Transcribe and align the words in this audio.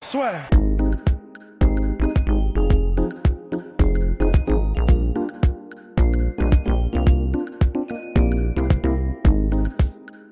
Soit. 0.00 0.30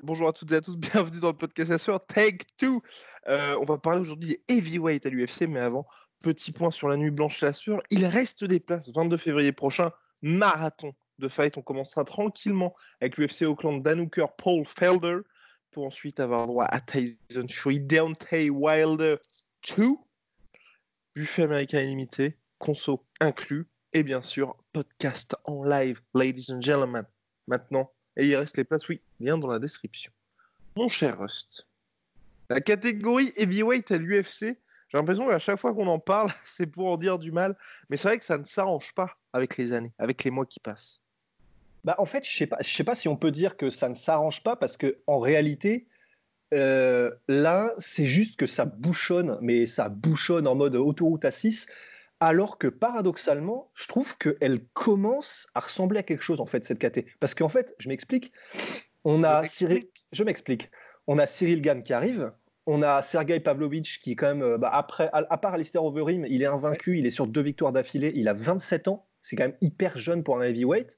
Bonjour 0.03 0.29
à 0.29 0.33
toutes 0.33 0.51
et 0.53 0.55
à 0.55 0.61
tous, 0.61 0.77
bienvenue 0.77 1.19
dans 1.19 1.27
le 1.27 1.33
podcast 1.33 1.89
à 1.89 1.99
Take 1.99 2.45
2. 2.61 2.79
Euh, 3.27 3.57
on 3.59 3.65
va 3.65 3.77
parler 3.77 3.99
aujourd'hui 3.99 4.39
des 4.47 4.55
heavyweight 4.55 5.05
à 5.05 5.09
l'UFC, 5.09 5.47
mais 5.49 5.59
avant, 5.59 5.85
petit 6.21 6.53
point 6.53 6.71
sur 6.71 6.87
la 6.87 6.95
nuit 6.95 7.11
blanche 7.11 7.41
la 7.41 7.51
sueur. 7.51 7.81
Il 7.89 8.05
reste 8.05 8.45
des 8.45 8.61
places, 8.61 8.89
22 8.95 9.17
février 9.17 9.51
prochain, 9.51 9.91
marathon 10.21 10.93
de 11.19 11.27
fight. 11.27 11.57
On 11.57 11.61
commencera 11.61 12.05
tranquillement 12.05 12.73
avec 13.01 13.17
l'UFC 13.17 13.41
Auckland, 13.43 13.83
Danuker, 13.83 14.27
Paul 14.37 14.65
Felder, 14.65 15.17
pour 15.71 15.85
ensuite 15.85 16.21
avoir 16.21 16.47
droit 16.47 16.65
à 16.65 16.79
Tyson 16.79 17.47
Fury, 17.49 17.81
Deontay 17.81 18.49
Wilder 18.49 19.17
2, 19.77 19.95
buffet 21.15 21.43
américain 21.43 21.81
illimité, 21.81 22.37
conso 22.59 23.05
inclus, 23.19 23.67
et 23.93 24.03
bien 24.03 24.21
sûr, 24.21 24.55
podcast 24.73 25.35
en 25.45 25.63
live, 25.63 26.01
ladies 26.13 26.51
and 26.51 26.61
gentlemen. 26.61 27.05
Maintenant, 27.47 27.91
et 28.15 28.27
il 28.27 28.35
reste 28.35 28.57
les 28.57 28.63
places, 28.63 28.87
oui, 28.89 29.01
lien 29.19 29.37
dans 29.37 29.47
la 29.47 29.59
description. 29.59 30.11
Mon 30.75 30.87
cher 30.87 31.19
Rust, 31.19 31.67
la 32.49 32.61
catégorie 32.61 33.33
heavyweight 33.35 33.91
à 33.91 33.97
l'UFC, 33.97 34.57
j'ai 34.89 34.97
l'impression 34.97 35.27
qu'à 35.27 35.39
chaque 35.39 35.59
fois 35.59 35.73
qu'on 35.73 35.87
en 35.87 35.99
parle, 35.99 36.31
c'est 36.45 36.67
pour 36.67 36.87
en 36.87 36.97
dire 36.97 37.19
du 37.19 37.31
mal, 37.31 37.57
mais 37.89 37.97
c'est 37.97 38.07
vrai 38.09 38.19
que 38.19 38.25
ça 38.25 38.37
ne 38.37 38.43
s'arrange 38.43 38.93
pas 38.93 39.17
avec 39.33 39.57
les 39.57 39.73
années, 39.73 39.93
avec 39.97 40.23
les 40.23 40.31
mois 40.31 40.45
qui 40.45 40.59
passent. 40.59 41.01
Bah, 41.83 41.95
en 41.99 42.05
fait, 42.05 42.25
je 42.25 42.45
je 42.61 42.69
sais 42.69 42.83
pas 42.83 42.95
si 42.95 43.07
on 43.07 43.15
peut 43.15 43.31
dire 43.31 43.55
que 43.55 43.69
ça 43.69 43.89
ne 43.89 43.95
s'arrange 43.95 44.43
pas 44.43 44.55
parce 44.55 44.77
que 44.77 44.99
en 45.07 45.19
réalité, 45.19 45.87
euh, 46.53 47.11
là, 47.27 47.73
c'est 47.77 48.05
juste 48.05 48.37
que 48.37 48.47
ça 48.47 48.65
bouchonne, 48.65 49.37
mais 49.41 49.65
ça 49.65 49.89
bouchonne 49.89 50.47
en 50.47 50.55
mode 50.55 50.75
autoroute 50.75 51.25
à 51.25 51.31
6 51.31 51.67
alors 52.19 52.57
que 52.57 52.67
paradoxalement, 52.67 53.69
je 53.75 53.87
trouve 53.87 54.17
qu'elle 54.17 54.63
commence 54.73 55.47
à 55.53 55.59
ressembler 55.59 55.99
à 55.99 56.03
quelque 56.03 56.23
chose 56.23 56.41
en 56.41 56.45
fait 56.45 56.65
cette 56.65 56.79
KT. 56.79 57.05
Parce 57.19 57.35
qu'en 57.35 57.49
fait, 57.49 57.75
je 57.77 57.89
m'explique, 57.89 58.31
on 59.03 59.23
a 59.23 59.45
Cyril, 59.45 59.87
je 60.11 60.23
m'explique, 60.23 60.71
on 61.05 61.19
a 61.19 61.27
Cyril 61.27 61.61
Gann 61.61 61.83
qui 61.83 61.93
arrive, 61.93 62.31
on 62.65 62.81
a 62.81 63.01
Sergei 63.01 63.39
Pavlovich 63.39 63.99
qui 64.01 64.13
est 64.13 64.15
quand 64.15 64.27
même, 64.27 64.41
euh, 64.41 64.57
bah, 64.57 64.71
après, 64.73 65.09
à, 65.13 65.37
part 65.37 65.53
Alistair 65.53 65.83
Overeem, 65.83 66.25
il 66.25 66.41
est 66.41 66.47
invaincu, 66.47 66.97
il 66.97 67.05
est 67.05 67.11
sur 67.11 67.27
deux 67.27 67.41
victoires 67.41 67.71
d'affilée, 67.71 68.11
il 68.15 68.27
a 68.27 68.33
27 68.33 68.87
ans, 68.87 69.05
c'est 69.21 69.35
quand 69.35 69.45
même 69.45 69.57
hyper 69.61 69.97
jeune 69.97 70.23
pour 70.23 70.37
un 70.39 70.41
heavyweight. 70.41 70.97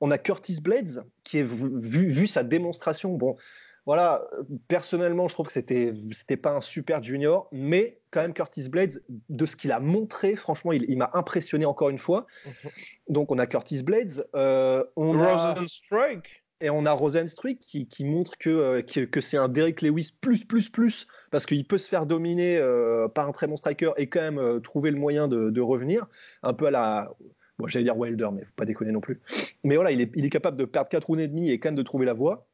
On 0.00 0.10
a 0.10 0.18
Curtis 0.18 0.60
Blades 0.60 1.04
qui 1.22 1.38
est 1.38 1.44
vu, 1.44 2.08
vu 2.08 2.26
sa 2.26 2.42
démonstration, 2.42 3.14
bon, 3.14 3.36
voilà, 3.84 4.24
personnellement, 4.68 5.26
je 5.26 5.34
trouve 5.34 5.46
que 5.46 5.52
c'était 5.52 5.92
c'était 6.12 6.36
pas 6.36 6.52
un 6.52 6.60
super 6.60 7.02
junior, 7.02 7.48
mais 7.50 8.00
quand 8.10 8.22
même 8.22 8.32
Curtis 8.32 8.68
Blades, 8.68 9.02
de 9.28 9.46
ce 9.46 9.56
qu'il 9.56 9.72
a 9.72 9.80
montré, 9.80 10.36
franchement, 10.36 10.72
il, 10.72 10.96
m'a 10.96 11.10
impressionné 11.14 11.64
encore 11.64 11.90
une 11.90 11.98
fois. 11.98 12.26
Mhm. 12.46 12.70
Donc 13.08 13.32
on 13.32 13.38
a 13.38 13.46
Curtis 13.46 13.82
Blades, 13.82 14.24
euh, 14.36 14.84
on 14.94 15.12
Rosenstruck. 15.12 16.44
et 16.60 16.70
on 16.70 16.86
a 16.86 16.92
Rosenstruck 16.92 17.58
qui, 17.58 17.88
qui 17.88 18.04
montre 18.04 18.38
que, 18.38 18.50
euh, 18.50 18.82
que, 18.82 19.20
c'est 19.20 19.36
un 19.36 19.48
Derek 19.48 19.82
Lewis 19.82 20.12
plus 20.20 20.44
plus 20.44 20.68
plus 20.68 21.08
parce 21.32 21.44
qu'il 21.44 21.66
peut 21.66 21.78
se 21.78 21.88
faire 21.88 22.06
dominer 22.06 22.58
euh, 22.58 23.08
par 23.08 23.28
un 23.28 23.32
très 23.32 23.48
bon 23.48 23.56
striker 23.56 23.92
et 23.96 24.06
quand 24.06 24.20
même 24.20 24.60
trouver 24.60 24.92
le 24.92 25.00
moyen 25.00 25.26
de, 25.26 25.60
revenir, 25.60 26.06
un 26.44 26.54
peu 26.54 26.66
à 26.66 26.70
la 26.70 27.12
Bon, 27.58 27.66
j'allais 27.66 27.84
dire 27.84 27.98
Wilder, 27.98 28.28
mais 28.32 28.44
faut 28.44 28.54
pas 28.56 28.64
déconner 28.64 28.92
non 28.92 29.02
plus. 29.02 29.20
Mais 29.62 29.74
voilà, 29.74 29.90
il 29.90 30.00
est, 30.00 30.10
il 30.14 30.24
est 30.24 30.30
capable 30.30 30.56
de 30.56 30.64
perdre 30.64 30.88
4 30.88 31.04
rounds 31.04 31.22
et 31.22 31.28
demi 31.28 31.50
et 31.50 31.58
quand 31.58 31.68
même 31.68 31.76
de 31.76 31.82
trouver 31.82 32.06
la 32.06 32.14
voie. 32.14 32.46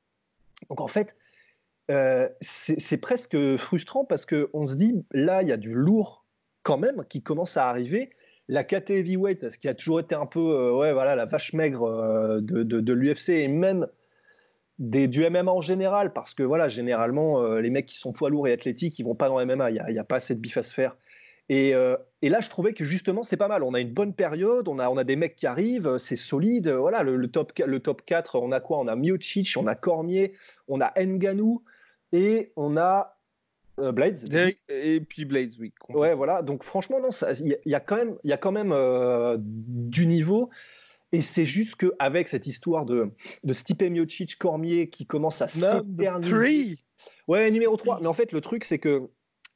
Donc 0.69 0.81
en 0.81 0.87
fait, 0.87 1.17
euh, 1.91 2.29
c'est 2.41 2.99
presque 2.99 3.37
frustrant 3.57 4.05
parce 4.05 4.27
qu'on 4.27 4.67
se 4.67 4.75
dit, 4.75 4.95
là, 5.13 5.43
il 5.43 5.49
y 5.49 5.53
a 5.53 5.57
du 5.57 5.73
lourd 5.73 6.25
quand 6.63 6.79
même 6.79 7.05
qui 7.09 7.23
commence 7.23 7.57
à 7.57 7.69
arriver. 7.69 8.11
La 8.49 8.65
KT 8.65 8.91
Heavyweight, 8.91 9.51
ce 9.51 9.59
qui 9.59 9.69
a 9.69 9.75
toujours 9.75 10.01
été 10.01 10.15
un 10.15 10.27
peu 10.27 10.41
euh, 10.41 10.73
ouais, 10.75 10.93
voilà, 10.93 11.17
la 11.17 11.27
vache 11.27 11.53
maigre 11.53 11.85
euh, 11.85 12.41
de, 12.41 12.63
de, 12.63 12.93
l'UFC 12.93 13.31
et 13.31 13.49
même 13.49 13.87
des, 14.79 15.09
du 15.09 15.29
MMA 15.29 15.51
en 15.51 15.61
général, 15.61 16.13
parce 16.13 16.35
que 16.35 16.43
voilà, 16.43 16.69
généralement, 16.69 17.43
les 17.57 17.71
mecs 17.71 17.87
qui 17.87 17.99
sont 17.99 18.13
poids 18.13 18.31
lourds 18.31 18.49
et 18.49 18.53
athlétiques, 18.53 18.99
ils 18.99 19.05
vont 19.05 19.15
pas 19.15 19.29
dans 19.29 19.39
le 19.39 19.45
MMA, 19.45 19.71
il 19.71 19.93
n'y 19.93 19.99
a, 19.99 20.05
pas 20.05 20.17
assez 20.17 20.35
de 20.35 20.41
bif 20.41 20.61
faire. 20.61 20.97
Et, 21.51 21.73
et, 22.21 22.29
là, 22.29 22.41
je 22.41 22.51
trouvais 22.51 22.75
que 22.75 22.85
justement, 22.85 23.23
c'est 23.23 23.39
pas 23.39 23.49
mal. 23.49 23.63
On 23.63 23.73
a 23.73 23.81
une 23.81 23.93
bonne 23.93 24.13
période, 24.13 24.69
on 24.69 24.79
a, 24.79 24.91
on 24.91 24.99
a 24.99 25.05
des 25.05 25.17
mecs 25.17 25.35
qui 25.35 25.47
arrivent, 25.47 25.97
c'est 25.97 26.17
solide. 26.17 26.69
Voilà, 26.69 27.03
le, 27.03 27.27
top, 27.29 27.53
le 27.59 27.81
top 27.81 28.03
4, 28.05 28.39
on 28.39 28.53
a 28.53 28.61
quoi? 28.61 28.79
On 28.79 28.87
a 28.87 28.97
Miocic, 28.97 29.55
on 29.57 29.67
a 29.67 29.75
Cormier, 29.75 30.35
on 30.69 30.81
a 30.81 30.93
Nganou 30.99 31.63
et 32.13 32.53
on 32.57 32.77
a 32.77 33.19
euh, 33.79 33.93
Blades. 33.93 34.35
Et 34.69 35.01
puis 35.01 35.25
Blades, 35.25 35.53
oui. 35.59 35.73
Ouais, 35.89 36.15
voilà. 36.15 36.43
Donc 36.43 36.65
franchement, 36.65 37.01
non, 37.01 37.11
il 37.41 37.59
y, 37.65 37.75
a 37.75 37.81
quand 37.81 37.97
même, 37.97 38.17
y 38.25 38.33
a 38.33 38.37
quand 38.37 38.53
même 38.53 38.73
euh, 38.73 39.37
du 39.41 40.07
niveau. 40.07 40.51
Et 41.13 41.23
c'est 41.23 41.47
juste 41.47 41.77
qu'avec 41.77 42.29
cette 42.29 42.47
histoire 42.47 42.85
de, 42.85 43.11
de 43.43 43.53
Stipe 43.53 43.83
Miocic, 43.83 44.37
Cormier 44.37 44.91
qui 44.91 45.07
commence 45.07 45.41
à 45.41 45.49
s'éterniser. 45.49 46.79
Ouais, 47.27 47.51
numéro 47.51 47.77
3. 47.77 48.01
Mais 48.01 48.09
en 48.09 48.13
fait, 48.13 48.33
le 48.33 48.41
truc, 48.41 48.65
c'est 48.65 48.79
que. 48.79 49.09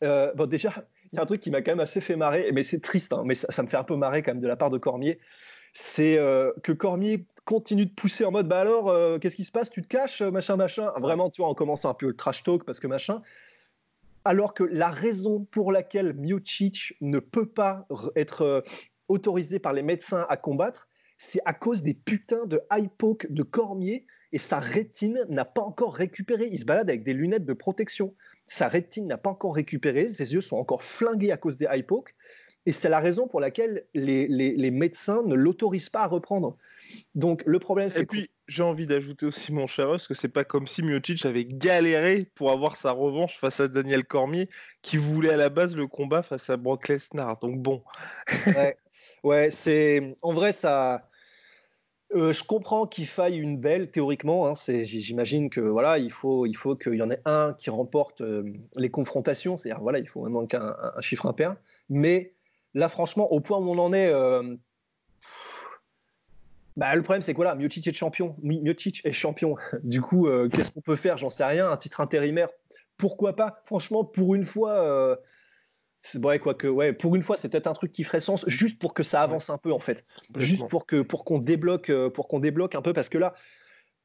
Euh, 0.02 0.32
bon, 0.34 0.48
déjà, 0.48 0.84
il 1.12 1.16
y 1.16 1.18
a 1.18 1.22
un 1.22 1.26
truc 1.26 1.40
qui 1.40 1.50
m'a 1.50 1.62
quand 1.62 1.72
même 1.72 1.80
assez 1.80 2.00
fait 2.00 2.16
marrer, 2.16 2.50
mais 2.52 2.62
c'est 2.62 2.80
triste, 2.80 3.12
hein, 3.12 3.22
mais 3.24 3.34
ça, 3.34 3.46
ça, 3.50 3.62
me 3.62 3.68
fait 3.68 3.76
un 3.76 3.84
peu 3.84 3.96
marrer 3.96 4.22
quand 4.22 4.32
même 4.32 4.40
de 4.40 4.48
la 4.48 4.56
part 4.56 4.70
de 4.70 4.78
Cormier. 4.78 5.18
C'est 5.74 6.18
que 6.62 6.72
Cormier 6.72 7.24
continue 7.44 7.86
de 7.86 7.92
pousser 7.92 8.24
en 8.24 8.30
mode 8.30 8.48
bah 8.48 8.60
alors 8.60 8.88
euh, 8.88 9.18
qu'est-ce 9.18 9.36
qui 9.36 9.44
se 9.44 9.52
passe? 9.52 9.70
Tu 9.70 9.82
te 9.82 9.88
caches 9.88 10.22
euh, 10.22 10.30
machin 10.30 10.56
machin. 10.56 10.92
Vraiment 10.98 11.30
tu 11.30 11.42
vois 11.42 11.50
en 11.50 11.54
commençant 11.54 11.90
un 11.90 11.94
peu 11.94 12.06
le 12.06 12.16
trash 12.16 12.42
talk 12.42 12.64
parce 12.64 12.80
que 12.80 12.86
machin. 12.86 13.22
Alors 14.24 14.54
que 14.54 14.62
la 14.62 14.90
raison 14.90 15.44
pour 15.50 15.72
laquelle 15.72 16.14
Miocic 16.14 16.94
ne 17.00 17.18
peut 17.18 17.48
pas 17.48 17.88
être 18.14 18.42
euh, 18.42 18.60
autorisé 19.08 19.58
par 19.58 19.72
les 19.72 19.82
médecins 19.82 20.26
à 20.28 20.36
combattre 20.36 20.88
c'est 21.18 21.40
à 21.44 21.52
cause 21.52 21.82
des 21.84 21.94
putains 21.94 22.46
de 22.46 22.60
high 22.72 22.90
poke 22.98 23.30
de 23.30 23.44
Cormier 23.44 24.06
et 24.32 24.38
sa 24.38 24.58
rétine 24.58 25.24
n'a 25.28 25.44
pas 25.44 25.62
encore 25.62 25.94
récupéré 25.94 26.48
il 26.50 26.58
se 26.58 26.64
balade 26.64 26.88
avec 26.88 27.02
des 27.02 27.14
lunettes 27.14 27.44
de 27.44 27.52
protection 27.52 28.14
sa 28.46 28.68
rétine 28.68 29.06
n'a 29.06 29.18
pas 29.18 29.30
encore 29.30 29.54
récupéré 29.54 30.08
ses 30.08 30.34
yeux 30.34 30.40
sont 30.40 30.56
encore 30.56 30.82
flingués 30.82 31.32
à 31.32 31.36
cause 31.36 31.56
des 31.56 31.66
high 31.70 31.86
poke 31.86 32.14
et 32.64 32.72
c'est 32.72 32.88
la 32.88 33.00
raison 33.00 33.26
pour 33.26 33.40
laquelle 33.40 33.84
les, 33.92 34.28
les, 34.28 34.70
médecins 34.70 35.22
ne 35.24 35.34
l'autorisent 35.34 35.88
pas 35.88 36.02
à 36.02 36.06
reprendre. 36.06 36.56
Donc 37.16 37.42
le 37.44 37.58
problème, 37.58 37.90
c'est. 37.90 38.02
Et 38.02 38.06
puis, 38.06 38.30
j'ai 38.46 38.62
envie 38.62 38.86
d'ajouter 38.86 39.26
aussi, 39.26 39.52
mon 39.52 39.66
cher 39.66 39.88
Os, 39.88 40.06
que 40.06 40.14
c'est 40.14 40.28
pas 40.28 40.44
comme 40.44 40.68
si 40.68 40.82
Miocic 40.82 41.24
avait 41.26 41.44
galéré 41.44 42.28
pour 42.36 42.52
avoir 42.52 42.76
sa 42.76 42.92
revanche 42.92 43.36
face 43.36 43.58
à 43.58 43.66
Daniel 43.66 44.04
Cormier, 44.04 44.48
qui 44.82 44.96
voulait 44.96 45.30
à 45.30 45.36
la 45.36 45.48
base 45.48 45.74
le 45.74 45.88
combat 45.88 46.22
face 46.22 46.50
à 46.50 46.56
Brock 46.56 46.86
Lesnar. 46.88 47.40
Donc 47.40 47.58
bon. 47.58 47.82
ouais, 48.46 48.76
ouais 49.24 49.50
c'est. 49.50 50.14
En 50.22 50.32
vrai, 50.32 50.52
ça. 50.52 51.08
Euh, 52.14 52.32
je 52.32 52.44
comprends 52.44 52.86
qu'il 52.86 53.06
faille 53.06 53.38
une 53.38 53.58
belle 53.58 53.90
théoriquement. 53.90 54.46
Hein, 54.46 54.54
j'imagine 54.56 55.50
que 55.50 55.60
voilà, 55.60 55.98
il 55.98 56.12
faut, 56.12 56.46
il 56.46 56.54
faut 56.54 56.76
qu'il 56.76 56.94
y 56.94 57.02
en 57.02 57.10
ait 57.10 57.22
un 57.24 57.54
qui 57.58 57.70
remporte 57.70 58.20
euh, 58.20 58.52
les 58.76 58.90
confrontations. 58.90 59.56
C'est-à-dire 59.56 59.82
voilà, 59.82 59.98
il 59.98 60.08
faut 60.08 60.26
un, 60.26 60.46
un 60.96 61.00
chiffre 61.00 61.26
impair. 61.26 61.56
Mais 61.88 62.34
Là, 62.74 62.88
franchement, 62.88 63.30
au 63.30 63.40
point 63.40 63.58
où 63.58 63.68
on 63.68 63.78
en 63.78 63.92
est, 63.92 64.08
euh, 64.08 64.56
bah, 66.76 66.94
le 66.94 67.02
problème, 67.02 67.20
c'est 67.20 67.34
quoi 67.34 67.44
là 67.44 67.56
est 67.60 67.92
champion. 67.92 68.34
Miocic 68.42 69.04
est 69.04 69.12
champion. 69.12 69.56
Du 69.82 70.00
coup, 70.00 70.28
qu'est-ce 70.50 70.70
qu'on 70.70 70.80
peut 70.80 70.96
faire? 70.96 71.18
J'en 71.18 71.28
sais 71.28 71.44
rien. 71.44 71.70
Un 71.70 71.76
titre 71.76 72.00
intérimaire, 72.00 72.48
pourquoi 72.96 73.36
pas? 73.36 73.60
Franchement, 73.66 74.04
pour 74.04 74.34
une 74.34 74.44
fois. 74.44 75.18
Euh, 76.14 76.18
ouais, 76.20 76.38
quoi 76.38 76.54
que, 76.54 76.66
ouais, 76.66 76.92
pour 76.92 77.16
une 77.16 77.22
fois, 77.22 77.36
c'est 77.36 77.48
peut-être 77.48 77.66
un 77.66 77.72
truc 77.72 77.92
qui 77.92 78.04
ferait 78.04 78.20
sens, 78.20 78.44
juste 78.48 78.78
pour 78.78 78.94
que 78.94 79.02
ça 79.02 79.22
avance 79.22 79.50
un 79.50 79.58
peu 79.58 79.72
en 79.72 79.80
fait, 79.80 80.04
juste 80.36 80.68
pour 80.68 80.86
que 80.86 81.02
pour 81.02 81.24
qu'on 81.24 81.38
débloque, 81.38 81.92
pour 82.14 82.28
qu'on 82.28 82.40
débloque 82.40 82.74
un 82.74 82.82
peu, 82.82 82.92
parce 82.92 83.08
que 83.08 83.18
là, 83.18 83.34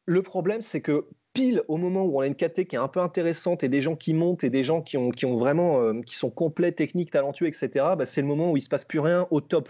le 0.07 0.21
problème, 0.21 0.61
c'est 0.61 0.81
que 0.81 1.07
pile 1.33 1.61
au 1.67 1.77
moment 1.77 2.03
où 2.05 2.17
on 2.17 2.21
a 2.21 2.27
une 2.27 2.35
KT 2.35 2.65
qui 2.65 2.75
est 2.75 2.79
un 2.79 2.87
peu 2.87 3.01
intéressante 3.01 3.63
et 3.63 3.69
des 3.69 3.81
gens 3.81 3.95
qui 3.95 4.13
montent 4.13 4.43
et 4.43 4.49
des 4.49 4.63
gens 4.63 4.81
qui 4.81 4.97
ont, 4.97 5.09
qui 5.09 5.25
ont 5.25 5.35
vraiment, 5.35 5.81
euh, 5.81 6.01
qui 6.01 6.15
sont 6.15 6.31
complets, 6.31 6.71
techniques, 6.71 7.11
talentueux, 7.11 7.47
etc., 7.47 7.69
bah, 7.97 8.05
c'est 8.05 8.21
le 8.21 8.27
moment 8.27 8.51
où 8.51 8.57
il 8.57 8.61
se 8.61 8.69
passe 8.69 8.85
plus 8.85 8.99
rien 8.99 9.27
au 9.29 9.41
top. 9.41 9.69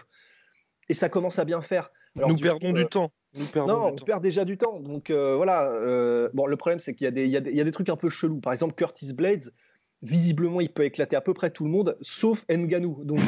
Et 0.89 0.93
ça 0.93 1.09
commence 1.09 1.39
à 1.39 1.45
bien 1.45 1.59
faire. 1.61 1.91
nous, 2.15 2.37
perdons 2.37 2.71
du 2.71 2.85
temps. 2.85 3.11
Nous 3.33 3.47
perdons 3.47 3.73
non, 3.73 3.87
on 3.87 3.95
perd 3.95 4.21
déjà 4.21 4.45
du 4.45 4.57
temps. 4.57 4.79
Donc 4.79 5.09
euh, 5.09 5.35
voilà. 5.35 5.71
Euh, 5.71 6.29
bon, 6.33 6.45
le 6.45 6.55
problème, 6.55 6.79
c'est 6.79 6.93
qu'il 6.93 7.07
y, 7.07 7.19
y, 7.19 7.29
y, 7.31 7.61
a 7.61 7.63
des 7.63 7.71
trucs 7.71 7.89
un 7.89 7.97
peu 7.97 8.09
chelous. 8.09 8.39
Par 8.39 8.53
exemple, 8.53 8.75
Curtis 8.75 9.11
Blades, 9.13 9.51
visiblement, 10.01 10.61
il 10.61 10.69
peut 10.69 10.85
éclater 10.85 11.15
à 11.15 11.21
peu 11.21 11.33
près 11.33 11.49
tout 11.51 11.65
le 11.65 11.71
monde, 11.71 11.97
sauf 12.01 12.45
Nganou. 12.49 13.03
Donc, 13.03 13.19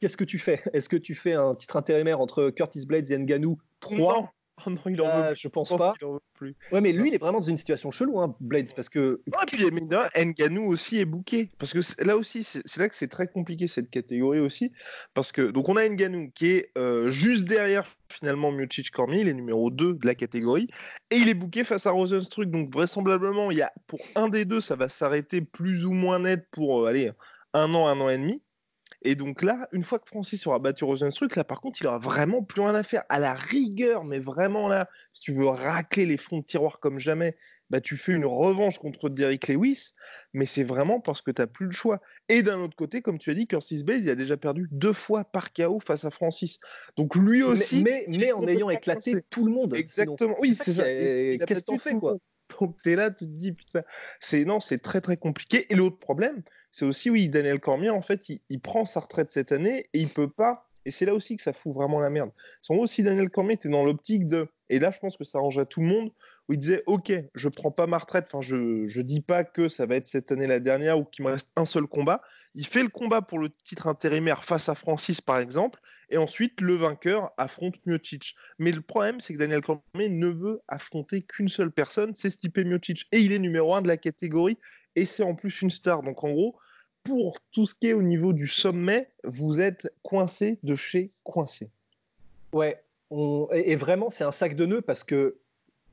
qu'est-ce 0.00 0.16
que 0.16 0.24
tu 0.24 0.38
fais? 0.38 0.62
Est-ce 0.72 0.88
que 0.88 0.96
tu 0.96 1.14
fais 1.14 1.34
un 1.34 1.54
titre 1.54 1.76
intérimaire 1.76 2.20
entre 2.20 2.50
Curtis 2.50 2.86
Blades 2.86 3.10
et 3.10 3.18
Nganou 3.18 3.58
3 3.80 4.32
Oh 4.66 4.70
non, 4.70 4.80
il 4.86 5.00
en 5.00 5.06
veut 5.06 5.24
euh, 5.24 5.34
Je 5.34 5.48
pense, 5.48 5.70
pas. 5.70 5.94
plus. 6.34 6.54
Ouais, 6.72 6.80
mais 6.80 6.92
lui, 6.92 7.08
il 7.08 7.14
est 7.14 7.18
vraiment 7.18 7.38
dans 7.38 7.44
une 7.44 7.56
situation 7.56 7.90
chelou, 7.90 8.20
hein, 8.20 8.34
Blades, 8.40 8.72
parce 8.74 8.88
que. 8.88 9.22
Ah, 9.32 9.44
puis 9.46 9.64
Nganou 9.64 10.66
aussi 10.66 10.98
est 10.98 11.04
booké. 11.04 11.50
Parce 11.58 11.72
que 11.72 12.04
là 12.04 12.16
aussi, 12.16 12.44
c'est 12.44 12.78
là 12.78 12.88
que 12.88 12.94
c'est 12.94 13.08
très 13.08 13.26
compliqué 13.26 13.66
cette 13.66 13.90
catégorie 13.90 14.40
aussi. 14.40 14.72
Parce 15.14 15.32
que, 15.32 15.50
donc, 15.50 15.68
on 15.68 15.76
a 15.76 15.88
Nganou 15.88 16.30
qui 16.34 16.48
est 16.48 16.70
euh, 16.76 17.10
juste 17.10 17.44
derrière 17.44 17.86
finalement 18.08 18.50
Miocic 18.50 18.90
Cormier, 18.90 19.20
il 19.20 19.28
est 19.28 19.34
numéro 19.34 19.70
2 19.70 19.94
de 19.94 20.06
la 20.06 20.14
catégorie. 20.14 20.68
Et 21.10 21.16
il 21.16 21.28
est 21.28 21.34
booké 21.34 21.64
face 21.64 21.86
à 21.86 21.90
Rosenstruck. 21.90 22.50
Donc, 22.50 22.72
vraisemblablement, 22.72 23.50
il 23.50 23.58
y 23.58 23.62
a, 23.62 23.72
pour 23.86 24.00
un 24.16 24.28
des 24.28 24.44
deux, 24.44 24.60
ça 24.60 24.76
va 24.76 24.88
s'arrêter 24.88 25.40
plus 25.40 25.86
ou 25.86 25.92
moins 25.92 26.20
net 26.20 26.46
pour, 26.50 26.82
euh, 26.82 26.88
aller 26.88 27.10
un 27.52 27.74
an, 27.74 27.86
un 27.88 28.00
an 28.00 28.08
et 28.08 28.18
demi. 28.18 28.42
Et 29.02 29.14
donc 29.14 29.42
là, 29.42 29.68
une 29.72 29.82
fois 29.82 29.98
que 29.98 30.06
Francis 30.06 30.46
aura 30.46 30.58
battu 30.58 30.84
Rosenstruck, 30.84 31.36
là 31.36 31.44
par 31.44 31.60
contre, 31.60 31.80
il 31.80 31.86
aura 31.86 31.98
vraiment 31.98 32.42
plus 32.42 32.60
rien 32.60 32.74
à 32.74 32.82
faire. 32.82 33.04
À 33.08 33.18
la 33.18 33.34
rigueur, 33.34 34.04
mais 34.04 34.18
vraiment 34.18 34.68
là, 34.68 34.88
si 35.12 35.22
tu 35.22 35.32
veux 35.32 35.46
racler 35.46 36.06
les 36.06 36.16
fonds 36.16 36.38
de 36.38 36.44
tiroir 36.44 36.80
comme 36.80 36.98
jamais, 36.98 37.36
bah, 37.70 37.80
tu 37.80 37.96
fais 37.96 38.12
une 38.12 38.26
revanche 38.26 38.78
contre 38.78 39.08
Derrick 39.08 39.48
Lewis, 39.48 39.92
mais 40.32 40.44
c'est 40.44 40.64
vraiment 40.64 41.00
parce 41.00 41.22
que 41.22 41.30
tu 41.30 41.40
n'as 41.40 41.46
plus 41.46 41.66
le 41.66 41.72
choix. 41.72 42.00
Et 42.28 42.42
d'un 42.42 42.60
autre 42.60 42.76
côté, 42.76 43.00
comme 43.00 43.18
tu 43.18 43.30
as 43.30 43.34
dit, 43.34 43.46
Curtis 43.46 43.84
Bates, 43.84 44.00
il 44.02 44.10
a 44.10 44.16
déjà 44.16 44.36
perdu 44.36 44.68
deux 44.72 44.92
fois 44.92 45.24
par 45.24 45.52
KO 45.52 45.78
face 45.78 46.04
à 46.04 46.10
Francis. 46.10 46.58
Donc 46.96 47.14
lui 47.14 47.42
aussi. 47.42 47.82
Mais, 47.82 48.06
mais, 48.08 48.32
en 48.32 48.46
ayant 48.46 48.70
éclaté 48.70 49.22
tout 49.30 49.46
le 49.46 49.52
monde. 49.52 49.74
Exactement. 49.74 50.36
oui, 50.40 50.54
c'est 50.54 50.74
ça. 50.74 50.82
Qu'est-ce 50.84 51.62
que 51.62 51.72
tu 51.72 51.78
fais, 51.78 51.94
quoi? 51.94 52.16
Donc 52.58 52.76
tu 52.82 52.92
es 52.92 52.96
là, 52.96 53.10
tu 53.10 53.26
te 53.26 53.30
dis, 53.30 53.52
putain, 53.52 53.82
c'est 54.20 54.44
non, 54.44 54.60
c'est 54.60 54.78
très 54.78 55.00
très 55.00 55.16
compliqué. 55.16 55.66
Et 55.70 55.76
l'autre 55.76 55.98
problème, 55.98 56.42
c'est 56.72 56.84
aussi, 56.84 57.10
oui, 57.10 57.28
Daniel 57.28 57.60
Cormier, 57.60 57.90
en 57.90 58.02
fait, 58.02 58.28
il, 58.48 58.60
prend 58.60 58.84
sa 58.84 59.00
retraite 59.00 59.32
cette 59.32 59.52
année 59.52 59.86
et 59.92 60.00
il 60.00 60.08
peut 60.08 60.30
pas. 60.30 60.68
Et 60.84 60.90
c'est 60.90 61.04
là 61.04 61.14
aussi 61.14 61.36
que 61.36 61.42
ça 61.42 61.52
fout 61.52 61.74
vraiment 61.74 62.00
la 62.00 62.10
merde. 62.10 62.30
En 62.68 62.76
gros, 62.76 62.86
si 62.86 63.02
Daniel 63.02 63.30
Cormier 63.30 63.54
était 63.54 63.68
dans 63.68 63.84
l'optique 63.84 64.26
de. 64.26 64.48
Et 64.70 64.78
là, 64.78 64.92
je 64.92 65.00
pense 65.00 65.16
que 65.16 65.24
ça 65.24 65.38
arrange 65.38 65.58
à 65.58 65.66
tout 65.66 65.80
le 65.80 65.88
monde, 65.88 66.10
il 66.48 66.56
disait 66.56 66.82
Ok, 66.86 67.12
je 67.34 67.48
prends 67.48 67.72
pas 67.72 67.88
ma 67.88 67.98
retraite, 67.98 68.28
enfin, 68.32 68.40
je 68.40 68.54
ne 68.54 69.02
dis 69.02 69.20
pas 69.20 69.42
que 69.44 69.68
ça 69.68 69.84
va 69.84 69.96
être 69.96 70.06
cette 70.06 70.30
année 70.30 70.46
la 70.46 70.60
dernière 70.60 70.98
ou 70.98 71.04
qu'il 71.04 71.24
me 71.24 71.30
reste 71.30 71.50
un 71.56 71.64
seul 71.64 71.86
combat. 71.86 72.22
Il 72.54 72.64
fait 72.64 72.82
le 72.82 72.88
combat 72.88 73.20
pour 73.20 73.40
le 73.40 73.50
titre 73.50 73.88
intérimaire 73.88 74.44
face 74.44 74.68
à 74.68 74.76
Francis, 74.76 75.20
par 75.20 75.38
exemple, 75.38 75.80
et 76.08 76.18
ensuite 76.18 76.60
le 76.60 76.74
vainqueur 76.74 77.32
affronte 77.36 77.84
Miocic. 77.84 78.36
Mais 78.58 78.70
le 78.70 78.80
problème, 78.80 79.20
c'est 79.20 79.34
que 79.34 79.38
Daniel 79.38 79.60
Cormier 79.60 80.08
ne 80.08 80.28
veut 80.28 80.60
affronter 80.68 81.22
qu'une 81.22 81.48
seule 81.48 81.72
personne, 81.72 82.14
c'est 82.14 82.30
Stipe 82.30 82.58
Miocic. 82.58 83.06
Et 83.10 83.18
il 83.18 83.32
est 83.32 83.38
numéro 83.40 83.74
un 83.74 83.82
de 83.82 83.88
la 83.88 83.96
catégorie 83.96 84.56
et 84.94 85.04
c'est 85.04 85.24
en 85.24 85.34
plus 85.34 85.62
une 85.62 85.70
star. 85.70 86.02
Donc 86.02 86.22
en 86.22 86.30
gros, 86.30 86.56
pour 87.02 87.40
tout 87.50 87.66
ce 87.66 87.74
qui 87.74 87.88
est 87.88 87.92
au 87.92 88.02
niveau 88.02 88.32
du 88.32 88.46
sommet, 88.46 89.10
vous 89.24 89.60
êtes 89.60 89.92
coincé 90.02 90.60
de 90.62 90.76
chez 90.76 91.10
coincé. 91.24 91.70
Ouais, 92.52 92.82
et 93.52 93.76
vraiment, 93.76 94.10
c'est 94.10 94.24
un 94.24 94.30
sac 94.30 94.54
de 94.54 94.66
nœuds 94.66 94.82
parce 94.82 95.04
que 95.04 95.38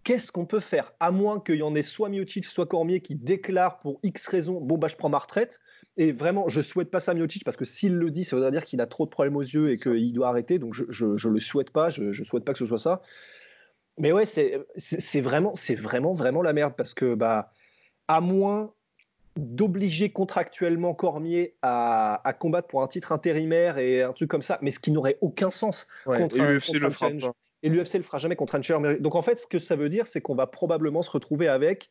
qu'est-ce 0.04 0.32
qu'on 0.32 0.46
peut 0.46 0.60
faire? 0.60 0.94
À 1.00 1.12
moins 1.12 1.40
qu'il 1.40 1.56
y 1.56 1.64
en 1.64 1.76
ait 1.76 1.82
soit 1.82 2.10
Miocic, 2.10 2.46
soit 2.46 2.66
Cormier 2.66 3.02
qui 3.02 3.16
déclarent 3.16 3.80
pour 3.80 4.00
X 4.04 4.28
raison 4.28 4.62
Bon, 4.62 4.78
bah, 4.78 4.88
je 4.88 4.96
prends 4.96 5.10
ma 5.10 5.18
retraite. 5.18 5.60
Et 5.98 6.14
vraiment, 6.14 6.48
je 6.48 6.62
souhaite 6.62 6.92
pas 6.92 7.00
ça 7.00 7.12
à 7.12 7.14
Miocic 7.16 7.44
parce 7.44 7.58
que 7.58 7.66
s'il 7.66 7.96
le 7.96 8.10
dit, 8.10 8.24
ça 8.24 8.38
veut 8.38 8.52
dire 8.52 8.64
qu'il 8.64 8.80
a 8.80 8.88
trop 8.88 9.06
de 9.06 9.10
problèmes 9.10 9.36
aux 9.36 9.42
yeux 9.42 9.72
et 9.72 9.78
qu'il 9.78 10.14
doit 10.14 10.30
arrêter. 10.30 10.60
Donc, 10.60 10.74
je, 10.74 10.86
je, 10.90 11.28
le 11.28 11.40
souhaite 11.40 11.72
pas. 11.72 11.90
Je, 11.90 12.12
je 12.12 12.24
souhaite 12.24 12.46
pas 12.46 12.54
que 12.54 12.60
ce 12.60 12.66
soit 12.66 12.78
ça. 12.78 13.02
Mais 13.98 14.12
ouais, 14.12 14.26
c'est 14.26 15.22
vraiment, 15.22 15.56
c'est 15.56 15.76
vraiment, 15.76 16.14
vraiment 16.14 16.42
la 16.42 16.54
merde 16.54 16.76
parce 16.78 16.94
que, 16.94 17.16
bah, 17.16 17.52
à 18.08 18.22
moins 18.22 18.74
d'obliger 19.38 20.10
contractuellement 20.10 20.94
Cormier 20.94 21.56
à, 21.62 22.36
combattre 22.40 22.68
pour 22.68 22.84
un 22.84 22.88
titre 22.88 23.12
intérimaire 23.12 23.78
et 23.78 24.02
un 24.02 24.14
truc 24.14 24.30
comme 24.30 24.42
ça, 24.42 24.60
mais 24.62 24.72
ce 24.72 24.80
qui 24.80 24.92
n'aurait 24.92 25.18
aucun 25.22 25.50
sens 25.50 25.88
contre, 26.06 26.38
et 26.38 26.80
le 26.80 26.90
Et 27.64 27.70
l'UFC 27.70 27.96
le 27.96 28.04
fera 28.04 28.18
jamais 28.18 28.36
contre 28.36 28.56
un. 28.56 28.94
Donc 29.00 29.16
en 29.16 29.22
fait, 29.22 29.40
ce 29.40 29.48
que 29.48 29.60
ça 29.60 29.76
veut 29.76 29.90
dire, 29.90 30.08
c'est 30.08 30.22
qu'on 30.22 30.36
va 30.36 30.48
probablement 30.48 31.02
se 31.02 31.12
retrouver 31.12 31.48
avec 31.48 31.90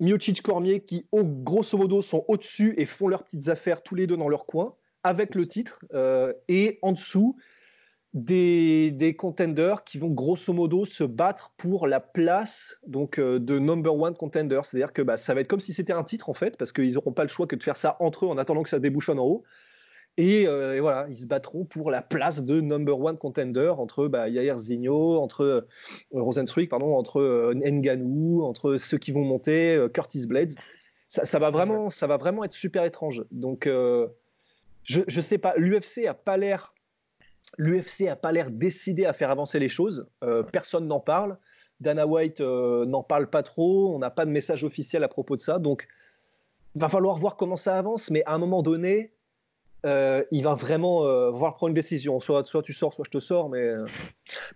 Miocic 0.00 0.42
Cormier 0.42 0.80
qui, 0.80 1.06
au, 1.12 1.24
grosso 1.24 1.76
modo, 1.76 2.02
sont 2.02 2.24
au-dessus 2.28 2.74
et 2.78 2.86
font 2.86 3.08
leurs 3.08 3.24
petites 3.24 3.48
affaires 3.48 3.82
tous 3.82 3.94
les 3.94 4.06
deux 4.06 4.16
dans 4.16 4.28
leur 4.28 4.46
coin 4.46 4.74
avec 5.02 5.34
le 5.34 5.46
titre. 5.46 5.80
Euh, 5.94 6.32
et 6.48 6.78
en 6.82 6.92
dessous, 6.92 7.36
des, 8.12 8.90
des, 8.90 9.14
contenders 9.14 9.84
qui 9.84 9.98
vont 9.98 10.08
grosso 10.08 10.52
modo 10.52 10.84
se 10.84 11.04
battre 11.04 11.52
pour 11.56 11.86
la 11.86 12.00
place 12.00 12.80
donc 12.86 13.18
euh, 13.18 13.38
de 13.38 13.58
number 13.58 13.94
one 13.94 14.14
contender. 14.14 14.60
C'est-à-dire 14.64 14.92
que 14.92 15.02
bah, 15.02 15.16
ça 15.16 15.32
va 15.32 15.42
être 15.42 15.48
comme 15.48 15.60
si 15.60 15.72
c'était 15.72 15.92
un 15.92 16.02
titre 16.02 16.28
en 16.28 16.34
fait, 16.34 16.56
parce 16.56 16.72
qu'ils 16.72 16.94
n'auront 16.94 17.12
pas 17.12 17.22
le 17.22 17.28
choix 17.28 17.46
que 17.46 17.54
de 17.54 17.62
faire 17.62 17.76
ça 17.76 17.96
entre 18.00 18.26
eux 18.26 18.28
en 18.28 18.38
attendant 18.38 18.62
que 18.64 18.68
ça 18.68 18.80
débouchonne 18.80 19.20
en 19.20 19.26
haut. 19.26 19.44
Et, 20.16 20.48
euh, 20.48 20.78
voilà, 20.80 21.06
ils 21.08 21.16
se 21.16 21.26
battront 21.26 21.64
pour 21.64 21.90
la 21.90 22.02
place 22.02 22.42
de 22.42 22.60
number 22.60 22.98
one 22.98 23.16
contender 23.16 23.72
entre 23.78 24.08
bah, 24.08 24.28
Yair 24.28 24.58
Zigno, 24.58 25.18
entre 25.18 25.44
euh, 26.12 26.66
pardon, 26.68 26.96
entre 26.96 27.52
Nganou, 27.54 28.42
entre 28.42 28.76
ceux 28.76 28.98
qui 28.98 29.12
vont 29.12 29.24
monter, 29.24 29.86
Curtis 29.94 30.26
Blades. 30.26 30.54
Ça, 31.06 31.24
ça, 31.24 31.38
va 31.38 31.50
vraiment, 31.50 31.90
ça 31.90 32.08
va 32.08 32.16
vraiment 32.16 32.42
être 32.42 32.52
super 32.52 32.84
étrange. 32.84 33.24
Donc, 33.30 33.66
je 33.66 35.00
ne 35.00 35.20
sais 35.20 35.38
pas, 35.38 35.54
l'UFC 35.56 36.06
a 36.06 36.14
pas 36.14 36.36
l'air 36.36 36.74
L'UFC 37.58 38.02
n'a 38.02 38.16
pas 38.16 38.32
l'air 38.32 38.50
décidé 38.50 39.06
à 39.06 39.12
faire 39.12 39.30
avancer 39.30 39.58
les 39.58 39.68
choses. 39.68 40.06
Euh, 40.22 40.42
personne 40.42 40.86
n'en 40.86 41.00
parle. 41.00 41.36
Dana 41.80 42.06
White 42.06 42.40
euh, 42.40 42.84
n'en 42.84 43.02
parle 43.02 43.28
pas 43.28 43.42
trop. 43.42 43.94
On 43.94 43.98
n'a 43.98 44.10
pas 44.10 44.24
de 44.24 44.30
message 44.30 44.64
officiel 44.64 45.02
à 45.04 45.08
propos 45.08 45.36
de 45.36 45.40
ça. 45.40 45.58
Donc, 45.58 45.88
il 46.74 46.80
va 46.80 46.88
falloir 46.88 47.18
voir 47.18 47.36
comment 47.36 47.56
ça 47.56 47.76
avance. 47.78 48.10
Mais 48.10 48.22
à 48.26 48.34
un 48.34 48.38
moment 48.38 48.62
donné, 48.62 49.12
euh, 49.86 50.22
il 50.30 50.44
va 50.44 50.54
vraiment 50.54 51.30
voir 51.32 51.56
prendre 51.56 51.70
une 51.70 51.74
décision. 51.74 52.20
Soit, 52.20 52.46
soit 52.46 52.62
tu 52.62 52.72
sors, 52.72 52.92
soit 52.92 53.04
je 53.04 53.10
te 53.10 53.20
sors. 53.20 53.48
Mais 53.48 53.72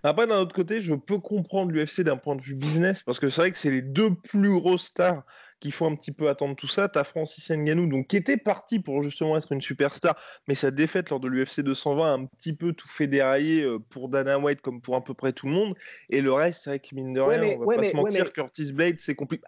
après, 0.03 0.27
d'un 0.27 0.39
autre 0.39 0.55
côté, 0.55 0.81
je 0.81 0.95
peux 0.95 1.19
comprendre 1.19 1.73
l'UFC 1.73 2.03
d'un 2.03 2.17
point 2.17 2.37
de 2.37 2.43
vue 2.43 2.55
business 2.55 3.03
parce 3.03 3.19
que 3.19 3.29
c'est 3.29 3.41
vrai 3.41 3.51
que 3.51 3.59
c'est 3.59 3.71
les 3.71 3.83
deux 3.83 4.15
plus 4.15 4.53
grosses 4.53 4.85
stars 4.85 5.25
qu'il 5.65 5.73
faut 5.73 5.87
un 5.87 5.97
petit 5.97 6.13
peu 6.13 6.29
attendre 6.29 6.55
tout 6.57 6.67
ça. 6.67 6.91
Tu 6.91 6.99
as 6.99 7.05
Francis 7.05 7.51
Ngannou, 7.51 7.87
donc, 7.87 8.09
qui 8.09 8.19
était 8.19 8.37
parti 8.37 8.81
pour 8.81 9.03
justement 9.03 9.35
être 9.39 9.51
une 9.51 9.63
superstar, 9.63 10.15
mais 10.47 10.55
sa 10.55 10.71
défaite 10.71 11.09
lors 11.09 11.21
de 11.21 11.27
l'UFC 11.27 11.61
220 11.61 12.07
a 12.07 12.13
un 12.13 12.27
petit 12.27 12.53
peu 12.53 12.75
tout 12.75 12.87
fait 12.87 13.07
dérailler 13.07 13.63
euh, 13.63 13.79
pour 13.79 14.11
Dana 14.11 14.39
White 14.39 14.61
comme 14.61 14.83
pour 14.83 14.95
à 14.95 15.03
peu 15.03 15.15
près 15.15 15.33
tout 15.33 15.47
le 15.47 15.53
monde. 15.53 15.75
Et 16.11 16.21
le 16.21 16.35
reste, 16.35 16.65
c'est 16.65 16.71
vrai 16.71 16.81
que 16.81 16.95
mine 16.95 17.15
de 17.15 17.21
rien, 17.21 17.57
on 17.59 17.65
va 17.65 17.77
pas 17.77 17.85
se 17.85 17.97
mentir, 17.97 18.31
Curtis 18.35 18.75
Blade, 18.75 18.97
c'est 18.99 19.15
compliqué. 19.15 19.43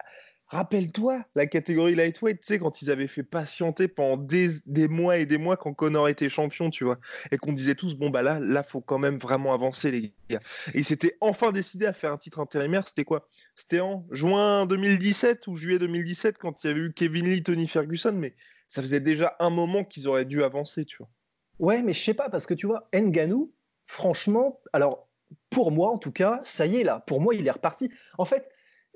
Rappelle-toi 0.49 1.25
la 1.35 1.45
catégorie 1.45 1.95
lightweight, 1.95 2.39
tu 2.39 2.47
sais, 2.47 2.59
quand 2.59 2.81
ils 2.81 2.89
avaient 2.89 3.07
fait 3.07 3.23
patienter 3.23 3.89
pendant 3.89 4.15
des, 4.15 4.87
mois 4.87 5.17
et 5.17 5.25
des 5.25 5.37
mois 5.37 5.57
quand 5.57 5.73
Connor 5.73 6.07
était 6.07 6.29
champion, 6.29 6.69
tu 6.69 6.85
vois, 6.85 6.99
et 7.31 7.37
qu'on 7.37 7.51
disait 7.51 7.75
tous, 7.75 7.95
bon, 7.95 8.09
bah 8.09 8.21
là, 8.21 8.39
là, 8.39 8.63
faut 8.63 8.79
quand 8.79 8.97
même 8.97 9.17
vraiment 9.17 9.53
avancer, 9.53 9.91
les 9.91 10.13
gars. 10.29 10.39
Et 10.73 10.79
ils 10.79 10.85
s'étaient 10.85 11.17
enfin 11.19 11.51
décidé 11.51 11.85
à 11.85 11.91
faire 11.91 12.13
un 12.13 12.17
titre 12.17 12.39
intérimaire, 12.39 12.87
c'était 12.87 13.03
quoi? 13.03 13.27
C'était 13.55 13.81
en 13.81 14.07
juin 14.11 14.65
2017 14.67 15.47
ou 15.47 15.55
juillet 15.55 15.79
2017 15.79 16.37
quand 16.37 16.63
il 16.63 16.67
y 16.67 16.69
avait 16.69 16.79
eu 16.79 16.93
Kevin 16.93 17.29
Lee, 17.29 17.43
Tony 17.43 17.67
Ferguson, 17.67 18.13
mais 18.13 18.33
ça 18.69 18.81
faisait 18.81 19.01
déjà 19.01 19.35
un 19.39 19.49
moment 19.49 19.83
qu'ils 19.83 20.07
auraient 20.07 20.25
dû 20.25 20.43
avancer, 20.43 20.85
tu 20.85 20.97
vois. 20.97 21.09
Ouais, 21.59 21.81
mais 21.81 21.91
je 21.91 22.01
sais 22.01 22.13
pas, 22.13 22.29
parce 22.29 22.45
que 22.45 22.53
tu 22.53 22.67
vois, 22.67 22.87
Nganou, 22.93 23.51
franchement, 23.85 24.61
alors, 24.71 25.09
pour 25.49 25.71
moi 25.71 25.89
en 25.89 25.97
tout 25.97 26.13
cas, 26.13 26.39
ça 26.43 26.65
y 26.65 26.77
est 26.77 26.83
là, 26.83 27.01
pour 27.01 27.19
moi, 27.19 27.35
il 27.35 27.45
est 27.45 27.51
reparti. 27.51 27.91
En 28.17 28.23
fait, 28.23 28.47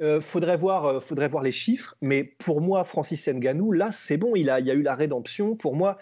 euh, 0.01 0.21
faudrait, 0.21 0.57
voir, 0.57 0.85
euh, 0.85 0.99
faudrait 0.99 1.27
voir 1.27 1.43
les 1.43 1.51
chiffres, 1.51 1.95
mais 2.01 2.23
pour 2.23 2.61
moi, 2.61 2.83
Francis 2.83 3.27
Nganou, 3.27 3.71
là, 3.71 3.91
c'est 3.91 4.17
bon, 4.17 4.35
il, 4.35 4.49
a, 4.49 4.59
il 4.59 4.67
y 4.67 4.71
a 4.71 4.73
eu 4.73 4.81
la 4.81 4.95
rédemption. 4.95 5.55
Pour 5.55 5.75
moi, 5.75 5.97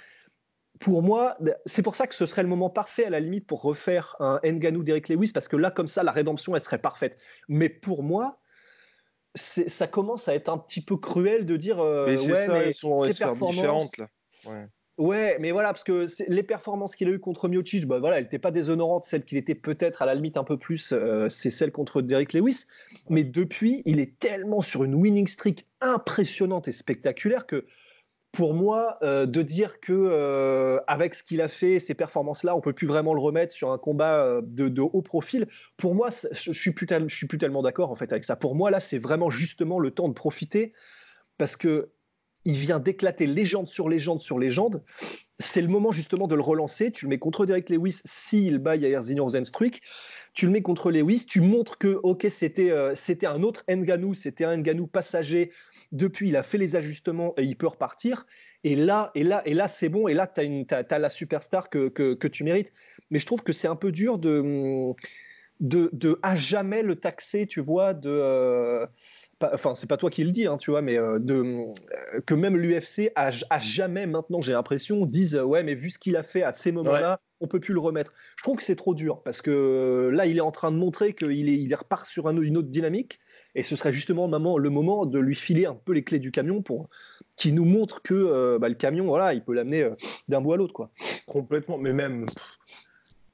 pour 0.79 1.03
moi, 1.03 1.37
c'est 1.65 1.81
pour 1.81 1.95
ça 1.95 2.07
que 2.07 2.15
ce 2.15 2.25
serait 2.25 2.43
le 2.43 2.47
moment 2.47 2.69
parfait 2.69 3.05
à 3.05 3.09
la 3.09 3.19
limite 3.19 3.45
pour 3.45 3.61
refaire 3.61 4.15
un 4.19 4.39
Nganou 4.43 4.83
d'Eric 4.83 5.09
Lewis, 5.09 5.31
parce 5.33 5.49
que 5.49 5.57
là, 5.57 5.71
comme 5.71 5.87
ça, 5.87 6.03
la 6.03 6.13
rédemption, 6.13 6.55
elle 6.55 6.61
serait 6.61 6.79
parfaite. 6.79 7.17
Mais 7.49 7.67
pour 7.67 8.01
moi, 8.01 8.39
ça 9.35 9.87
commence 9.87 10.27
à 10.27 10.35
être 10.35 10.49
un 10.49 10.57
petit 10.57 10.81
peu 10.81 10.97
cruel 10.97 11.45
de 11.45 11.57
dire 11.57 11.79
euh, 11.79 12.05
mais 12.07 12.17
ouais, 12.17 12.45
ça, 12.45 12.53
mais 12.53 12.73
sont 12.73 13.05
différentes 13.05 13.97
là. 13.97 14.07
Ouais. 14.45 14.65
Ouais, 14.99 15.37
mais 15.39 15.51
voilà, 15.51 15.69
parce 15.69 15.85
que 15.85 16.07
les 16.27 16.43
performances 16.43 16.93
qu'il 16.93 17.07
a 17.07 17.11
eues 17.11 17.21
contre 17.21 17.47
Miocic, 17.47 17.87
bah 17.87 17.99
voilà, 17.99 18.17
elles 18.17 18.25
n'étaient 18.25 18.37
pas 18.37 18.51
déshonorantes. 18.51 19.05
Celles 19.05 19.23
qu'il 19.23 19.37
était 19.37 19.55
peut-être 19.55 20.01
à 20.01 20.05
la 20.05 20.13
limite 20.13 20.35
un 20.35 20.43
peu 20.43 20.57
plus, 20.57 20.91
euh, 20.91 21.29
c'est 21.29 21.51
celle 21.51 21.71
contre 21.71 22.01
Derrick 22.01 22.33
Lewis. 22.33 22.65
Mais 23.09 23.23
depuis, 23.23 23.81
il 23.85 24.01
est 24.01 24.19
tellement 24.19 24.59
sur 24.59 24.83
une 24.83 24.95
winning 24.95 25.25
streak 25.25 25.65
impressionnante 25.79 26.67
et 26.67 26.73
spectaculaire 26.73 27.47
que 27.47 27.65
pour 28.33 28.53
moi, 28.53 28.97
euh, 29.01 29.25
de 29.25 29.41
dire 29.41 29.79
que 29.79 29.93
euh, 29.93 30.81
avec 30.85 31.15
ce 31.15 31.23
qu'il 31.23 31.39
a 31.39 31.47
fait, 31.47 31.79
ces 31.79 31.93
performances-là, 31.93 32.53
on 32.53 32.59
peut 32.59 32.73
plus 32.73 32.85
vraiment 32.85 33.13
le 33.13 33.21
remettre 33.21 33.53
sur 33.53 33.71
un 33.71 33.77
combat 33.77 34.41
de, 34.43 34.81
haut 34.81 35.01
profil. 35.01 35.47
Pour 35.77 35.95
moi, 35.95 36.09
je 36.33 36.51
suis 36.51 36.71
plus, 36.71 36.87
je 36.89 37.15
suis 37.15 37.25
plus 37.25 37.37
tellement 37.37 37.61
d'accord 37.61 37.89
en 37.89 37.95
fait 37.95 38.11
avec 38.11 38.25
ça. 38.25 38.35
Pour 38.35 38.53
moi, 38.53 38.69
là, 38.69 38.81
c'est 38.81 38.99
vraiment 38.99 39.29
justement 39.29 39.79
le 39.79 39.91
temps 39.91 40.09
de 40.09 40.13
profiter 40.13 40.73
parce 41.37 41.55
que 41.55 41.89
il 42.49 42.57
vient 42.57 42.79
d'éclater 42.79 43.27
légende 43.27 43.67
sur 43.67 43.89
légende 43.89 44.19
sur 44.19 44.39
légende. 44.39 44.83
C'est 45.37 45.61
le 45.61 45.67
moment 45.67 45.91
justement 45.91 46.27
de 46.27 46.35
le 46.35 46.41
relancer. 46.41 46.91
Tu 46.91 47.05
le 47.05 47.09
mets 47.09 47.19
contre 47.19 47.45
Derek 47.45 47.69
Lewis 47.69 48.01
s'il 48.05 48.57
bat 48.57 48.75
Yair 48.75 49.03
Rosenstruik. 49.19 49.81
Tu 50.33 50.47
le 50.47 50.51
mets 50.51 50.63
contre 50.63 50.91
Lewis. 50.91 51.25
Tu 51.27 51.41
montres 51.41 51.77
que, 51.77 51.99
ok, 52.01 52.25
c'était 52.29 52.71
euh, 52.71 52.95
c'était 52.95 53.27
un 53.27 53.43
autre 53.43 53.63
Nganou, 53.69 54.15
c'était 54.15 54.45
un 54.45 54.57
Nganou 54.57 54.87
passager. 54.87 55.51
Depuis, 55.91 56.29
il 56.29 56.35
a 56.35 56.43
fait 56.43 56.57
les 56.57 56.75
ajustements 56.75 57.33
et 57.37 57.43
il 57.43 57.55
peut 57.55 57.67
repartir. 57.67 58.25
Et 58.63 58.75
là, 58.75 59.11
et 59.13 59.23
là, 59.23 59.43
et 59.45 59.53
là, 59.53 59.67
c'est 59.67 59.89
bon. 59.89 60.07
Et 60.07 60.13
là, 60.13 60.27
tu 60.27 60.65
as, 60.71 60.99
la 60.99 61.09
superstar 61.09 61.69
que, 61.69 61.87
que, 61.87 62.27
tu 62.27 62.43
mérites. 62.43 62.73
Mais 63.11 63.19
je 63.19 63.25
trouve 63.25 63.43
que 63.43 63.53
c'est 63.53 63.67
un 63.67 63.75
peu 63.75 63.91
dur 63.91 64.17
de 64.17 64.93
de, 65.59 65.89
de, 65.91 66.19
à 66.21 66.35
jamais 66.35 66.81
le 66.83 66.95
taxer, 66.95 67.47
tu 67.47 67.61
vois, 67.61 67.93
de. 67.93 68.09
Euh, 68.09 68.87
enfin, 69.41 69.75
c'est 69.75 69.87
pas 69.87 69.97
toi 69.97 70.09
qui 70.09 70.23
le 70.23 70.31
dis, 70.31 70.47
hein, 70.47 70.57
tu 70.57 70.71
vois, 70.71 70.81
mais 70.81 70.97
euh, 70.97 71.19
de, 71.19 71.35
euh, 71.35 72.21
que 72.25 72.33
même 72.33 72.57
l'UFC, 72.57 73.11
à, 73.15 73.31
jamais 73.59 74.05
maintenant, 74.05 74.41
j'ai 74.41 74.53
l'impression, 74.53 75.05
disent 75.05 75.35
Ouais, 75.35 75.63
mais 75.63 75.75
vu 75.75 75.89
ce 75.89 75.99
qu'il 75.99 76.15
a 76.15 76.23
fait 76.23 76.43
à 76.43 76.53
ces 76.53 76.71
moments-là, 76.71 77.19
on 77.41 77.47
peut 77.47 77.59
plus 77.59 77.73
le 77.73 77.79
remettre. 77.79 78.13
Je 78.37 78.43
trouve 78.43 78.57
que 78.57 78.63
c'est 78.63 78.75
trop 78.75 78.93
dur 78.93 79.21
parce 79.23 79.41
que 79.41 80.09
là, 80.13 80.25
il 80.25 80.37
est 80.37 80.41
en 80.41 80.51
train 80.51 80.71
de 80.71 80.77
montrer 80.77 81.13
qu'il 81.13 81.49
est, 81.49 81.57
il 81.57 81.73
repart 81.73 82.05
sur 82.05 82.27
un, 82.27 82.37
une 82.39 82.57
autre 82.57 82.69
dynamique 82.69 83.19
et 83.55 83.63
ce 83.63 83.75
serait 83.75 83.93
justement 83.93 84.27
maman, 84.27 84.57
le 84.57 84.69
moment 84.69 85.05
de 85.05 85.19
lui 85.19 85.35
filer 85.35 85.65
un 85.65 85.75
peu 85.75 85.93
les 85.93 86.03
clés 86.03 86.19
du 86.19 86.31
camion 86.31 86.61
pour 86.61 86.89
qui 87.35 87.53
nous 87.53 87.65
montre 87.65 88.01
que 88.01 88.57
bah, 88.57 88.67
le 88.67 88.75
camion, 88.75 89.05
voilà, 89.05 89.33
il 89.33 89.41
peut 89.41 89.53
l'amener 89.53 89.89
d'un 90.27 90.41
bout 90.41 90.53
à 90.53 90.57
l'autre, 90.57 90.73
quoi. 90.73 90.91
Complètement, 91.25 91.77
mais 91.77 91.93
même 91.93 92.25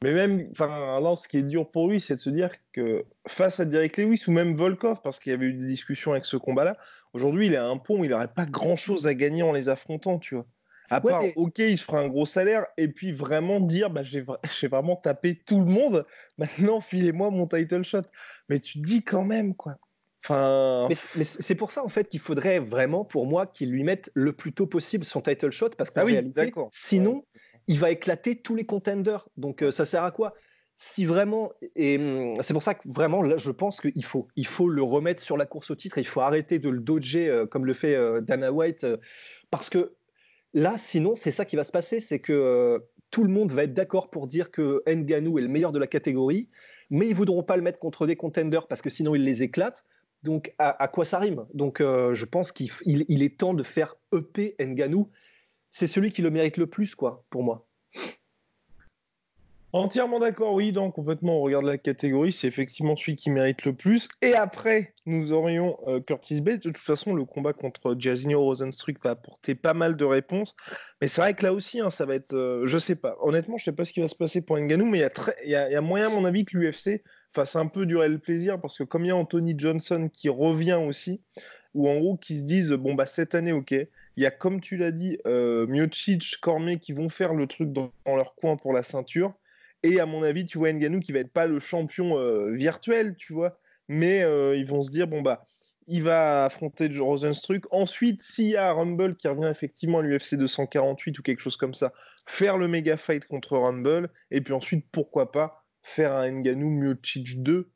mais 0.02 0.14
même, 0.14 0.48
enfin, 0.52 1.00
ce 1.18 1.28
qui 1.28 1.38
est 1.38 1.44
dur 1.44 1.70
pour 1.70 1.90
lui, 1.90 2.00
c'est 2.00 2.16
de 2.16 2.20
se 2.20 2.30
dire 2.30 2.50
que 2.74 3.06
face 3.28 3.60
à 3.60 3.66
Derek 3.66 3.98
Lewis 3.98 4.24
ou 4.28 4.32
même 4.32 4.56
Volkov, 4.56 5.02
parce 5.02 5.20
qu'il 5.20 5.32
y 5.32 5.34
avait 5.34 5.48
eu 5.48 5.54
des 5.54 5.66
discussions 5.66 6.12
avec 6.12 6.26
ce 6.26 6.38
combat-là, 6.38 6.78
aujourd'hui, 7.14 7.48
il 7.48 7.54
est 7.54 7.58
à 7.58 7.66
un 7.66 7.78
point 7.78 8.00
où 8.00 8.04
il 8.04 8.12
n'aurait 8.12 8.28
pas 8.28 8.46
grand-chose 8.46 9.08
à 9.08 9.14
gagner 9.14 9.44
en 9.44 9.52
les 9.52 9.70
affrontant, 9.70 10.20
tu 10.20 10.36
vois. 10.36 10.46
À 10.90 11.02
part, 11.02 11.24
ok, 11.36 11.60
il 11.60 11.78
se 11.78 11.84
fera 11.84 12.00
un 12.00 12.08
gros 12.08 12.26
salaire, 12.26 12.66
et 12.78 12.88
puis 12.88 13.12
vraiment 13.12 13.60
dire, 13.60 13.90
bah, 13.90 14.04
j'ai 14.04 14.68
vraiment 14.68 14.96
tapé 14.96 15.36
tout 15.36 15.60
le 15.60 15.66
monde, 15.66 16.06
maintenant, 16.38 16.82
filez-moi 16.82 17.32
mon 17.32 17.48
title 17.48 17.84
shot. 17.84 18.04
Mais 18.50 18.60
tu 18.60 18.80
dis 18.80 19.02
quand 19.02 19.24
même, 19.24 19.56
quoi. 19.56 19.78
Enfin... 20.24 20.88
Mais, 21.16 21.24
c'est 21.24 21.56
pour 21.56 21.72
ça 21.72 21.84
en 21.84 21.88
fait 21.88 22.10
qu'il 22.10 22.20
faudrait 22.20 22.60
vraiment, 22.60 23.06
pour 23.06 23.28
moi, 23.28 23.46
qu'il 23.46 23.72
lui 23.72 23.84
mette 23.84 24.10
le 24.16 24.34
plus 24.34 24.54
tôt 24.54 24.66
possible 24.66 25.06
son 25.06 25.22
title 25.22 25.52
shot 25.52 25.70
parce 25.78 25.92
qu'en 25.92 26.02
ah 26.02 26.06
oui, 26.06 26.14
réalité, 26.14 26.52
sinon, 26.72 27.24
il 27.68 27.80
va 27.80 27.92
éclater 27.92 28.36
tous 28.36 28.56
les 28.56 28.66
contenders. 28.66 29.28
Donc 29.38 29.62
euh, 29.62 29.72
ça 29.72 29.86
sert 29.86 30.04
à 30.04 30.12
quoi? 30.12 30.34
Si 30.78 31.06
vraiment, 31.06 31.54
et 31.76 31.98
hum, 31.98 32.34
c'est 32.42 32.54
pour 32.54 32.64
ça 32.64 32.74
que 32.76 32.88
vraiment, 32.88 33.22
là, 33.22 33.38
je 33.38 33.52
pense 33.52 33.80
qu'il 33.80 34.04
faut, 34.04 34.28
il 34.36 34.46
faut 34.46 34.70
le 34.70 34.84
remettre 34.84 35.22
sur 35.22 35.38
la 35.38 35.46
course 35.46 35.72
au 35.72 35.76
titre, 35.76 35.98
il 35.98 36.06
faut 36.06 36.22
arrêter 36.22 36.60
de 36.60 36.70
le 36.70 36.80
dodger 36.80 37.30
euh, 37.30 37.46
comme 37.46 37.66
le 37.66 37.74
fait 37.74 37.96
euh, 37.96 38.22
Dana 38.22 38.52
White, 38.52 38.86
parce 39.52 39.70
que 39.70 39.94
là, 40.54 40.76
sinon, 40.78 41.16
c'est 41.16 41.32
ça 41.32 41.46
qui 41.46 41.56
va 41.56 41.64
se 41.64 41.72
passer, 41.72 42.00
c'est 42.00 42.20
que 42.20 42.84
tout 43.10 43.24
le 43.24 43.30
monde 43.30 43.52
va 43.52 43.64
être 43.64 43.74
d'accord 43.74 44.10
pour 44.10 44.28
dire 44.28 44.52
que 44.52 44.84
Nganou 44.88 45.40
est 45.40 45.44
le 45.44 45.48
meilleur 45.48 45.72
de 45.72 45.80
la 45.80 45.88
catégorie, 45.88 46.50
mais 46.90 47.08
ils 47.08 47.16
voudront 47.16 47.44
pas 47.44 47.56
le 47.56 47.62
mettre 47.62 47.80
contre 47.80 48.06
des 48.06 48.18
contenders 48.18 48.68
parce 48.68 48.82
que 48.82 48.90
sinon 48.90 49.16
il 49.16 49.24
les 49.24 49.44
éclate. 49.44 49.86
Donc 50.24 50.54
à, 50.58 50.88
quoi 50.88 51.06
ça 51.06 51.20
rime? 51.20 51.46
Donc 51.54 51.82
je 51.82 52.26
pense 52.26 52.52
qu'il 52.52 52.72
il 52.84 53.22
est 53.22 53.38
temps 53.38 53.54
de 53.54 53.62
faire 53.62 53.96
EP 54.12 54.56
Nganou 54.60 55.10
c'est 55.76 55.88
celui 55.88 56.14
qui 56.14 56.22
le 56.22 56.32
mérite 56.32 56.56
le 56.56 56.68
plus, 56.68 56.96
quoi, 56.96 57.26
pour 57.30 57.44
moi. 57.44 57.68
Entièrement 59.74 60.20
d'accord, 60.20 60.54
oui, 60.54 60.72
donc 60.72 60.96
complètement. 60.96 61.40
On 61.40 61.42
regarde 61.42 61.66
la 61.66 61.78
catégorie, 61.78 62.32
c'est 62.32 62.48
effectivement 62.48 62.96
celui 62.96 63.18
qui 63.18 63.30
mérite 63.30 63.66
le 63.66 63.74
plus. 63.74 64.08
Et 64.22 64.36
après, 64.36 64.94
nous 65.06 65.34
aurions 65.34 65.78
euh, 65.88 66.00
Curtis 66.00 66.40
Bates. 66.40 66.64
De 66.64 66.72
toute 66.72 66.78
façon, 66.78 67.14
le 67.14 67.26
combat 67.26 67.52
contre 67.52 67.94
Jairzinho 68.00 68.40
Rosenstruck 68.40 69.04
va 69.04 69.10
apporter 69.10 69.54
pas 69.54 69.74
mal 69.74 69.98
de 69.98 70.06
réponses. 70.06 70.56
Mais 71.02 71.10
c'est 71.10 71.20
vrai 71.20 71.34
que 71.34 71.44
là 71.44 71.52
aussi, 71.52 71.82
hein, 71.82 71.90
ça 71.90 72.06
va 72.06 72.16
être. 72.16 72.34
Euh, 72.34 72.66
je 72.66 72.78
sais 72.78 72.96
pas. 72.96 73.18
Honnêtement, 73.20 73.58
je 73.58 73.66
sais 73.66 73.74
pas 73.74 73.84
ce 73.84 73.92
qui 73.92 74.00
va 74.00 74.08
se 74.08 74.16
passer 74.16 74.42
pour 74.42 74.58
Nganou, 74.58 74.86
mais 74.86 75.06
il 75.44 75.50
y, 75.50 75.56
a 75.56 75.82
moyen, 75.82 76.08
à 76.08 76.10
mon 76.10 76.24
avis, 76.24 76.46
que 76.46 76.58
l'UFC 76.58 77.04
fasse 77.34 77.58
un 77.58 77.68
peu 77.68 77.86
durer 77.86 78.08
le 78.08 78.18
plaisir 78.20 78.62
parce 78.62 78.78
que 78.78 78.86
comme 78.86 79.04
il 79.04 79.10
y 79.10 79.12
a 79.12 79.18
Anthony 79.18 79.56
Johnson 79.58 80.10
qui 80.14 80.30
revient 80.30 80.80
aussi, 80.82 81.22
ou 81.74 81.90
en 81.90 81.98
gros 81.98 82.16
qui 82.16 82.38
se 82.38 82.44
disent 82.44 82.72
bon 82.72 82.96
bah 82.96 83.06
cette 83.06 83.36
année 83.36 83.52
ok, 83.52 83.76
il 84.18 84.24
y 84.24 84.26
a, 84.26 84.32
comme 84.32 84.62
tu 84.62 84.78
l'as 84.78 84.92
dit, 84.92 85.18
euh, 85.26 85.68
Miocic, 85.68 86.38
Cormier 86.42 86.80
qui 86.80 86.94
vont 86.94 87.10
faire 87.10 87.34
le 87.34 87.48
truc 87.48 87.72
dans, 87.72 87.92
leur 88.06 88.36
coin 88.36 88.56
pour 88.56 88.74
la 88.74 88.84
ceinture. 88.84 89.34
Et 89.84 90.00
à 90.00 90.06
mon 90.06 90.24
avis, 90.24 90.46
tu 90.46 90.58
vois 90.58 90.72
Nganou 90.72 91.00
qui 91.00 91.12
va 91.12 91.20
être 91.20 91.34
pas 91.34 91.48
le 91.48 91.60
champion 91.60 92.18
euh, 92.18 92.52
virtuel, 92.54 93.16
tu 93.18 93.34
vois. 93.34 93.60
Mais 93.88 94.24
euh, 94.24 94.56
ils 94.56 94.66
vont 94.66 94.82
se 94.82 94.90
dire, 94.90 95.08
bon, 95.08 95.22
bah, 95.22 95.46
il 95.88 96.02
va 96.02 96.46
affronter 96.46 96.88
Rosenstruck. 96.98 97.66
Ensuite, 97.72 98.22
s'il 98.22 98.48
y 98.48 98.56
a 98.56 98.72
Rumble 98.72 99.16
qui 99.16 99.28
revient 99.28 99.50
effectivement 99.52 100.00
à 100.00 100.02
l'UFC 100.02 100.36
248 100.36 101.20
ou 101.20 101.22
quelque 101.22 101.42
chose 101.42 101.58
comme 101.58 101.74
ça, 101.74 101.94
faire 102.26 102.58
le 102.58 102.68
méga 102.68 102.98
fight 102.98 103.28
contre 103.28 103.58
Rumble. 103.58 104.10
Et 104.32 104.42
puis 104.42 104.54
ensuite, 104.54 104.86
pourquoi 104.92 105.32
pas 105.32 105.66
faire 105.84 106.14
un 106.14 106.32
Nganou 106.32 106.70
Miocic 106.70 107.44
2 107.44 107.70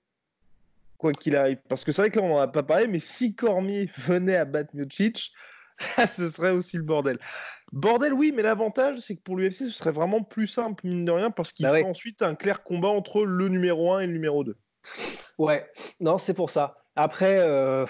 quoi 0.98 1.14
qu'il 1.14 1.36
arrive. 1.36 1.58
Parce 1.70 1.84
que 1.84 1.92
c'est 1.92 2.02
vrai 2.04 2.12
que 2.12 2.20
là, 2.20 2.26
on 2.26 2.30
n'en 2.30 2.38
a 2.38 2.48
pas 2.48 2.64
parlé, 2.64 2.88
mais 2.88 3.00
si 3.00 3.34
Cormier 3.34 3.90
venait 3.98 4.36
à 4.36 4.46
battre 4.46 4.76
Miocic, 4.76 5.32
ce 6.08 6.28
serait 6.28 6.52
aussi 6.52 6.78
le 6.78 6.84
bordel. 6.84 7.20
Bordel, 7.72 8.14
oui, 8.14 8.32
mais 8.36 8.42
l'avantage, 8.42 9.00
c'est 9.00 9.16
que 9.16 9.22
pour 9.22 9.38
l'UFC, 9.38 9.66
ce 9.66 9.70
serait 9.70 9.92
vraiment 9.92 10.24
plus 10.24 10.48
simple, 10.48 10.88
mine 10.88 11.06
de 11.06 11.12
rien, 11.12 11.32
parce 11.32 11.52
qu'il 11.52 11.66
bah 11.66 11.78
ensuite 11.86 12.22
un 12.22 12.36
clair 12.36 12.64
combat 12.64 12.88
entre 12.88 13.24
le 13.24 13.48
numéro 13.48 13.94
1 13.94 14.02
et 14.02 14.08
le 14.08 14.14
numéro 14.14 14.44
2. 14.44 14.58
Ouais, 15.38 15.70
non, 16.00 16.18
c'est 16.18 16.34
pour 16.34 16.50
ça. 16.50 16.84
Après, 16.96 17.38
euh, 17.40 17.86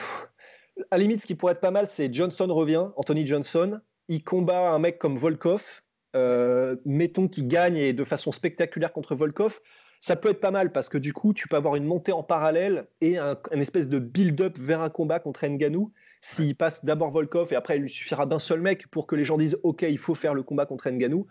à 0.91 0.97
la 0.97 1.03
limite, 1.03 1.21
ce 1.21 1.25
qui 1.25 1.35
pourrait 1.35 1.53
être 1.53 1.61
pas 1.61 1.71
mal, 1.71 1.87
c'est 1.89 2.13
Johnson 2.13 2.47
revient, 2.49 2.85
Anthony 2.95 3.25
Johnson. 3.25 3.79
Il 4.07 4.23
combat 4.23 4.69
un 4.71 4.79
mec 4.79 4.97
comme 4.97 5.17
Volkov. 5.17 5.81
Euh, 6.15 6.75
mettons 6.85 7.27
qu'il 7.27 7.47
gagne 7.47 7.77
et 7.77 7.93
de 7.93 8.03
façon 8.03 8.31
spectaculaire 8.31 8.91
contre 8.91 9.15
Volkov. 9.15 9.59
Ça 10.01 10.15
peut 10.15 10.29
être 10.29 10.39
pas 10.39 10.51
mal 10.51 10.71
parce 10.71 10.87
que 10.87 10.97
du 10.97 11.11
coup, 11.11 11.33
tu 11.33 11.47
peux 11.47 11.57
avoir 11.57 11.75
une 11.75 11.83
montée 11.83 12.13
en 12.13 12.23
parallèle 12.23 12.87
et 13.01 13.17
un, 13.17 13.37
espèce 13.51 13.89
de 13.89 13.99
build-up 13.99 14.57
vers 14.57 14.81
un 14.81 14.89
combat 14.89 15.19
contre 15.19 15.45
Nganou. 15.45 15.91
S'il 16.21 16.55
passe 16.55 16.83
d'abord 16.83 17.11
Volkov 17.11 17.53
et 17.53 17.55
après 17.55 17.77
il 17.77 17.83
lui 17.83 17.89
suffira 17.89 18.25
d'un 18.25 18.39
seul 18.39 18.59
mec 18.59 18.87
pour 18.87 19.07
que 19.07 19.15
les 19.15 19.23
gens 19.23 19.37
disent 19.37 19.57
ok 19.63 19.83
il 19.83 19.97
faut 19.97 20.15
faire 20.15 20.33
le 20.33 20.43
combat 20.43 20.65
contre 20.65 20.89
Nganou, 20.89 21.27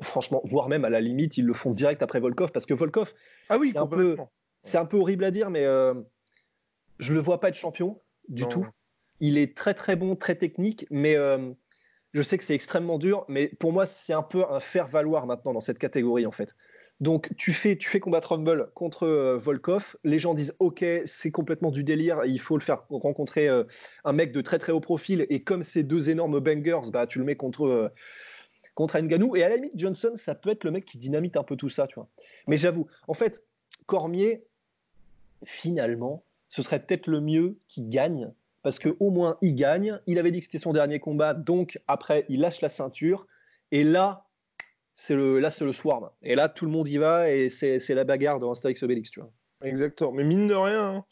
franchement, 0.00 0.40
voire 0.44 0.70
même 0.70 0.86
à 0.86 0.90
la 0.90 1.02
limite 1.02 1.36
ils 1.36 1.44
le 1.44 1.52
font 1.52 1.72
direct 1.72 2.02
après 2.02 2.20
Volkov 2.20 2.50
parce 2.50 2.64
que 2.64 2.72
Volkov, 2.72 3.12
ah 3.50 3.58
oui, 3.58 3.72
c'est 3.72 3.78
un 3.78 3.86
peu, 3.86 4.16
c'est 4.62 4.78
un 4.78 4.86
peu 4.86 4.96
horrible 4.96 5.24
à 5.24 5.30
dire 5.30 5.50
mais 5.50 5.66
euh, 5.66 5.92
je 6.98 7.12
le 7.12 7.20
vois 7.20 7.38
pas 7.38 7.48
être 7.48 7.54
champion 7.54 8.00
du 8.28 8.46
tout. 8.46 8.66
Il 9.20 9.36
est 9.36 9.54
très 9.54 9.74
très 9.74 9.94
bon, 9.94 10.16
très 10.16 10.36
technique, 10.36 10.86
mais 10.90 11.16
euh, 11.16 11.52
je 12.14 12.22
sais 12.22 12.38
que 12.38 12.44
c'est 12.44 12.54
extrêmement 12.54 12.98
dur, 12.98 13.26
mais 13.28 13.48
pour 13.48 13.74
moi 13.74 13.84
c'est 13.84 14.14
un 14.14 14.22
peu 14.22 14.44
un 14.50 14.60
faire 14.60 14.86
valoir 14.86 15.26
maintenant 15.26 15.52
dans 15.52 15.60
cette 15.60 15.78
catégorie 15.78 16.24
en 16.24 16.32
fait. 16.32 16.54
Donc 17.00 17.30
tu 17.36 17.52
fais, 17.52 17.76
tu 17.76 17.88
fais 17.88 17.98
combattre 17.98 18.32
Rumble 18.32 18.70
contre 18.74 19.02
euh, 19.02 19.36
Volkov, 19.36 19.96
les 20.04 20.20
gens 20.20 20.32
disent 20.32 20.54
ok 20.60 20.84
c'est 21.04 21.32
complètement 21.32 21.72
du 21.72 21.82
délire, 21.82 22.20
il 22.24 22.40
faut 22.40 22.56
le 22.56 22.62
faire 22.62 22.84
rencontrer 22.88 23.48
euh, 23.48 23.64
un 24.04 24.12
mec 24.12 24.32
de 24.32 24.40
très 24.40 24.58
très 24.58 24.70
haut 24.70 24.80
profil. 24.80 25.26
Et 25.28 25.42
comme 25.42 25.64
ces 25.64 25.82
deux 25.82 26.08
énormes 26.08 26.38
bangers, 26.38 26.90
bah 26.92 27.06
tu 27.06 27.18
le 27.18 27.24
mets 27.24 27.34
contre 27.34 27.66
euh, 27.66 27.88
contre 28.74 28.98
Nganou. 28.98 29.34
Et 29.34 29.42
à 29.42 29.48
la 29.48 29.56
limite 29.56 29.76
Johnson 29.76 30.12
ça 30.14 30.36
peut 30.36 30.50
être 30.50 30.62
le 30.62 30.70
mec 30.70 30.84
qui 30.84 30.96
dynamite 30.96 31.36
un 31.36 31.42
peu 31.42 31.56
tout 31.56 31.68
ça 31.68 31.88
tu 31.88 31.96
vois. 31.96 32.08
Mais 32.46 32.56
j'avoue, 32.56 32.86
en 33.08 33.14
fait 33.14 33.44
Cormier 33.86 34.44
finalement 35.44 36.22
ce 36.48 36.62
serait 36.62 36.80
peut-être 36.80 37.08
le 37.08 37.20
mieux 37.20 37.58
qu'il 37.66 37.88
gagne. 37.88 38.30
Parce 38.62 38.78
que 38.78 38.96
au 39.00 39.10
moins 39.10 39.36
il 39.42 39.56
gagne, 39.56 39.98
il 40.06 40.18
avait 40.18 40.30
dit 40.30 40.38
que 40.38 40.44
c'était 40.44 40.58
son 40.58 40.72
dernier 40.72 41.00
combat. 41.00 41.34
Donc 41.34 41.80
après 41.88 42.24
il 42.28 42.40
lâche 42.40 42.60
la 42.60 42.68
ceinture. 42.68 43.26
Et 43.72 43.82
là 43.82 44.23
c'est 44.96 45.14
le, 45.14 45.38
là, 45.40 45.50
c'est 45.50 45.64
le 45.64 45.72
swarm. 45.72 46.08
Et 46.22 46.34
là, 46.34 46.48
tout 46.48 46.64
le 46.66 46.70
monde 46.70 46.88
y 46.88 46.98
va 46.98 47.30
et 47.30 47.48
c'est, 47.48 47.80
la 47.90 48.04
bagarre 48.04 48.38
dans 48.38 48.50
Astérix 48.52 48.82
Obélix, 48.82 49.10
tu 49.10 49.20
vois. 49.20 49.30
Exactement. 49.62 50.12
Mais 50.12 50.24
mine 50.24 50.46
de 50.46 50.54
rien, 50.54 50.88
hein, 50.88 51.04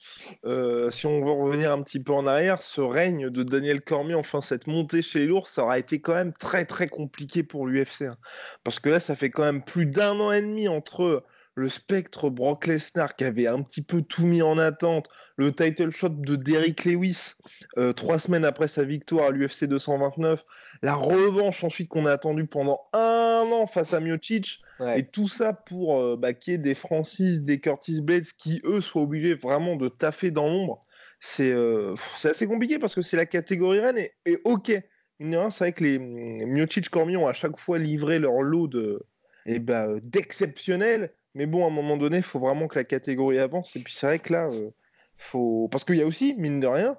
euh, 0.45 0.91
si 0.91 1.07
on 1.07 1.23
veut 1.23 1.31
revenir 1.31 1.73
un 1.73 1.83
petit 1.83 2.01
peu 2.01 2.13
en 2.13 2.27
arrière, 2.27 2.61
ce 2.61 2.83
règne 2.83 3.31
de 3.31 3.43
Daniel 3.43 3.81
Cormier, 3.81 4.15
enfin 4.15 4.43
cette 4.43 4.67
montée 4.67 5.01
chez 5.01 5.21
les 5.21 5.27
lourds, 5.27 5.49
ça 5.49 5.63
aura 5.63 5.79
été 5.79 6.03
quand 6.03 6.13
même 6.13 6.35
très 6.35 6.67
très 6.67 6.89
compliqué 6.89 7.43
pour 7.43 7.67
l'UFC. 7.67 8.03
Hein. 8.03 8.19
Parce 8.63 8.79
que 8.79 8.91
là, 8.91 9.01
ça 9.01 9.17
fait 9.17 9.31
quand 9.31 9.45
même 9.45 9.65
plus 9.65 9.87
d'un 9.87 10.21
an 10.21 10.33
et 10.33 10.43
demi 10.43 10.69
entre 10.69 11.25
le 11.55 11.69
spectre 11.69 12.31
Brock 12.31 12.67
Lesnar 12.67 13.15
qui 13.17 13.25
avait 13.25 13.47
un 13.47 13.63
petit 13.63 13.83
peu 13.83 14.03
tout 14.03 14.25
mis 14.25 14.43
en 14.43 14.59
attente, 14.59 15.09
le 15.37 15.53
title 15.53 15.91
shot 15.91 16.11
de 16.11 16.37
Derrick 16.37 16.85
Lewis 16.85 17.35
euh, 17.79 17.93
trois 17.93 18.19
semaines 18.19 18.45
après 18.45 18.69
sa 18.69 18.85
victoire 18.85 19.29
à 19.29 19.31
l'UFC 19.31 19.65
229, 19.65 20.45
la 20.83 20.95
revanche 20.95 21.63
ensuite 21.65 21.89
qu'on 21.89 22.07
a 22.07 22.13
attendu 22.13 22.47
pendant 22.47 22.81
un 22.93 23.47
an 23.53 23.67
face 23.67 23.93
à 23.93 24.01
Miocic, 24.01 24.61
et 24.97 25.07
tout 25.07 25.29
ça 25.29 25.53
pour 25.53 26.01
euh, 26.01 26.17
bah, 26.17 26.33
qu'il 26.33 26.53
y 26.53 26.55
ait 26.55 26.59
des 26.59 26.75
Francis, 26.75 27.43
des 27.43 27.61
Curtis 27.61 28.01
Blades 28.01 28.25
qui 28.37 28.61
eux 28.65 28.81
soient 28.81 29.03
obligés 29.03 29.35
vraiment 29.35 29.77
de 29.77 29.89
taffer 29.89 30.31
dans 30.31 30.49
l'ombre. 30.49 30.83
C'est 31.21 31.53
euh, 31.53 31.95
assez 32.25 32.49
compliqué 32.49 32.81
parce 32.81 32.95
que 32.97 33.03
c'est 33.03 33.17
la 33.17 33.27
catégorie 33.27 33.79
reine 33.79 33.99
et, 33.99 34.13
et 34.27 34.41
ok, 34.45 34.73
c'est 35.21 35.59
vrai 35.59 35.73
que 35.73 35.85
les 35.85 35.99
Miocic 35.99 36.89
Cormier 36.89 37.17
ont 37.17 37.29
à 37.29 37.33
chaque 37.33 37.59
fois 37.59 37.79
livré 37.79 38.19
leur 38.19 38.43
lot 38.43 38.67
de, 38.67 39.07
et 39.47 39.55
eh 39.55 39.59
bah, 39.59 39.89
d'exceptionnel. 40.03 41.13
Mais 41.35 41.47
bon, 41.47 41.65
à 41.65 41.69
un 41.69 41.71
moment 41.71 41.97
donné, 41.97 42.19
il 42.19 42.23
faut 42.23 42.39
vraiment 42.39 42.69
que 42.69 42.79
la 42.79 42.85
catégorie 42.85 43.39
avance. 43.39 43.75
Et 43.77 43.81
puis 43.81 43.93
c'est 43.93 44.07
vrai 44.07 44.19
que 44.19 44.33
là, 44.33 44.49
euh, 44.53 44.71
faut... 45.17 45.69
parce 45.71 45.85
qu'il 45.85 45.97
y 45.97 46.03
a 46.03 46.07
aussi, 46.07 46.35
mine 46.35 46.61
de 46.61 46.67
rien, 46.67 46.97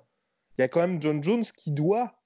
il 0.58 0.62
y 0.62 0.64
a 0.64 0.68
quand 0.68 0.82
même 0.82 1.02
John 1.02 1.24
Jones 1.24 1.44
qui 1.56 1.72
doit 1.72 2.20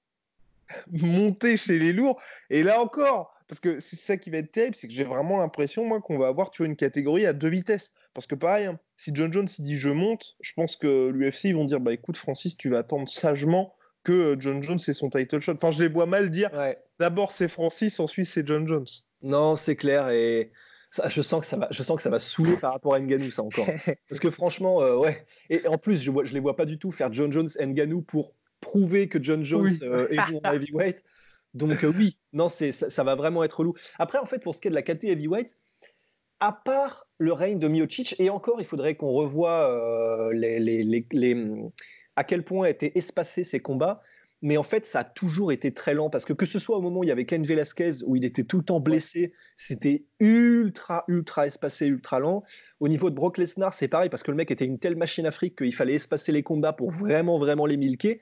monter 0.90 1.56
chez 1.56 1.78
les 1.78 1.92
lourds. 1.92 2.20
Et 2.50 2.62
là 2.62 2.80
encore, 2.80 3.34
parce 3.48 3.60
que 3.60 3.80
c'est 3.80 3.96
ça 3.96 4.16
qui 4.16 4.30
va 4.30 4.38
être 4.38 4.52
terrible, 4.52 4.74
c'est 4.74 4.88
que 4.88 4.94
j'ai 4.94 5.04
vraiment 5.04 5.38
l'impression, 5.38 5.84
moi, 5.84 6.00
qu'on 6.00 6.18
va 6.18 6.28
avoir 6.28 6.50
tu 6.50 6.58
vois, 6.58 6.66
une 6.66 6.76
catégorie 6.76 7.26
à 7.26 7.32
deux 7.32 7.48
vitesses. 7.48 7.92
Parce 8.14 8.26
que 8.26 8.34
pareil, 8.34 8.66
hein, 8.66 8.78
si 8.96 9.10
John 9.14 9.32
Jones 9.32 9.48
il 9.58 9.64
dit 9.64 9.76
je 9.76 9.90
monte, 9.90 10.36
je 10.40 10.52
pense 10.52 10.76
que 10.76 11.08
l'UFC 11.08 11.44
ils 11.44 11.54
vont 11.54 11.64
dire 11.64 11.80
bah 11.80 11.92
écoute 11.92 12.16
Francis, 12.16 12.56
tu 12.56 12.68
vas 12.68 12.78
attendre 12.78 13.08
sagement 13.08 13.74
que 14.02 14.12
euh, 14.12 14.36
John 14.38 14.62
Jones 14.62 14.78
c'est 14.78 14.92
son 14.92 15.08
title 15.08 15.40
shot. 15.40 15.54
Enfin, 15.54 15.70
je 15.70 15.82
les 15.82 15.88
vois 15.88 16.06
mal 16.06 16.30
dire 16.30 16.50
d'abord 16.98 17.32
c'est 17.32 17.48
Francis, 17.48 18.00
ensuite 18.00 18.26
c'est 18.26 18.46
John 18.46 18.66
Jones. 18.66 18.86
Non, 19.22 19.56
c'est 19.56 19.76
clair 19.76 20.10
et 20.10 20.50
ça, 20.90 21.08
je 21.08 21.20
sens 21.20 21.40
que 21.40 21.46
ça 21.46 21.56
va, 21.56 21.68
je 21.70 21.82
sens 21.82 21.96
que 21.96 22.02
ça 22.02 22.10
va 22.10 22.18
saouler 22.18 22.56
par 22.56 22.72
rapport 22.72 22.94
à 22.94 23.00
Nganou 23.00 23.30
ça 23.30 23.42
encore. 23.42 23.66
Parce 24.08 24.20
que 24.20 24.30
franchement, 24.30 24.82
euh, 24.82 24.96
ouais. 24.96 25.24
Et 25.50 25.66
en 25.66 25.78
plus, 25.78 26.00
je 26.02 26.10
vois, 26.10 26.24
je 26.24 26.32
les 26.32 26.40
vois 26.40 26.56
pas 26.56 26.64
du 26.64 26.78
tout 26.78 26.90
faire 26.90 27.12
John 27.12 27.30
Jones 27.30 27.48
Nganou 27.60 28.02
pour 28.02 28.34
prouver 28.60 29.08
que 29.08 29.22
John 29.22 29.44
Jones 29.44 29.70
euh, 29.82 30.08
est 30.08 30.30
bon 30.30 30.40
en 30.44 30.52
heavyweight. 30.52 31.02
Donc 31.54 31.84
oui, 31.96 32.18
non, 32.32 32.48
c'est 32.48 32.72
ça, 32.72 32.90
ça, 32.90 33.04
va 33.04 33.14
vraiment 33.14 33.42
être 33.44 33.64
loup. 33.64 33.74
Après, 33.98 34.18
en 34.18 34.26
fait, 34.26 34.38
pour 34.38 34.54
ce 34.54 34.60
qui 34.60 34.68
est 34.68 34.70
de 34.70 34.74
la 34.74 34.82
KT 34.82 35.04
heavyweight, 35.04 35.56
à 36.40 36.52
part 36.52 37.06
le 37.18 37.32
règne 37.32 37.58
de 37.58 37.68
Miocic, 37.68 38.18
et 38.18 38.30
encore, 38.30 38.60
il 38.60 38.66
faudrait 38.66 38.94
qu'on 38.94 39.12
revoie 39.12 39.70
euh, 39.70 40.32
les, 40.32 40.58
les, 40.60 41.04
les, 41.10 41.46
à 42.16 42.24
quel 42.24 42.44
point 42.44 42.66
étaient 42.66 42.92
espacés 42.94 43.44
ces 43.44 43.60
combats. 43.60 44.02
Mais 44.40 44.56
en 44.56 44.62
fait, 44.62 44.86
ça 44.86 45.00
a 45.00 45.04
toujours 45.04 45.50
été 45.50 45.72
très 45.72 45.94
lent 45.94 46.10
parce 46.10 46.24
que 46.24 46.32
que 46.32 46.46
ce 46.46 46.60
soit 46.60 46.76
au 46.76 46.80
moment 46.80 47.00
où 47.00 47.04
il 47.04 47.08
y 47.08 47.12
avait 47.12 47.26
Ken 47.26 47.42
Velasquez 47.42 48.04
où 48.06 48.14
il 48.14 48.24
était 48.24 48.44
tout 48.44 48.58
le 48.58 48.64
temps 48.64 48.78
blessé, 48.78 49.32
c'était 49.56 50.04
ultra, 50.20 51.04
ultra 51.08 51.46
espacé, 51.46 51.86
ultra 51.86 52.20
lent. 52.20 52.44
Au 52.78 52.88
niveau 52.88 53.10
de 53.10 53.16
Brock 53.16 53.38
Lesnar, 53.38 53.74
c'est 53.74 53.88
pareil 53.88 54.10
parce 54.10 54.22
que 54.22 54.30
le 54.30 54.36
mec 54.36 54.50
était 54.52 54.64
une 54.64 54.78
telle 54.78 54.96
machine 54.96 55.26
afrique 55.26 55.58
qu'il 55.58 55.74
fallait 55.74 55.94
espacer 55.94 56.30
les 56.30 56.44
combats 56.44 56.72
pour 56.72 56.92
vraiment, 56.92 57.38
vraiment 57.38 57.66
les 57.66 57.76
milquer. 57.76 58.20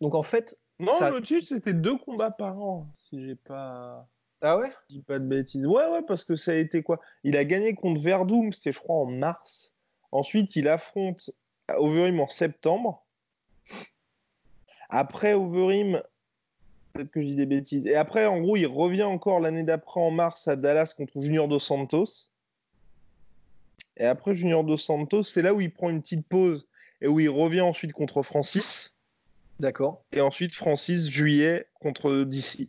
Donc 0.00 0.14
en 0.14 0.22
fait. 0.22 0.58
Non, 0.78 0.92
ça... 0.98 1.12
c'était 1.42 1.74
deux 1.74 1.96
combats 1.96 2.30
par 2.30 2.58
an, 2.60 2.86
si 2.96 3.24
j'ai 3.24 3.34
pas. 3.34 4.08
Ah 4.42 4.56
ouais? 4.58 4.72
Je 4.88 4.96
dis 4.96 5.02
pas 5.02 5.18
de 5.18 5.26
bêtises. 5.26 5.66
Ouais, 5.66 5.86
ouais, 5.86 6.02
parce 6.06 6.24
que 6.24 6.36
ça 6.36 6.52
a 6.52 6.54
été 6.54 6.82
quoi? 6.82 7.00
Il 7.24 7.36
a 7.36 7.44
gagné 7.44 7.74
contre 7.74 8.00
Verdum, 8.00 8.52
c'était 8.52 8.72
je 8.72 8.78
crois 8.78 8.96
en 8.96 9.06
mars. 9.06 9.74
Ensuite, 10.12 10.56
il 10.56 10.68
affronte 10.68 11.30
Overeem 11.68 12.20
en 12.20 12.28
septembre. 12.28 13.06
Après 14.90 15.34
Overeem, 15.34 16.02
peut-être 16.92 17.10
que 17.10 17.20
je 17.20 17.26
dis 17.26 17.36
des 17.36 17.46
bêtises. 17.46 17.86
Et 17.86 17.94
après, 17.94 18.26
en 18.26 18.40
gros, 18.40 18.56
il 18.56 18.66
revient 18.66 19.04
encore 19.04 19.40
l'année 19.40 19.62
d'après 19.62 20.00
en 20.00 20.10
mars 20.10 20.48
à 20.48 20.56
Dallas 20.56 20.92
contre 20.96 21.20
Junior 21.20 21.48
Dos 21.48 21.60
Santos. 21.60 22.30
Et 23.96 24.04
après 24.04 24.34
Junior 24.34 24.64
Dos 24.64 24.76
Santos, 24.76 25.24
c'est 25.24 25.42
là 25.42 25.54
où 25.54 25.60
il 25.60 25.72
prend 25.72 25.90
une 25.90 26.02
petite 26.02 26.26
pause 26.26 26.66
et 27.00 27.08
où 27.08 27.20
il 27.20 27.28
revient 27.28 27.60
ensuite 27.60 27.92
contre 27.92 28.22
Francis. 28.22 28.96
D'accord. 29.60 30.04
Et 30.12 30.20
ensuite 30.20 30.54
Francis, 30.54 31.08
juillet, 31.08 31.68
contre 31.80 32.24
DC. 32.24 32.68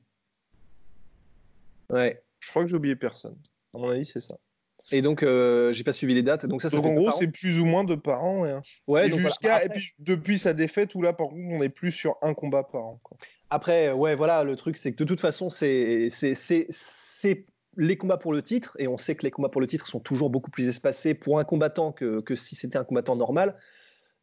Ouais. 1.89 2.23
Je 2.39 2.49
crois 2.49 2.63
que 2.63 2.69
j'ai 2.69 2.75
oublié 2.75 2.95
personne. 2.95 3.37
À 3.73 3.79
mon 3.79 3.89
avis, 3.89 4.05
c'est 4.05 4.19
ça. 4.19 4.37
Et 4.91 5.01
donc, 5.01 5.23
euh, 5.23 5.71
j'ai 5.73 5.83
pas 5.83 5.93
suivi 5.93 6.13
les 6.13 6.23
dates. 6.23 6.45
Donc, 6.45 6.61
ça, 6.61 6.69
donc 6.69 6.85
en 6.85 6.93
gros, 6.93 7.11
c'est 7.11 7.27
plus 7.27 7.59
ou 7.59 7.65
moins 7.65 7.83
deux 7.83 7.99
par 7.99 8.23
an. 8.23 8.41
Ouais, 8.41 8.55
ouais 8.87 9.07
et 9.07 9.11
jusqu'à. 9.11 9.59
Puis, 9.69 9.93
depuis 9.99 10.37
sa 10.37 10.53
défaite, 10.53 10.95
où 10.95 11.01
là, 11.01 11.13
par 11.13 11.29
contre, 11.29 11.41
on 11.49 11.61
est 11.61 11.69
plus 11.69 11.91
sur 11.91 12.17
un 12.21 12.33
combat 12.33 12.63
par 12.63 12.83
an. 12.83 12.99
Quoi. 13.03 13.17
Après, 13.49 13.91
ouais, 13.91 14.15
voilà, 14.15 14.43
le 14.43 14.55
truc, 14.55 14.77
c'est 14.77 14.91
que 14.91 14.97
de 14.97 15.05
toute 15.05 15.21
façon, 15.21 15.49
c'est 15.49 16.07
les 17.77 17.97
combats 17.97 18.17
pour 18.17 18.33
le 18.33 18.41
titre, 18.41 18.75
et 18.79 18.87
on 18.87 18.97
sait 18.97 19.15
que 19.15 19.23
les 19.23 19.31
combats 19.31 19.49
pour 19.49 19.61
le 19.61 19.67
titre 19.67 19.87
sont 19.87 19.99
toujours 19.99 20.29
beaucoup 20.29 20.51
plus 20.51 20.67
espacés 20.67 21.13
pour 21.13 21.39
un 21.39 21.45
combattant 21.45 21.93
que, 21.93 22.19
que 22.19 22.35
si 22.35 22.55
c'était 22.55 22.77
un 22.77 22.83
combattant 22.83 23.15
normal 23.15 23.55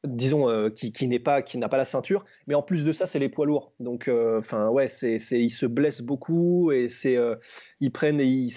disons, 0.04 0.48
euh, 0.48 0.70
qui, 0.70 0.92
qui 0.92 1.08
n'est 1.08 1.18
pas, 1.18 1.42
qui 1.42 1.58
n'a 1.58 1.68
pas 1.68 1.76
la 1.76 1.84
ceinture. 1.84 2.24
Mais 2.46 2.54
en 2.54 2.62
plus 2.62 2.84
de 2.84 2.92
ça, 2.92 3.06
c'est 3.06 3.18
les 3.18 3.28
poids 3.28 3.46
lourds. 3.46 3.72
Donc, 3.80 4.08
euh, 4.08 4.38
enfin, 4.38 4.68
ouais, 4.68 4.88
c'est, 4.88 5.18
c'est, 5.18 5.40
ils 5.40 5.50
se 5.50 5.66
blessent 5.66 6.02
beaucoup 6.02 6.70
et 6.72 6.88
c'est, 6.88 7.16
euh, 7.16 7.36
ils 7.80 7.90
prennent. 7.90 8.20
Et 8.20 8.48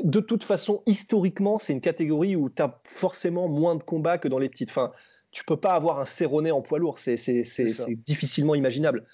de 0.00 0.20
toute 0.20 0.44
façon, 0.44 0.82
historiquement, 0.86 1.58
c'est 1.58 1.72
une 1.72 1.80
catégorie 1.80 2.36
où 2.36 2.50
tu 2.50 2.62
as 2.62 2.80
forcément 2.84 3.48
moins 3.48 3.76
de 3.76 3.82
combats 3.82 4.18
que 4.18 4.28
dans 4.28 4.38
les 4.38 4.48
petites. 4.48 4.70
Enfin, 4.70 4.92
tu 5.30 5.44
peux 5.44 5.58
pas 5.58 5.72
avoir 5.72 6.00
un 6.00 6.04
Cerroné 6.04 6.50
en 6.50 6.62
poids 6.62 6.78
lourd. 6.78 6.98
C'est, 6.98 7.16
c'est, 7.16 7.44
c'est, 7.44 7.68
c'est 7.68 7.94
difficilement 7.94 8.54
imaginable. 8.54 9.06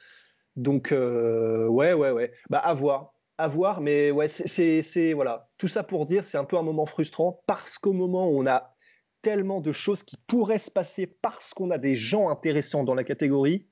Donc, 0.56 0.88
ouais, 0.92 1.92
ouais, 1.92 2.11
ouais. 2.11 2.33
Bah, 2.49 2.59
à 2.59 2.73
voir. 2.75 3.12
À 3.38 3.49
voir, 3.49 3.83
mais 3.83 4.11
ouais, 4.11 4.28
c'est, 4.28 4.80
c'est, 4.80 5.12
voilà. 5.12 5.50
Tout 5.59 5.68
ça 5.68 5.83
pour 5.83 6.06
dire, 6.06 6.25
c'est 6.25 6.38
un 6.38 6.45
peu 6.47 6.56
un 6.56 6.62
moment 6.62 6.87
frustrant 6.87 7.42
parce 7.46 7.77
qu'au 7.77 7.92
moment 7.92 8.31
où 8.31 8.40
on 8.42 8.46
a 8.46 8.74
tellement 9.26 9.60
de 9.60 9.72
choses 9.72 10.04
qui 10.04 10.16
pourraient 10.28 10.56
se 10.56 10.70
passer 10.70 11.08
parce 11.08 11.52
qu'on 11.52 11.72
a 11.72 11.78
des 11.78 11.96
gens 11.96 12.28
intéressants 12.30 12.84
dans 12.84 12.94
la 12.94 13.02
catégorie. 13.02 13.66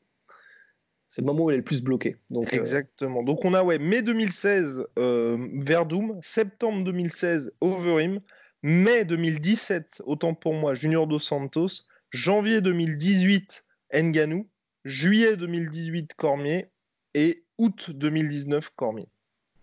C'est 1.07 1.23
le 1.23 1.27
moment 1.27 1.45
où 1.45 1.51
elle 1.51 1.55
est 1.55 1.59
le 1.59 1.65
plus 1.65 1.81
bloqué. 1.81 2.17
Donc, 2.29 2.53
euh, 2.53 2.57
Exactement. 2.57 3.23
Donc 3.23 3.45
on 3.45 3.55
a 3.55 3.63
ouais, 3.63 3.79
mai 3.79 4.03
2016 4.03 4.85
euh, 4.99 5.49
Verdum, 5.65 6.19
septembre 6.23 6.83
2016 6.83 7.53
Overeem, 7.61 8.21
mai 8.65 9.05
2017, 9.05 10.03
autant 10.07 10.35
pour 10.35 10.55
moi, 10.55 10.75
Junior 10.75 11.07
Dos 11.07 11.21
Santos, 11.21 11.85
janvier 12.11 12.61
2018 12.61 13.65
Nganou, 13.95 14.49
juillet 14.85 15.37
2018 15.37 16.15
Cormier 16.15 16.67
et 17.15 17.45
août 17.59 17.93
2019 17.95 18.71
Cormier. 18.71 19.07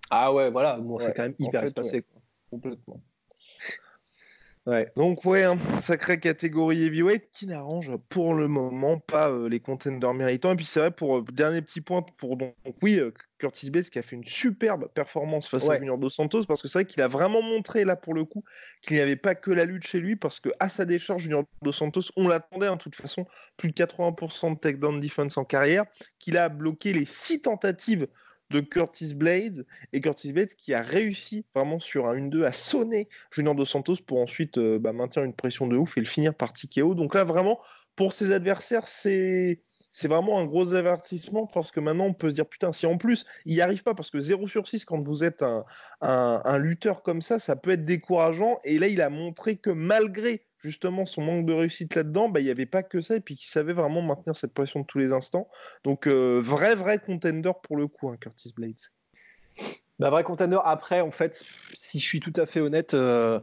Ah 0.09 0.31
ouais, 0.31 0.51
voilà, 0.51 0.77
bon, 0.77 0.99
c'est 0.99 1.13
quand 1.13 1.23
même 1.23 1.35
hyper 1.37 1.65
espacé. 1.65 2.05
Complètement. 2.49 3.01
Donc 4.95 5.25
ouais, 5.25 5.43
hein, 5.43 5.57
sacrée 5.79 6.19
catégorie 6.19 6.83
heavyweight 6.83 7.29
qui 7.31 7.47
n'arrange 7.47 7.91
pour 8.09 8.35
le 8.35 8.47
moment 8.47 8.99
pas 8.99 9.31
euh, 9.31 9.49
les 9.49 9.59
contenders 9.59 10.13
méritants. 10.13 10.53
Et 10.53 10.55
puis 10.55 10.65
c'est 10.65 10.79
vrai 10.79 10.91
pour 10.91 11.17
euh, 11.17 11.25
dernier 11.31 11.63
petit 11.63 11.81
point 11.81 12.05
pour 12.17 12.37
donc, 12.37 12.53
oui 12.83 12.99
euh, 12.99 13.11
Curtis 13.39 13.71
Bates 13.71 13.89
qui 13.89 13.97
a 13.97 14.03
fait 14.03 14.15
une 14.15 14.23
superbe 14.23 14.87
performance 14.93 15.47
face 15.47 15.67
à 15.67 15.77
Junior 15.77 15.97
Dos 15.97 16.11
Santos 16.11 16.43
parce 16.47 16.61
que 16.61 16.67
c'est 16.67 16.79
vrai 16.79 16.85
qu'il 16.85 17.01
a 17.01 17.07
vraiment 17.07 17.41
montré 17.41 17.85
là 17.85 17.95
pour 17.95 18.13
le 18.13 18.23
coup 18.23 18.43
qu'il 18.83 18.95
n'y 18.95 19.01
avait 19.01 19.15
pas 19.15 19.33
que 19.33 19.49
la 19.49 19.65
lutte 19.65 19.87
chez 19.87 19.99
lui 19.99 20.15
parce 20.15 20.39
que 20.39 20.49
à 20.59 20.69
sa 20.69 20.85
décharge 20.85 21.23
Junior 21.23 21.43
Dos 21.63 21.71
Santos 21.71 22.11
on 22.15 22.27
l'attendait 22.27 22.67
en 22.67 22.73
hein, 22.73 22.77
toute 22.77 22.95
façon 22.95 23.25
plus 23.57 23.69
de 23.69 23.73
80% 23.73 24.53
de 24.53 24.59
takedown 24.59 24.99
defense 24.99 25.37
en 25.37 25.43
carrière 25.43 25.85
qu'il 26.19 26.37
a 26.37 26.49
bloqué 26.49 26.93
les 26.93 27.05
six 27.05 27.41
tentatives 27.41 28.07
de 28.51 28.59
Curtis 28.59 29.13
Blades 29.13 29.65
et 29.93 30.01
Curtis 30.01 30.33
Blades 30.33 30.53
qui 30.55 30.73
a 30.73 30.81
réussi 30.81 31.45
vraiment 31.55 31.79
sur 31.79 32.07
un 32.07 32.15
1-2 32.15 32.43
à 32.43 32.51
sonner 32.51 33.07
Junior 33.31 33.55
Dos 33.55 33.65
Santos 33.65 33.97
pour 34.05 34.19
ensuite 34.19 34.57
euh, 34.57 34.79
bah, 34.79 34.93
maintenir 34.93 35.25
une 35.25 35.33
pression 35.33 35.67
de 35.67 35.77
ouf 35.77 35.97
et 35.97 36.01
le 36.01 36.05
finir 36.05 36.35
par 36.35 36.53
TKO. 36.53 36.93
Donc 36.93 37.15
là 37.15 37.23
vraiment 37.23 37.59
pour 37.95 38.13
ses 38.13 38.31
adversaires 38.31 38.87
c'est 38.87 39.61
c'est 39.91 40.07
vraiment 40.07 40.39
un 40.39 40.45
gros 40.45 40.73
avertissement 40.73 41.47
parce 41.47 41.71
que 41.71 41.79
maintenant 41.79 42.05
on 42.05 42.13
peut 42.13 42.29
se 42.29 42.35
dire 42.35 42.45
putain 42.45 42.71
si 42.71 42.85
en 42.85 42.97
plus 42.97 43.25
il 43.45 43.53
n'y 43.53 43.61
arrive 43.61 43.83
pas 43.83 43.93
parce 43.93 44.09
que 44.09 44.19
0 44.19 44.47
sur 44.47 44.67
6 44.67 44.85
quand 44.85 44.99
vous 44.99 45.23
êtes 45.23 45.43
un, 45.43 45.65
un, 46.01 46.57
lutteur 46.57 47.03
comme 47.03 47.21
ça 47.21 47.39
ça 47.39 47.55
peut 47.55 47.71
être 47.71 47.85
décourageant 47.85 48.59
et 48.63 48.79
là 48.79 48.87
il 48.87 49.01
a 49.01 49.09
montré 49.09 49.57
que 49.57 49.69
malgré 49.69 50.45
justement 50.63 51.05
son 51.05 51.21
manque 51.21 51.45
de 51.45 51.53
réussite 51.53 51.95
là-dedans, 51.95 52.29
bah, 52.29 52.39
il 52.39 52.43
n'y 52.43 52.51
avait 52.51 52.65
pas 52.65 52.83
que 52.83 53.01
ça, 53.01 53.15
et 53.15 53.19
puis 53.19 53.35
qu'il 53.35 53.49
savait 53.49 53.73
vraiment 53.73 54.01
maintenir 54.01 54.35
cette 54.35 54.53
pression 54.53 54.81
de 54.81 54.85
tous 54.85 54.99
les 54.99 55.11
instants. 55.11 55.49
Donc, 55.83 56.07
euh, 56.07 56.39
vrai, 56.39 56.75
vrai 56.75 56.99
contender 56.99 57.51
pour 57.63 57.77
le 57.77 57.87
coup, 57.87 58.09
hein, 58.09 58.17
Curtis 58.19 58.53
Blades. 58.55 58.79
Bah, 59.99 60.09
vrai 60.09 60.23
contender, 60.23 60.59
après, 60.63 61.01
en 61.01 61.11
fait, 61.11 61.43
si 61.73 61.99
je 61.99 62.05
suis 62.05 62.19
tout 62.19 62.33
à 62.35 62.45
fait 62.45 62.59
honnête. 62.59 62.93
Euh, 62.93 63.39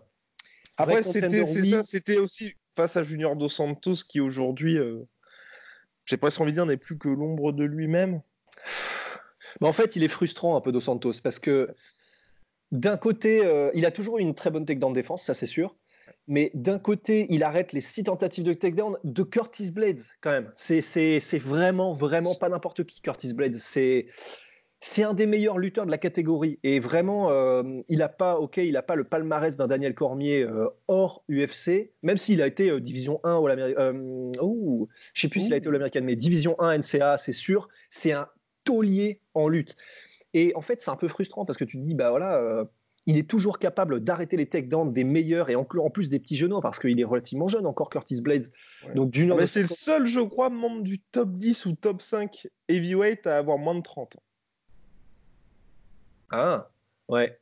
après, 0.76 1.02
c'était 1.02 1.44
c'était 1.84 2.18
aussi 2.18 2.54
face 2.76 2.96
à 2.96 3.02
Junior 3.02 3.34
Dos 3.34 3.48
Santos 3.48 4.04
qui 4.08 4.20
aujourd'hui, 4.20 4.78
euh, 4.78 5.02
j'ai 6.08 6.16
presque 6.16 6.40
envie 6.40 6.52
de 6.52 6.56
dire, 6.56 6.66
n'est 6.66 6.76
plus 6.76 6.98
que 6.98 7.08
l'ombre 7.08 7.52
de 7.52 7.64
lui-même. 7.64 8.22
en 9.60 9.72
fait, 9.72 9.96
il 9.96 10.02
est 10.02 10.08
frustrant 10.08 10.56
un 10.56 10.60
peu 10.60 10.72
Dos 10.72 10.80
Santos 10.80 11.20
parce 11.22 11.38
que 11.38 11.74
d'un 12.72 12.96
côté, 12.96 13.70
il 13.74 13.86
a 13.86 13.90
toujours 13.90 14.18
une 14.18 14.34
très 14.34 14.50
bonne 14.50 14.64
dans 14.64 14.90
défense, 14.90 15.24
ça 15.24 15.34
c'est 15.34 15.46
sûr 15.46 15.74
mais 16.28 16.50
d'un 16.52 16.78
côté, 16.78 17.26
il 17.30 17.42
arrête 17.42 17.72
les 17.72 17.80
six 17.80 18.04
tentatives 18.04 18.44
de 18.44 18.52
takedown 18.52 18.98
de 19.02 19.22
Curtis 19.22 19.70
Blades, 19.70 20.02
quand 20.20 20.30
même. 20.30 20.52
C'est 20.54 21.38
vraiment, 21.38 21.94
vraiment 21.94 22.34
pas 22.34 22.50
n'importe 22.50 22.84
qui, 22.84 23.00
Curtis 23.00 23.32
Blades. 23.32 23.56
C'est. 23.56 24.06
C'est 24.80 25.02
un 25.02 25.12
des 25.12 25.26
meilleurs 25.26 25.58
lutteurs 25.58 25.86
de 25.86 25.90
la 25.90 25.98
catégorie 25.98 26.60
et 26.62 26.78
vraiment, 26.78 27.30
euh, 27.30 27.64
il 27.88 27.98
n'a 27.98 28.08
pas, 28.08 28.38
ok, 28.38 28.58
il 28.58 28.76
a 28.76 28.82
pas 28.82 28.94
le 28.94 29.02
palmarès 29.02 29.56
d'un 29.56 29.66
Daniel 29.66 29.92
Cormier 29.92 30.44
euh, 30.44 30.68
hors 30.86 31.24
UFC, 31.28 31.90
même 32.02 32.16
s'il 32.16 32.40
a 32.42 32.46
été 32.46 32.70
euh, 32.70 32.80
division 32.80 33.18
1 33.24 33.34
au 33.36 33.48
l'américaine. 33.48 34.32
je 35.14 35.20
sais 35.20 35.28
plus 35.28 35.40
s'il 35.40 35.52
a 35.52 35.56
été 35.56 35.68
au 35.68 35.72
l'américaine, 35.72 36.04
mais 36.04 36.14
division 36.14 36.54
1 36.60 36.78
NCA, 36.78 37.18
c'est 37.18 37.32
sûr. 37.32 37.68
C'est 37.90 38.12
un 38.12 38.28
taulier 38.62 39.20
en 39.34 39.48
lutte. 39.48 39.74
Et 40.32 40.52
en 40.54 40.60
fait, 40.60 40.80
c'est 40.80 40.90
un 40.90 40.96
peu 40.96 41.08
frustrant 41.08 41.44
parce 41.44 41.56
que 41.56 41.64
tu 41.64 41.76
te 41.78 41.82
dis, 41.82 41.94
bah 41.94 42.10
voilà, 42.10 42.68
il 43.06 43.16
est 43.16 43.28
toujours 43.28 43.58
capable 43.58 44.00
d'arrêter 44.00 44.36
les 44.36 44.46
takedowns 44.46 44.92
des 44.92 45.02
meilleurs 45.02 45.48
et 45.48 45.56
en, 45.56 45.64
plus 45.64 46.10
des 46.10 46.20
petits 46.20 46.36
genoux 46.36 46.60
parce 46.60 46.78
qu'il 46.78 47.00
est 47.00 47.04
relativement 47.04 47.48
jeune 47.48 47.66
encore, 47.66 47.88
Curtis 47.88 48.20
Blades. 48.20 48.48
Donc, 48.94 49.16
Mais 49.16 49.46
c'est 49.46 49.62
le 49.62 49.66
seul, 49.66 50.06
je 50.06 50.20
crois, 50.20 50.50
membre 50.50 50.82
du 50.82 51.00
top 51.00 51.32
10 51.32 51.66
ou 51.66 51.72
top 51.72 52.02
5 52.02 52.46
heavyweight 52.68 53.26
à 53.26 53.38
avoir 53.38 53.56
moins 53.56 53.74
de 53.74 53.82
30 53.82 54.16
ans. 54.16 54.22
Ah, 56.30 56.70
ouais. 57.08 57.38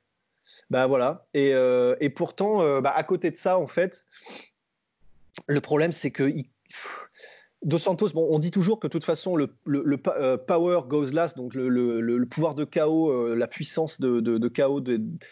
Bah 0.71 0.87
voilà. 0.87 1.27
Et, 1.35 1.53
euh, 1.55 1.97
pourtant, 2.15 2.63
euh, 2.63 2.81
bah, 2.81 2.93
à 2.95 3.03
côté 3.05 3.31
de 3.31 3.37
ça, 3.37 3.59
en 3.59 3.67
fait, 3.67 4.05
le 5.47 5.61
problème, 5.61 5.93
c'est 5.93 6.11
que 6.11 6.33
Dos 7.63 7.79
Santos, 7.79 8.11
bon, 8.11 8.29
on 8.31 8.39
dit 8.39 8.51
toujours 8.51 8.79
que 8.79 8.87
de 8.87 8.93
toute 8.93 9.05
façon, 9.05 9.35
le, 9.35 9.51
euh, 9.67 10.37
power 10.37 10.83
goes 10.87 11.11
last, 11.13 11.37
donc 11.37 11.55
le, 11.55 12.25
pouvoir 12.27 12.55
de 12.55 12.65
chaos, 12.65 13.35
la 13.35 13.49
puissance 13.49 14.01
de, 14.01 14.49
chaos, 14.49 14.83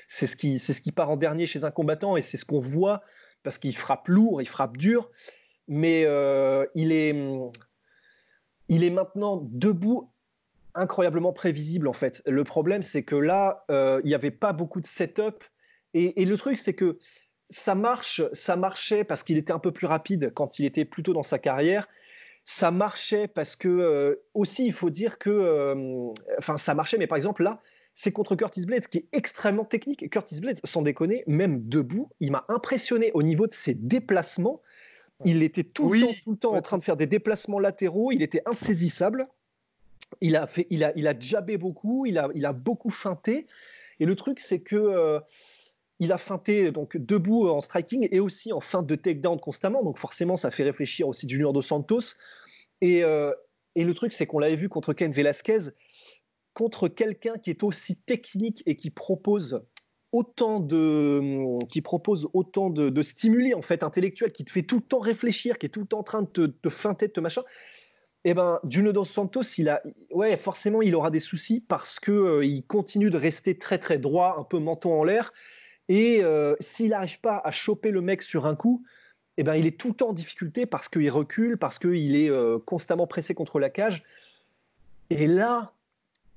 c'est 0.08 0.26
ce, 0.26 0.36
qui, 0.36 0.58
ce 0.58 0.72
qui 0.80 0.90
part 0.90 1.10
en 1.10 1.16
dernier 1.16 1.46
chez 1.46 1.64
un 1.64 1.70
combattant 1.70 2.16
et 2.16 2.22
c'est 2.22 2.36
ce 2.36 2.44
qu'on 2.44 2.60
voit 2.60 3.02
parce 3.42 3.58
qu'il 3.58 3.76
frappe 3.76 4.08
lourd, 4.08 4.40
il 4.40 4.48
frappe 4.48 4.76
dur, 4.78 5.10
mais 5.68 6.02
il, 6.74 6.92
est, 6.92 7.14
il 8.68 8.82
est 8.84 8.90
maintenant 8.90 9.46
debout 9.52 10.10
incroyablement 10.74 11.32
prévisible 11.32 11.88
en 11.88 11.92
fait. 11.92 12.22
Le 12.26 12.44
problème, 12.44 12.82
c'est 12.82 13.02
que 13.02 13.16
là, 13.16 13.64
il 13.68 14.06
n'y 14.06 14.14
avait 14.14 14.30
pas 14.30 14.52
beaucoup 14.52 14.80
de 14.80 14.86
setup. 14.86 15.44
Et, 15.92 16.22
et 16.22 16.24
le 16.24 16.36
truc, 16.36 16.58
c'est 16.58 16.74
que 16.74 16.98
ça 17.50 17.74
marche, 17.74 18.22
ça 18.32 18.56
marchait 18.56 19.04
parce 19.04 19.22
qu'il 19.22 19.38
était 19.38 19.52
un 19.52 19.58
peu 19.58 19.72
plus 19.72 19.86
rapide 19.86 20.32
quand 20.34 20.58
il 20.58 20.64
était 20.64 20.84
plutôt 20.84 21.12
dans 21.12 21.22
sa 21.22 21.38
carrière. 21.38 21.88
Ça 22.44 22.70
marchait 22.70 23.28
parce 23.28 23.56
que 23.56 23.68
euh, 23.68 24.16
aussi 24.34 24.66
il 24.66 24.72
faut 24.72 24.90
dire 24.90 25.18
que 25.18 25.30
euh, 25.30 26.12
enfin 26.38 26.58
ça 26.58 26.74
marchait. 26.74 26.98
Mais 26.98 27.06
par 27.06 27.16
exemple 27.16 27.42
là 27.42 27.60
c'est 27.94 28.12
contre 28.12 28.34
Curtis 28.34 28.66
Blades 28.66 28.86
qui 28.88 28.98
est 28.98 29.08
extrêmement 29.12 29.64
technique. 29.64 30.10
Curtis 30.10 30.40
Blades 30.40 30.60
sans 30.64 30.82
déconner 30.82 31.24
même 31.26 31.66
debout 31.68 32.10
il 32.20 32.32
m'a 32.32 32.44
impressionné 32.48 33.12
au 33.14 33.22
niveau 33.22 33.46
de 33.46 33.54
ses 33.54 33.74
déplacements. 33.74 34.60
Il 35.24 35.42
était 35.42 35.62
tout 35.62 35.92
le 35.92 36.00
temps 36.00 36.12
tout 36.24 36.30
le 36.32 36.36
temps 36.36 36.54
en 36.54 36.62
train 36.62 36.76
de 36.76 36.82
faire 36.82 36.96
des 36.96 37.06
déplacements 37.06 37.60
latéraux. 37.60 38.10
Il 38.12 38.22
était 38.22 38.42
insaisissable 38.46 39.26
il 40.20 40.36
a 40.36 40.46
fait 40.46 40.66
il 40.70 40.84
a 40.84 40.92
il 40.96 41.06
a 41.06 41.18
jabé 41.18 41.56
beaucoup 41.56 42.06
il 42.06 42.18
a 42.18 42.28
il 42.34 42.46
a 42.46 42.52
beaucoup 42.52 42.90
feinté 42.90 43.46
et 44.00 44.06
le 44.06 44.14
truc 44.14 44.40
c'est 44.40 44.60
que 44.60 44.76
euh, 44.76 45.20
il 46.00 46.12
a 46.12 46.18
feinté 46.18 46.70
donc 46.70 46.96
debout 46.96 47.48
en 47.48 47.60
striking 47.60 48.08
et 48.10 48.20
aussi 48.20 48.52
en 48.52 48.60
feinte 48.60 48.86
de 48.86 48.94
takedown 48.94 49.38
constamment. 49.38 49.82
Donc 49.82 49.98
forcément, 49.98 50.36
ça 50.36 50.50
fait 50.50 50.64
réfléchir 50.64 51.08
aussi 51.08 51.28
Junior 51.28 51.52
dos 51.52 51.62
Santos. 51.62 52.16
Et, 52.80 53.04
euh, 53.04 53.32
et 53.74 53.84
le 53.84 53.94
truc, 53.94 54.12
c'est 54.12 54.26
qu'on 54.26 54.38
l'avait 54.38 54.56
vu 54.56 54.68
contre 54.68 54.92
Ken 54.92 55.12
Velasquez, 55.12 55.70
contre 56.52 56.88
quelqu'un 56.88 57.38
qui 57.38 57.50
est 57.50 57.62
aussi 57.62 57.96
technique 57.96 58.62
et 58.66 58.76
qui 58.76 58.90
propose 58.90 59.64
autant 60.12 60.60
de 60.60 61.58
qui 61.68 61.80
propose 61.80 62.28
autant 62.34 62.70
de, 62.70 62.88
de, 62.88 63.02
stimuli 63.02 63.52
en 63.52 63.62
fait 63.62 63.82
intellectuels, 63.82 64.30
qui 64.30 64.44
te 64.44 64.50
fait 64.50 64.62
tout 64.62 64.76
le 64.76 64.82
temps 64.82 65.00
réfléchir, 65.00 65.58
qui 65.58 65.66
est 65.66 65.70
tout 65.70 65.80
le 65.80 65.86
temps 65.86 66.00
en 66.00 66.04
train 66.04 66.22
de 66.22 66.28
te, 66.28 66.40
de 66.40 66.70
feinter, 66.70 67.08
de 67.08 67.12
te 67.12 67.20
machin. 67.20 67.42
Eh 68.26 68.32
ben, 68.32 68.58
Junior 68.68 68.94
dos 68.94 69.04
Santos, 69.04 69.42
il 69.58 69.68
a, 69.68 69.82
ouais, 70.10 70.36
forcément, 70.38 70.80
il 70.80 70.94
aura 70.94 71.10
des 71.10 71.20
soucis 71.20 71.60
parce 71.60 72.00
que 72.00 72.10
euh, 72.10 72.44
il 72.44 72.64
continue 72.64 73.10
de 73.10 73.18
rester 73.18 73.58
très 73.58 73.78
très 73.78 73.98
droit, 73.98 74.36
un 74.38 74.44
peu 74.44 74.58
menton 74.58 74.98
en 74.98 75.04
l'air. 75.04 75.32
Et 75.90 76.22
euh, 76.22 76.56
s'il 76.60 76.90
n'arrive 76.90 77.20
pas 77.20 77.42
à 77.44 77.50
choper 77.50 77.90
le 77.90 78.00
mec 78.00 78.22
sur 78.22 78.46
un 78.46 78.56
coup, 78.56 78.82
eh 79.36 79.42
ben, 79.42 79.56
il 79.56 79.66
est 79.66 79.78
tout 79.78 79.88
le 79.88 79.94
temps 79.94 80.08
en 80.08 80.12
difficulté 80.14 80.64
parce 80.64 80.88
qu'il 80.88 81.10
recule, 81.10 81.58
parce 81.58 81.78
qu'il 81.78 82.16
est 82.16 82.30
euh, 82.30 82.58
constamment 82.58 83.06
pressé 83.06 83.34
contre 83.34 83.58
la 83.60 83.68
cage. 83.68 84.02
Et 85.10 85.26
là, 85.26 85.72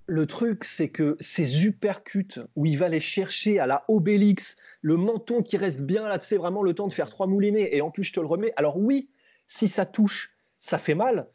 le 0.07 0.25
truc, 0.25 0.65
c'est 0.65 0.89
que 0.89 1.15
ces 1.21 1.65
uppercuts 1.65 2.39
où 2.57 2.65
il 2.65 2.77
va 2.77 2.89
les 2.89 2.99
chercher 2.99 3.59
à 3.59 3.67
la 3.67 3.85
Obélix, 3.87 4.57
le 4.81 4.97
menton 4.97 5.41
qui 5.41 5.55
reste 5.55 5.81
bien 5.81 6.07
là, 6.07 6.17
c'est 6.19 6.37
vraiment 6.37 6.63
le 6.63 6.73
temps 6.73 6.87
de 6.87 6.93
faire 6.93 7.09
trois 7.09 7.27
moulinets, 7.27 7.75
et 7.75 7.81
en 7.81 7.91
plus 7.91 8.03
je 8.03 8.13
te 8.13 8.19
le 8.19 8.25
remets. 8.25 8.51
Alors 8.57 8.77
oui, 8.77 9.09
si 9.47 9.69
ça 9.69 9.85
touche, 9.85 10.33
ça 10.59 10.77
fait 10.77 10.95
mal, 10.95 11.27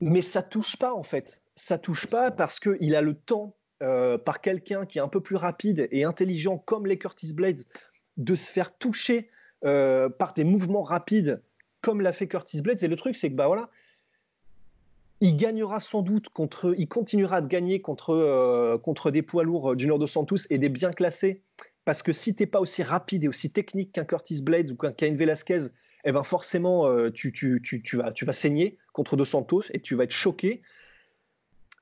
mais 0.00 0.22
ça 0.22 0.42
touche 0.42 0.76
pas 0.76 0.94
en 0.94 1.02
fait. 1.02 1.42
Ça 1.54 1.78
touche 1.78 2.06
pas 2.06 2.30
parce 2.30 2.60
qu'il 2.60 2.94
a 2.94 3.02
le 3.02 3.14
temps 3.14 3.56
euh, 3.82 4.18
par 4.18 4.40
quelqu'un 4.40 4.86
qui 4.86 4.98
est 4.98 5.00
un 5.00 5.08
peu 5.08 5.20
plus 5.20 5.36
rapide 5.36 5.88
et 5.90 6.04
intelligent 6.04 6.58
comme 6.58 6.86
les 6.86 6.98
Curtis 6.98 7.32
Blades 7.32 7.62
de 8.16 8.34
se 8.34 8.50
faire 8.50 8.76
toucher 8.76 9.30
euh, 9.64 10.08
par 10.08 10.34
des 10.34 10.44
mouvements 10.44 10.82
rapides 10.82 11.42
comme 11.80 12.00
l'a 12.00 12.12
fait 12.12 12.26
Curtis 12.26 12.60
Blades. 12.60 12.82
Et 12.82 12.88
le 12.88 12.96
truc, 12.96 13.16
c'est 13.16 13.30
que 13.30 13.34
bah 13.34 13.46
voilà, 13.46 13.70
il 15.20 15.36
gagnera 15.36 15.80
sans 15.80 16.02
doute 16.02 16.28
contre, 16.28 16.74
il 16.76 16.88
continuera 16.88 17.40
de 17.40 17.46
gagner 17.46 17.80
contre, 17.80 18.10
euh, 18.10 18.78
contre 18.78 19.10
des 19.10 19.22
poids 19.22 19.44
lourds 19.44 19.78
Junior 19.78 19.98
dos 19.98 20.06
Santos 20.06 20.46
et 20.50 20.58
des 20.58 20.68
bien 20.68 20.92
classés. 20.92 21.42
Parce 21.84 22.02
que 22.02 22.12
si 22.12 22.34
tu 22.34 22.42
n'es 22.42 22.46
pas 22.46 22.60
aussi 22.60 22.82
rapide 22.82 23.24
et 23.24 23.28
aussi 23.28 23.50
technique 23.50 23.92
qu'un 23.92 24.04
Curtis 24.04 24.42
Blades 24.42 24.70
ou 24.70 24.76
qu'un 24.76 24.92
Cain 24.92 25.14
Velasquez, 25.14 25.68
eh 26.04 26.12
ben 26.12 26.22
forcément, 26.22 27.10
tu, 27.10 27.32
tu, 27.32 27.96
vas, 27.96 28.32
saigner 28.32 28.78
contre 28.92 29.16
Dos 29.16 29.24
Santos 29.24 29.64
et 29.72 29.80
tu 29.80 29.94
vas 29.94 30.04
être 30.04 30.12
choqué. 30.12 30.62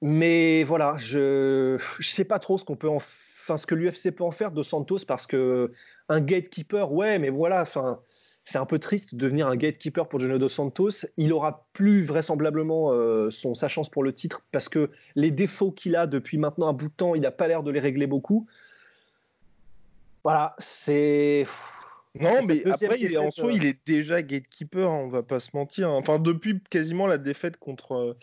Mais 0.02 0.64
voilà, 0.64 0.96
je 0.98 1.74
ne 1.74 2.02
sais 2.02 2.24
pas 2.24 2.38
trop 2.38 2.58
ce 2.58 2.64
qu'on 2.64 2.76
peut 2.76 2.88
enfin 2.88 3.56
ce 3.56 3.66
que 3.66 3.74
l'UFC 3.74 4.10
peut 4.10 4.24
en 4.24 4.30
faire 4.30 4.50
de 4.50 4.62
Santos 4.62 5.00
parce 5.06 5.26
que 5.26 5.72
un 6.08 6.20
gatekeeper, 6.20 6.92
ouais, 6.92 7.18
mais 7.18 7.30
voilà, 7.30 7.62
enfin 7.62 8.00
c'est 8.46 8.58
un 8.58 8.64
peu 8.64 8.78
triste 8.78 9.16
de 9.16 9.18
devenir 9.18 9.48
un 9.48 9.56
gatekeeper 9.56 10.08
pour 10.08 10.20
Junior 10.20 10.38
dos 10.38 10.48
Santos. 10.48 11.04
Il 11.16 11.32
aura 11.32 11.66
plus 11.72 12.04
vraisemblablement 12.04 12.92
euh, 12.92 13.28
son, 13.28 13.54
sa 13.54 13.66
chance 13.66 13.88
pour 13.88 14.04
le 14.04 14.12
titre 14.12 14.42
parce 14.52 14.68
que 14.68 14.90
les 15.16 15.32
défauts 15.32 15.72
qu'il 15.72 15.96
a 15.96 16.06
depuis 16.06 16.38
maintenant 16.38 16.68
un 16.68 16.72
bout 16.72 16.86
de 16.86 16.94
temps, 16.94 17.16
il 17.16 17.22
n'a 17.22 17.32
pas 17.32 17.48
l'air 17.48 17.64
de 17.64 17.72
les 17.72 17.80
régler 17.80 18.06
beaucoup. 18.06 18.46
Voilà, 20.22 20.54
c'est. 20.60 21.46
Non, 22.20 22.42
mais 22.44 22.66
après, 22.66 23.00
il 23.00 23.12
est, 23.12 23.16
en 23.16 23.30
soi, 23.30 23.52
il 23.52 23.64
est 23.64 23.78
déjà 23.86 24.22
gatekeeper, 24.22 24.90
hein, 24.90 25.02
on 25.04 25.08
va 25.08 25.22
pas 25.22 25.40
se 25.40 25.50
mentir. 25.54 25.90
Hein. 25.90 25.96
Enfin, 25.96 26.18
depuis 26.18 26.60
quasiment 26.70 27.06
la 27.06 27.18
défaite 27.18 27.56
contre, 27.58 27.92
euh, 27.92 28.18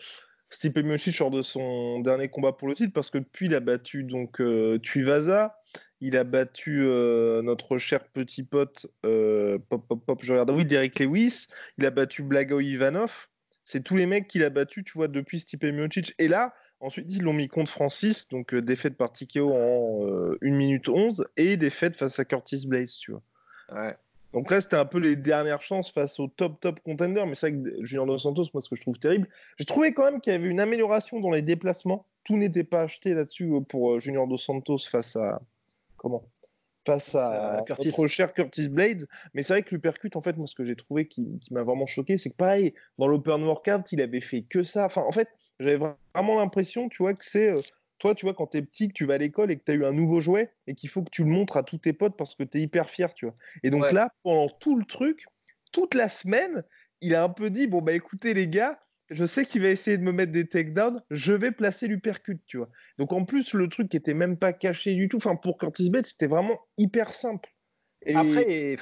Stipe 0.54 0.78
Miocic 0.78 1.18
lors 1.18 1.30
de 1.30 1.42
son 1.42 2.00
dernier 2.00 2.28
combat 2.28 2.52
pour 2.52 2.68
le 2.68 2.74
titre 2.74 2.92
parce 2.92 3.10
que 3.10 3.18
depuis 3.18 3.46
il 3.46 3.54
a 3.54 3.60
battu 3.60 4.04
donc 4.04 4.40
euh, 4.40 4.78
Tuivasa, 4.78 5.60
il 6.00 6.16
a 6.16 6.22
battu 6.22 6.82
euh, 6.84 7.42
notre 7.42 7.76
cher 7.76 8.06
petit 8.08 8.44
pote 8.44 8.86
euh, 9.04 9.58
pop 9.68 9.86
pop 9.88 10.04
pop 10.06 10.20
je 10.22 10.32
regarde 10.32 10.50
oui 10.50 10.64
Derek 10.64 10.98
Lewis, 11.00 11.46
il 11.78 11.86
a 11.86 11.90
battu 11.90 12.22
Blago 12.22 12.60
Ivanov, 12.60 13.28
c'est 13.64 13.82
tous 13.82 13.96
les 13.96 14.06
mecs 14.06 14.28
qu'il 14.28 14.44
a 14.44 14.50
battu 14.50 14.84
tu 14.84 14.92
vois 14.92 15.08
depuis 15.08 15.40
Stipe 15.40 15.64
Miocic 15.64 16.14
et 16.18 16.28
là 16.28 16.54
ensuite 16.78 17.12
ils 17.12 17.22
l'ont 17.22 17.32
mis 17.32 17.48
contre 17.48 17.72
Francis 17.72 18.28
donc 18.28 18.54
défaite 18.54 18.96
par 18.96 19.12
Tikeo 19.12 19.52
en 19.52 20.36
1 20.40 20.50
minute 20.50 20.88
11 20.88 21.26
et 21.36 21.56
défaite 21.56 21.96
face 21.96 22.18
à 22.20 22.24
Curtis 22.24 22.64
Blaze 22.66 22.96
tu 22.96 23.10
vois. 23.10 23.22
Ouais. 23.72 23.96
Donc 24.34 24.50
là, 24.50 24.60
c'était 24.60 24.76
un 24.76 24.84
peu 24.84 24.98
les 24.98 25.14
dernières 25.14 25.62
chances 25.62 25.92
face 25.92 26.18
au 26.18 26.26
top, 26.26 26.58
top 26.60 26.80
contender. 26.80 27.24
Mais 27.24 27.36
c'est 27.36 27.50
vrai 27.50 27.62
que 27.62 27.84
Junior 27.84 28.04
Dos 28.04 28.18
Santos, 28.18 28.46
moi, 28.52 28.60
ce 28.60 28.68
que 28.68 28.74
je 28.74 28.80
trouve 28.80 28.98
terrible, 28.98 29.28
j'ai 29.58 29.64
trouvé 29.64 29.94
quand 29.94 30.04
même 30.04 30.20
qu'il 30.20 30.32
y 30.32 30.36
avait 30.36 30.48
une 30.48 30.58
amélioration 30.58 31.20
dans 31.20 31.30
les 31.30 31.40
déplacements. 31.40 32.04
Tout 32.24 32.36
n'était 32.36 32.64
pas 32.64 32.82
acheté 32.82 33.14
là-dessus 33.14 33.52
euh, 33.52 33.60
pour 33.60 33.92
euh, 33.92 34.00
Junior 34.00 34.26
Dos 34.26 34.36
Santos 34.36 34.78
face 34.90 35.14
à. 35.14 35.40
Comment? 35.96 36.24
Face 36.84 37.14
à, 37.14 37.62
Curtis. 37.64 37.88
notre 37.96 38.08
cher 38.08 38.34
Curtis 38.34 38.68
Blades. 38.68 39.06
Mais 39.34 39.44
c'est 39.44 39.54
vrai 39.54 39.62
que 39.62 39.72
l'uppercut, 39.72 40.10
en 40.16 40.20
fait, 40.20 40.36
moi, 40.36 40.48
ce 40.48 40.56
que 40.56 40.64
j'ai 40.64 40.76
trouvé 40.76 41.06
qui, 41.06 41.40
m'a 41.52 41.62
vraiment 41.62 41.86
choqué, 41.86 42.16
c'est 42.16 42.30
que 42.30 42.36
pareil, 42.36 42.74
dans 42.98 43.06
l'open 43.06 43.42
workout, 43.44 43.92
il 43.92 44.02
avait 44.02 44.20
fait 44.20 44.42
que 44.42 44.64
ça. 44.64 44.86
Enfin, 44.86 45.02
en 45.02 45.12
fait, 45.12 45.28
j'avais 45.60 45.76
vraiment 45.76 46.40
l'impression, 46.40 46.88
tu 46.88 47.04
vois, 47.04 47.14
que 47.14 47.24
c'est. 47.24 47.52
Euh, 47.52 47.60
toi, 47.98 48.14
tu 48.14 48.26
vois, 48.26 48.34
quand 48.34 48.48
tu 48.48 48.58
es 48.58 48.62
petit, 48.62 48.88
que 48.88 48.92
tu 48.92 49.06
vas 49.06 49.14
à 49.14 49.18
l'école 49.18 49.50
et 49.50 49.58
que 49.58 49.64
tu 49.64 49.72
as 49.72 49.74
eu 49.74 49.84
un 49.84 49.92
nouveau 49.92 50.20
jouet 50.20 50.52
et 50.66 50.74
qu'il 50.74 50.88
faut 50.88 51.02
que 51.02 51.10
tu 51.10 51.24
le 51.24 51.30
montres 51.30 51.56
à 51.56 51.62
tous 51.62 51.78
tes 51.78 51.92
potes 51.92 52.16
parce 52.16 52.34
que 52.34 52.42
tu 52.42 52.58
es 52.58 52.62
hyper 52.62 52.90
fier, 52.90 53.14
tu 53.14 53.26
vois. 53.26 53.36
Et 53.62 53.70
donc 53.70 53.90
là, 53.92 54.10
pendant 54.22 54.48
tout 54.48 54.76
le 54.76 54.84
truc, 54.84 55.26
toute 55.72 55.94
la 55.94 56.08
semaine, 56.08 56.64
il 57.00 57.14
a 57.14 57.22
un 57.22 57.28
peu 57.28 57.50
dit 57.50 57.66
bon, 57.66 57.82
bah 57.82 57.92
écoutez, 57.92 58.34
les 58.34 58.48
gars, 58.48 58.80
je 59.10 59.24
sais 59.26 59.44
qu'il 59.44 59.62
va 59.62 59.68
essayer 59.68 59.98
de 59.98 60.02
me 60.02 60.12
mettre 60.12 60.32
des 60.32 60.46
takedowns, 60.46 61.02
je 61.10 61.32
vais 61.32 61.52
placer 61.52 61.86
l'uppercut, 61.86 62.40
tu 62.46 62.56
vois. 62.56 62.70
Donc 62.98 63.12
en 63.12 63.24
plus, 63.24 63.52
le 63.54 63.68
truc 63.68 63.88
qui 63.88 63.96
était 63.96 64.14
même 64.14 64.36
pas 64.36 64.52
caché 64.52 64.94
du 64.94 65.08
tout, 65.08 65.18
enfin 65.18 65.36
pour 65.36 65.58
Curtis 65.58 65.90
Bates, 65.90 66.06
c'était 66.06 66.26
vraiment 66.26 66.60
hyper 66.78 67.12
simple. 67.14 67.54
Et... 68.06 68.14
Après, 68.14 68.76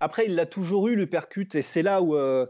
après, 0.00 0.26
il 0.26 0.34
l'a 0.34 0.46
toujours 0.46 0.88
eu 0.88 0.96
l'uppercut 0.96 1.48
et 1.54 1.62
c'est 1.62 1.82
là 1.82 2.02
où. 2.02 2.16
Euh, 2.16 2.46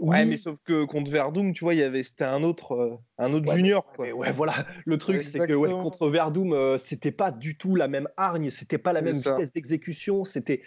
Ouais, 0.00 0.24
mais 0.24 0.38
sauf 0.38 0.56
que 0.64 0.84
contre 0.86 1.10
Verdum, 1.10 1.52
tu 1.52 1.62
vois, 1.62 1.74
il 1.74 1.80
y 1.80 1.82
avait 1.82 2.02
c'était 2.02 2.24
un 2.24 2.42
autre, 2.42 2.72
euh, 2.72 2.96
un 3.18 3.34
autre 3.34 3.54
junior. 3.54 3.84
Quoi. 3.92 4.10
ouais, 4.12 4.32
voilà. 4.32 4.66
Le 4.86 4.96
truc, 4.96 5.22
c'est 5.22 5.46
que 5.46 5.54
contre 5.82 6.08
Verdum, 6.08 6.54
euh, 6.54 6.78
c'était 6.78 7.12
pas 7.12 7.30
du 7.30 7.58
tout 7.58 7.76
la 7.76 7.86
même 7.86 8.08
hargne, 8.16 8.48
c'était 8.48 8.78
pas 8.78 8.94
la 8.94 9.02
même 9.02 9.14
vitesse 9.14 9.52
d'exécution, 9.52 10.24
c'était, 10.24 10.62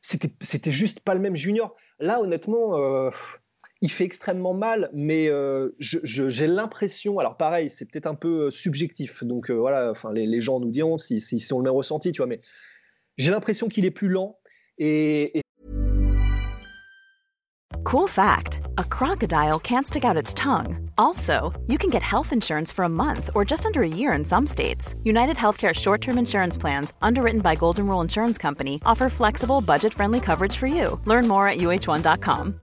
c'était, 0.00 0.32
c'était 0.40 0.72
juste 0.72 1.00
pas 1.00 1.14
le 1.14 1.20
même 1.20 1.36
junior. 1.36 1.76
Là, 2.00 2.18
honnêtement, 2.20 2.78
euh, 2.78 3.10
il 3.82 3.90
fait 3.90 4.04
extrêmement 4.04 4.54
mal, 4.54 4.88
mais 4.94 5.30
j'ai 5.78 6.46
l'impression, 6.46 7.18
alors 7.18 7.36
pareil, 7.36 7.68
c'est 7.68 7.84
peut-être 7.84 8.06
un 8.06 8.14
peu 8.14 8.50
subjectif, 8.50 9.22
donc 9.22 9.50
voilà, 9.50 9.90
enfin 9.90 10.14
les, 10.14 10.26
les, 10.26 10.40
gens 10.40 10.60
nous 10.60 10.70
diront 10.70 10.96
si, 10.96 11.20
si, 11.20 11.38
si 11.38 11.52
on 11.52 11.58
le 11.58 11.64
met 11.64 11.70
ressenti, 11.70 12.10
tu 12.10 12.18
vois, 12.18 12.26
mais 12.26 12.40
j'ai 13.18 13.30
l'impression 13.32 13.68
qu'il 13.68 13.84
est 13.84 13.90
plus 13.90 14.08
lent 14.08 14.38
et, 14.78 15.38
et 15.38 15.41
Cool 17.92 18.08
fact 18.08 18.62
a 18.78 18.84
crocodile 18.84 19.60
can't 19.60 19.86
stick 19.86 20.02
out 20.02 20.16
its 20.16 20.32
tongue. 20.32 20.88
Also, 20.96 21.52
you 21.66 21.76
can 21.76 21.90
get 21.90 22.02
health 22.02 22.32
insurance 22.32 22.72
for 22.72 22.86
a 22.86 22.88
month 22.88 23.28
or 23.34 23.44
just 23.44 23.66
under 23.66 23.82
a 23.82 23.86
year 23.86 24.14
in 24.14 24.24
some 24.24 24.46
states. 24.46 24.94
United 25.04 25.36
Healthcare 25.36 25.74
short 25.74 26.00
term 26.00 26.16
insurance 26.16 26.56
plans, 26.56 26.94
underwritten 27.02 27.42
by 27.42 27.54
Golden 27.54 27.86
Rule 27.86 28.00
Insurance 28.00 28.38
Company, 28.38 28.80
offer 28.86 29.10
flexible, 29.10 29.60
budget 29.60 29.92
friendly 29.92 30.20
coverage 30.20 30.56
for 30.56 30.66
you. 30.66 30.98
Learn 31.04 31.28
more 31.28 31.46
at 31.46 31.58
uh1.com. 31.58 32.54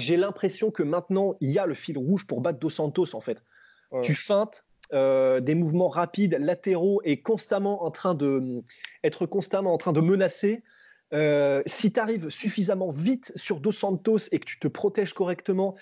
J'ai 0.00 0.16
l'impression 0.16 0.72
que 0.72 0.82
maintenant, 0.82 1.36
il 1.40 1.52
y 1.52 1.60
a 1.60 1.66
le 1.66 1.74
fil 1.74 1.96
rouge 1.96 2.26
pour 2.26 2.40
battre 2.40 2.58
Dos 2.58 2.70
Santos, 2.70 3.14
en 3.14 3.20
fait. 3.20 3.44
Ouais. 3.92 4.00
Tu 4.00 4.16
feintes, 4.16 4.64
euh, 4.92 5.38
des 5.38 5.54
mouvements 5.54 5.90
rapides, 5.90 6.36
latéraux 6.40 7.02
et 7.04 7.22
constamment 7.22 7.84
en 7.84 7.92
train 7.92 8.16
de 8.16 8.64
être 9.04 9.26
constamment 9.26 9.72
en 9.72 9.78
train 9.78 9.92
de 9.92 10.00
menacer. 10.00 10.64
Euh, 11.12 11.62
si 11.66 11.92
tu 11.92 12.00
arrives 12.00 12.30
suffisamment 12.30 12.90
vite 12.90 13.32
sur 13.34 13.60
Dos 13.60 13.72
Santos 13.72 14.18
et 14.32 14.38
que 14.38 14.44
tu 14.44 14.58
te 14.58 14.68
protèges 14.68 15.12
correctement, 15.12 15.76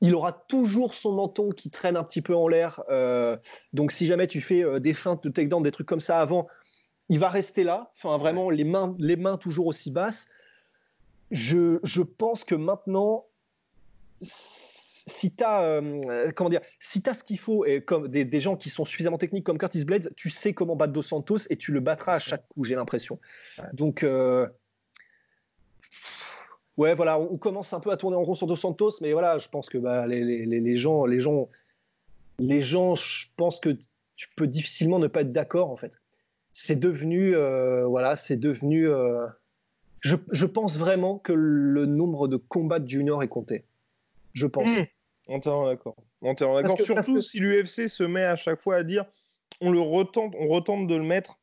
il 0.00 0.14
aura 0.14 0.32
toujours 0.32 0.94
son 0.94 1.12
menton 1.12 1.50
qui 1.50 1.70
traîne 1.70 1.96
un 1.96 2.04
petit 2.04 2.20
peu 2.20 2.34
en 2.34 2.48
l'air. 2.48 2.82
Euh, 2.90 3.36
donc 3.72 3.92
si 3.92 4.06
jamais 4.06 4.26
tu 4.26 4.40
fais 4.40 4.62
euh, 4.62 4.78
des 4.78 4.92
feintes 4.92 5.24
de 5.24 5.30
takedown, 5.30 5.62
des 5.62 5.70
trucs 5.70 5.86
comme 5.86 6.00
ça 6.00 6.20
avant, 6.20 6.46
il 7.08 7.18
va 7.18 7.28
rester 7.28 7.64
là. 7.64 7.92
Enfin, 7.96 8.18
vraiment, 8.18 8.50
les 8.50 8.64
mains, 8.64 8.94
les 8.98 9.16
mains 9.16 9.36
toujours 9.38 9.66
aussi 9.66 9.90
basses. 9.90 10.26
Je, 11.30 11.78
je 11.82 12.02
pense 12.02 12.44
que 12.44 12.54
maintenant, 12.54 13.26
si 14.20 15.34
tu 15.34 15.44
as, 15.44 15.62
euh, 15.62 16.30
comment 16.34 16.50
dire, 16.50 16.60
si 16.80 17.02
as 17.06 17.14
ce 17.14 17.24
qu'il 17.24 17.38
faut, 17.38 17.64
et 17.64 17.82
comme 17.82 18.08
des, 18.08 18.24
des, 18.24 18.40
gens 18.40 18.56
qui 18.56 18.70
sont 18.70 18.84
suffisamment 18.84 19.18
techniques 19.18 19.44
comme 19.44 19.58
Curtis 19.58 19.84
Blades, 19.84 20.12
tu 20.16 20.30
sais 20.30 20.52
comment 20.52 20.76
battre 20.76 20.92
Dos 20.92 21.02
Santos 21.02 21.38
et 21.50 21.56
tu 21.56 21.72
le 21.72 21.80
battras 21.80 22.14
à 22.14 22.18
chaque 22.18 22.46
coup, 22.48 22.64
j'ai 22.64 22.74
l'impression. 22.74 23.18
Ouais. 23.58 23.64
Donc, 23.72 24.04
ouais, 26.76 26.94
voilà, 26.94 27.18
on, 27.18 27.36
commence 27.36 27.72
un 27.72 27.80
peu 27.80 27.90
à 27.90 27.96
tourner 27.96 28.16
en 28.16 28.22
rond 28.22 28.34
sur 28.34 28.46
Dos 28.46 28.56
Santos, 28.56 28.90
mais 29.00 29.12
voilà, 29.12 29.38
je 29.38 29.48
pense 29.48 29.68
que 29.68 29.78
bah, 29.78 30.06
les, 30.06 30.22
les, 30.24 30.46
les, 30.60 30.76
gens, 30.76 31.06
les 31.06 31.20
gens, 31.20 31.48
les 32.38 32.60
gens, 32.60 32.94
je 32.94 33.26
pense 33.36 33.60
que 33.60 33.70
tu 34.16 34.28
peux 34.36 34.46
difficilement 34.46 34.98
ne 34.98 35.06
pas 35.06 35.22
être 35.22 35.32
d'accord 35.32 35.70
en 35.70 35.76
fait. 35.76 36.00
C'est 36.52 36.78
devenu, 36.78 37.34
euh, 37.34 37.84
voilà, 37.86 38.16
c'est 38.16 38.36
devenu. 38.36 38.88
Euh, 38.88 39.26
je, 40.00 40.16
je, 40.30 40.46
pense 40.46 40.78
vraiment 40.78 41.18
que 41.18 41.32
le 41.32 41.86
nombre 41.86 42.28
de 42.28 42.36
combats 42.36 42.78
de 42.78 42.88
junior 42.88 43.22
est 43.22 43.28
compté. 43.28 43.64
Je 44.34 44.46
pense. 44.46 44.68
Mmh. 44.68 44.84
Entièrement 45.28 45.66
d'accord. 45.66 45.96
Entièrement 46.22 46.56
d'accord. 46.56 46.80
Surtout 46.80 47.14
que... 47.14 47.20
si 47.20 47.40
l'UFC 47.40 47.88
se 47.88 48.04
met 48.04 48.24
à 48.24 48.36
chaque 48.36 48.60
fois 48.60 48.76
à 48.76 48.82
dire 48.82 49.04
on 49.60 49.70
le 49.70 49.80
retente, 49.80 50.34
on 50.38 50.46
retente 50.46 50.86
de 50.86 50.94
le 50.94 51.02
mettre 51.02 51.38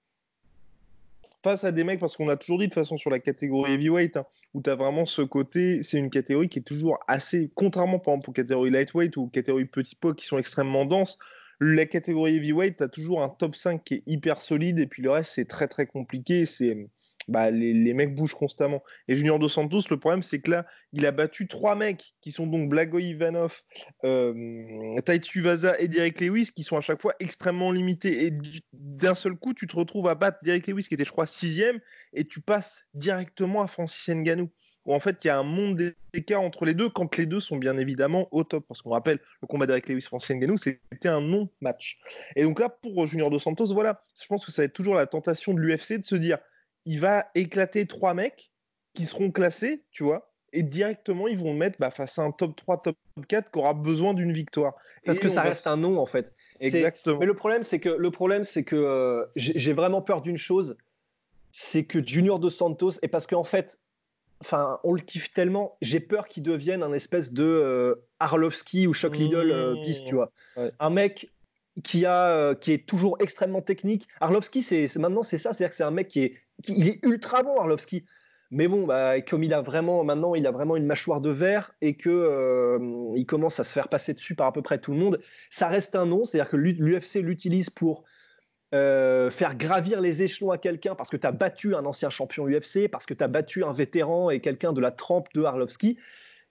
face 1.43 1.63
à 1.63 1.71
des 1.71 1.84
mecs, 1.84 1.99
parce 1.99 2.15
qu'on 2.15 2.30
a 2.30 2.38
toujours 2.38 2.60
dit 2.60 2.67
de 2.67 2.73
façon 2.73 2.97
sur 2.97 3.10
la 3.10 3.19
catégorie 3.19 3.73
heavyweight, 3.73 4.17
hein, 4.17 4.25
où 4.54 4.62
tu 4.62 4.69
as 4.69 4.75
vraiment 4.75 5.06
ce 5.06 5.21
côté, 5.21 5.84
c'est 5.84 5.97
une 5.97 6.10
catégorie 6.10 6.49
qui 6.49 6.60
est 6.60 6.63
toujours 6.63 6.99
assez, 7.08 7.51
contrairement 7.56 7.99
par 7.99 8.13
exemple 8.13 8.30
aux 8.30 8.34
catégories 8.34 8.71
lightweight 8.71 9.17
ou 9.17 9.27
catégories 9.27 9.65
petit 9.65 9.95
poids 9.95 10.13
qui 10.13 10.25
sont 10.25 10.38
extrêmement 10.38 10.86
denses, 10.86 11.17
la 11.60 11.86
catégorie 11.86 12.36
heavyweight, 12.36 12.77
tu 12.77 12.84
as 12.84 12.89
toujours 12.89 13.21
un 13.21 13.30
top 13.30 13.56
5 13.56 13.84
qui 13.84 13.95
est 13.95 14.04
hyper 14.08 14.41
solide, 14.41 14.80
et 14.80 14.88
puis 14.88 15.04
le 15.04 15.12
reste, 15.12 15.34
c'est 15.34 15.45
très 15.45 15.67
très 15.67 15.86
compliqué, 15.86 16.45
c'est 16.45 16.89
bah, 17.28 17.52
les, 17.52 17.94
mecs 17.94 18.16
bougent 18.16 18.34
constamment. 18.34 18.84
Et 19.08 19.16
Junior 19.16 19.40
Dos 19.40 19.50
Santos, 19.50 19.82
le 19.90 19.98
problème, 19.98 20.24
c'est 20.24 20.40
que 20.40 20.52
là, 20.52 20.66
il 20.94 21.06
a 21.06 21.12
battu 21.12 21.48
trois 21.48 21.76
mecs 21.76 22.14
qui 22.22 22.32
sont 22.32 22.48
donc 22.48 22.70
Blago 22.70 23.00
Ivanov, 23.00 23.62
euh, 24.04 24.96
Taitu 25.06 25.42
Vaza 25.42 25.80
et 25.80 25.88
Derek 25.88 26.20
Lewis, 26.20 26.50
qui 26.56 26.64
sont 26.64 26.78
à 26.78 26.82
chaque 26.82 27.02
fois 27.02 27.14
extrêmement 27.20 27.72
limités. 27.72 28.26
Et 28.26 28.34
d'un 28.74 29.16
seul 29.16 29.36
coup, 29.36 29.54
tu 29.54 29.68
te 29.68 29.76
retrouves 29.76 30.08
à 30.08 30.16
battre 30.16 30.40
Derek 30.44 30.68
Lewis, 30.68 30.84
qui 30.84 30.94
était, 30.94 31.06
je 31.06 31.12
crois, 31.12 31.26
sixième, 31.26 31.80
et 32.14 32.26
tu 32.26 32.42
passes 32.42 32.84
directement 32.94 33.62
à 33.62 33.68
Francis 33.68 34.10
Ngannou. 34.10 34.50
Où 34.86 34.96
en 34.96 35.00
fait, 35.00 35.24
il 35.24 35.28
y 35.28 35.30
a 35.30 35.38
un 35.38 35.44
monde 35.44 35.80
d'écart 36.12 36.42
entre 36.42 36.66
les 36.66 36.74
deux, 36.74 36.90
quand 36.90 37.16
les 37.18 37.28
deux 37.28 37.40
sont 37.40 37.58
bien 37.58 37.78
évidemment 37.78 38.28
au 38.32 38.44
top. 38.44 38.66
Parce 38.68 38.82
qu'on 38.82 38.90
rappelle, 38.90 39.20
le 39.42 39.48
combat 39.48 39.68
d'Eric 39.68 39.88
Lewis 39.88 40.02
Francis 40.02 40.36
Ngannou, 40.36 40.58
c'était 40.58 41.08
un 41.08 41.22
non-match. 41.22 42.00
Et 42.36 42.44
donc 42.44 42.60
là, 42.60 42.70
pour 42.70 43.06
Junior 43.06 43.30
Dos 43.30 43.38
Santos, 43.38 43.74
voilà, 43.74 44.04
je 44.20 44.26
pense 44.26 44.44
que 44.44 44.52
ça 44.52 44.64
va 44.64 44.66
être 44.66 44.74
toujours 44.74 44.96
la 44.96 45.06
tentation 45.06 45.54
de 45.54 45.60
l'UFC 45.60 46.00
de 46.00 46.04
se 46.04 46.16
dire 46.16 46.40
il 46.86 47.00
va 47.00 47.28
éclater 47.36 47.86
trois 47.86 48.13
mecs 48.13 48.52
qui 48.94 49.06
seront 49.06 49.32
classés, 49.32 49.84
tu 49.91 50.04
vois, 50.04 50.32
et 50.54 50.63
directement 50.63 51.28
ils 51.28 51.39
vont 51.39 51.54
mettre 51.54 51.80
bah, 51.80 51.91
face 51.91 52.20
à 52.20 52.24
un 52.24 52.32
top 52.32 52.56
3, 52.56 52.82
top 52.82 52.98
4 53.28 53.52
qui 53.52 53.60
aura 53.60 53.74
besoin 53.74 54.13
d'une 54.13 54.34
victoire. 54.34 54.76
Parce 55.06 55.17
et 55.17 55.22
que 55.22 55.30
ça 55.30 55.41
reste 55.41 55.65
va... 55.65 55.72
un 55.72 55.78
nom 55.78 55.98
en 55.98 56.06
fait. 56.06 56.34
Exactement. 56.60 57.20
Mais 57.20 57.26
le 57.26 57.34
problème 57.34 57.63
c'est 57.63 57.80
que 57.80 57.89
le 57.89 58.12
problème 58.12 58.44
c'est 58.44 58.63
que 58.63 58.76
euh, 58.76 59.26
j'ai 59.36 59.74
vraiment 59.74 60.02
peur 60.02 60.22
d'une 60.22 60.38
chose, 60.38 60.78
c'est 61.52 61.86
que 61.86 62.06
Junior 62.06 62.39
Dos 62.39 62.50
Santos 62.50 62.91
et 63.02 63.08
parce 63.08 63.28
qu'en 63.28 63.44
fait, 63.44 63.80
enfin 64.41 64.80
on 64.84 64.94
le 64.94 65.02
kiffe 65.02 65.34
tellement, 65.34 65.78
j'ai 65.82 66.00
peur 66.00 66.28
qu'il 66.28 66.44
devienne 66.44 66.84
un 66.84 66.94
espèce 66.94 67.32
de 67.34 67.44
euh, 67.44 67.96
Arlovski 68.20 68.88
ou 68.88 68.94
Chuck 68.94 69.15
Liddell 69.17 69.48
mmh. 69.48 69.52
euh, 69.52 69.76
bis, 69.84 70.04
tu 70.04 70.15
vois. 70.15 70.32
Ouais. 70.58 70.72
Un 70.80 70.89
mec 70.89 71.32
qui 71.84 72.06
a 72.06 72.28
euh, 72.30 72.56
qui 72.56 72.74
est 72.74 72.86
toujours 72.86 73.17
extrêmement 73.20 73.62
technique. 73.62 74.08
Arlovski 74.20 74.62
c'est 74.62 74.94
maintenant 74.98 75.24
c'est 75.24 75.38
ça, 75.38 75.54
c'est-à-dire 75.54 75.70
que 75.70 75.76
c'est 75.76 75.84
un 75.84 75.91
mec 75.91 76.08
qui 76.08 76.22
est 76.22 76.34
il 76.67 76.88
est 76.88 77.00
ultra 77.04 77.43
bon 77.43 77.58
Arlovski. 77.58 78.06
Mais 78.54 78.67
bon, 78.67 78.86
bah, 78.86 79.21
comme 79.21 79.43
il 79.43 79.54
a 79.54 79.62
vraiment 79.62 80.04
maintenant, 80.04 80.36
il 80.36 80.45
a 80.45 80.52
vraiment 80.52 80.76
une 80.76 80.86
mâchoire 80.86 81.21
de 81.21 81.30
verre 81.30 81.74
et 81.80 81.95
que 81.95 82.10
euh, 82.10 83.13
il 83.15 83.26
commence 83.26 83.62
à 83.62 83.63
se 83.63 83.71
faire 83.71 83.88
passer 83.88 84.13
dessus 84.13 84.36
par 84.36 84.47
à 84.47 84.52
peu 84.52 84.62
près 84.62 84.78
tout 84.78 84.91
le 84.91 84.97
monde, 84.97 85.21
ça 85.50 85.69
reste 85.69 85.95
un 85.95 86.06
nom. 86.06 86.26
C'est-à-dire 86.26 86.52
que 86.52 86.58
l'UFC 86.58 87.21
l'utilise 87.21 87.69
pour 87.69 88.04
euh, 88.74 89.32
faire 89.32 89.56
gravir 89.56 90.02
les 90.02 90.21
échelons 90.21 90.52
à 90.52 90.58
quelqu'un 90.58 90.95
parce 90.95 91.10
que 91.10 91.17
tu 91.17 91.26
as 91.26 91.32
battu 91.32 91.76
un 91.76 91.86
ancien 91.86 92.10
champion 92.10 92.45
UFC, 92.45 92.89
parce 92.91 93.06
que 93.06 93.13
tu 93.13 93.24
as 93.24 93.30
battu 93.30 93.63
un 93.63 93.71
vétéran 93.71 94.30
et 94.30 94.41
quelqu'un 94.41 94.74
de 94.74 94.82
la 94.82 94.91
trempe 94.91 95.28
de 95.34 95.43
Arlovski. 95.43 95.97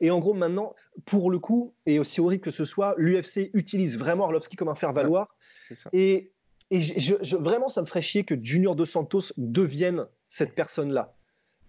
Et 0.00 0.10
en 0.10 0.20
gros, 0.20 0.32
maintenant, 0.32 0.74
pour 1.04 1.30
le 1.30 1.38
coup, 1.38 1.74
et 1.84 1.98
aussi 1.98 2.22
horrible 2.22 2.42
que 2.42 2.50
ce 2.50 2.64
soit, 2.64 2.94
l'UFC 2.96 3.50
utilise 3.52 3.98
vraiment 3.98 4.24
Arlovski 4.24 4.56
comme 4.56 4.70
un 4.70 4.74
faire-valoir. 4.74 5.28
Ouais, 5.70 5.76
et, 5.92 6.32
et 6.70 6.80
je, 6.80 7.36
vraiment, 7.36 7.68
ça 7.68 7.80
me 7.80 7.86
ferait 7.86 8.02
chier 8.02 8.24
que 8.24 8.34
Junior 8.40 8.76
Dos 8.76 8.86
Santos 8.86 9.32
devienne 9.36 10.06
cette 10.28 10.54
personne-là. 10.54 11.14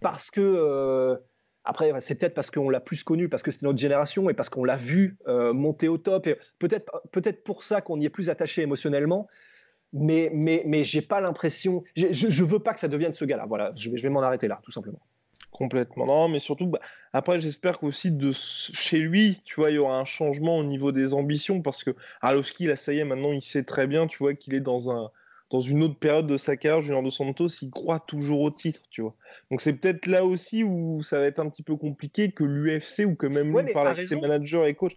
Parce 0.00 0.30
que, 0.30 0.40
euh, 0.40 1.16
après, 1.64 1.92
c'est 2.00 2.16
peut-être 2.16 2.34
parce 2.34 2.50
qu'on 2.50 2.70
l'a 2.70 2.80
plus 2.80 3.02
connu, 3.02 3.28
parce 3.28 3.42
que 3.42 3.50
c'est 3.50 3.62
notre 3.62 3.78
génération 3.78 4.30
et 4.30 4.34
parce 4.34 4.48
qu'on 4.48 4.64
l'a 4.64 4.76
vu 4.76 5.16
euh, 5.26 5.52
monter 5.52 5.88
au 5.88 5.98
top. 5.98 6.26
Et 6.26 6.38
peut-être 6.58 6.90
peut 7.10 7.22
pour 7.44 7.64
ça 7.64 7.80
qu'on 7.80 8.00
y 8.00 8.04
est 8.04 8.10
plus 8.10 8.30
attaché 8.30 8.62
émotionnellement. 8.62 9.28
Mais, 9.92 10.30
mais, 10.32 10.62
mais 10.66 10.84
j'ai 10.84 11.02
pas 11.02 11.20
l'impression. 11.20 11.84
Je, 11.96 12.06
je 12.12 12.44
veux 12.44 12.60
pas 12.60 12.72
que 12.72 12.80
ça 12.80 12.88
devienne 12.88 13.12
ce 13.12 13.24
gars-là. 13.24 13.46
Voilà, 13.46 13.72
je 13.76 13.90
vais, 13.90 13.98
je 13.98 14.02
vais 14.02 14.08
m'en 14.08 14.22
arrêter 14.22 14.48
là, 14.48 14.60
tout 14.62 14.72
simplement. 14.72 15.00
Complètement. 15.62 16.06
Non, 16.06 16.28
mais 16.28 16.40
surtout, 16.40 16.66
bah, 16.66 16.80
après, 17.12 17.40
j'espère 17.40 17.78
qu'aussi 17.78 18.10
de 18.10 18.32
chez 18.32 18.98
lui, 18.98 19.40
tu 19.44 19.54
vois, 19.54 19.70
il 19.70 19.74
y 19.74 19.78
aura 19.78 19.96
un 19.96 20.04
changement 20.04 20.58
au 20.58 20.64
niveau 20.64 20.90
des 20.90 21.14
ambitions 21.14 21.62
parce 21.62 21.84
que 21.84 21.92
Arlovski, 22.20 22.66
là, 22.66 22.74
ça 22.74 22.92
y 22.92 22.98
est, 22.98 23.04
maintenant, 23.04 23.30
il 23.30 23.42
sait 23.42 23.62
très 23.62 23.86
bien, 23.86 24.08
tu 24.08 24.18
vois, 24.18 24.34
qu'il 24.34 24.54
est 24.54 24.60
dans 24.60 24.90
un 24.90 25.12
dans 25.50 25.60
une 25.60 25.84
autre 25.84 25.98
période 25.98 26.26
de 26.26 26.36
sa 26.36 26.56
carrière, 26.56 26.80
Junior 26.80 27.02
Dos 27.02 27.10
Santos, 27.10 27.46
il 27.60 27.70
croit 27.70 28.00
toujours 28.00 28.40
au 28.40 28.50
titre, 28.50 28.80
tu 28.90 29.02
vois. 29.02 29.14
Donc 29.52 29.60
c'est 29.60 29.74
peut-être 29.74 30.06
là 30.06 30.24
aussi 30.24 30.64
où 30.64 31.04
ça 31.04 31.18
va 31.18 31.26
être 31.26 31.38
un 31.38 31.48
petit 31.48 31.62
peu 31.62 31.76
compliqué 31.76 32.32
que 32.32 32.42
l'UFC 32.42 33.04
ou 33.04 33.14
que 33.14 33.26
même 33.26 33.54
ouais, 33.54 33.62
lui 33.62 33.72
par 33.72 33.94
ses 34.00 34.16
managers 34.16 34.64
et 34.66 34.74
coachs. 34.74 34.96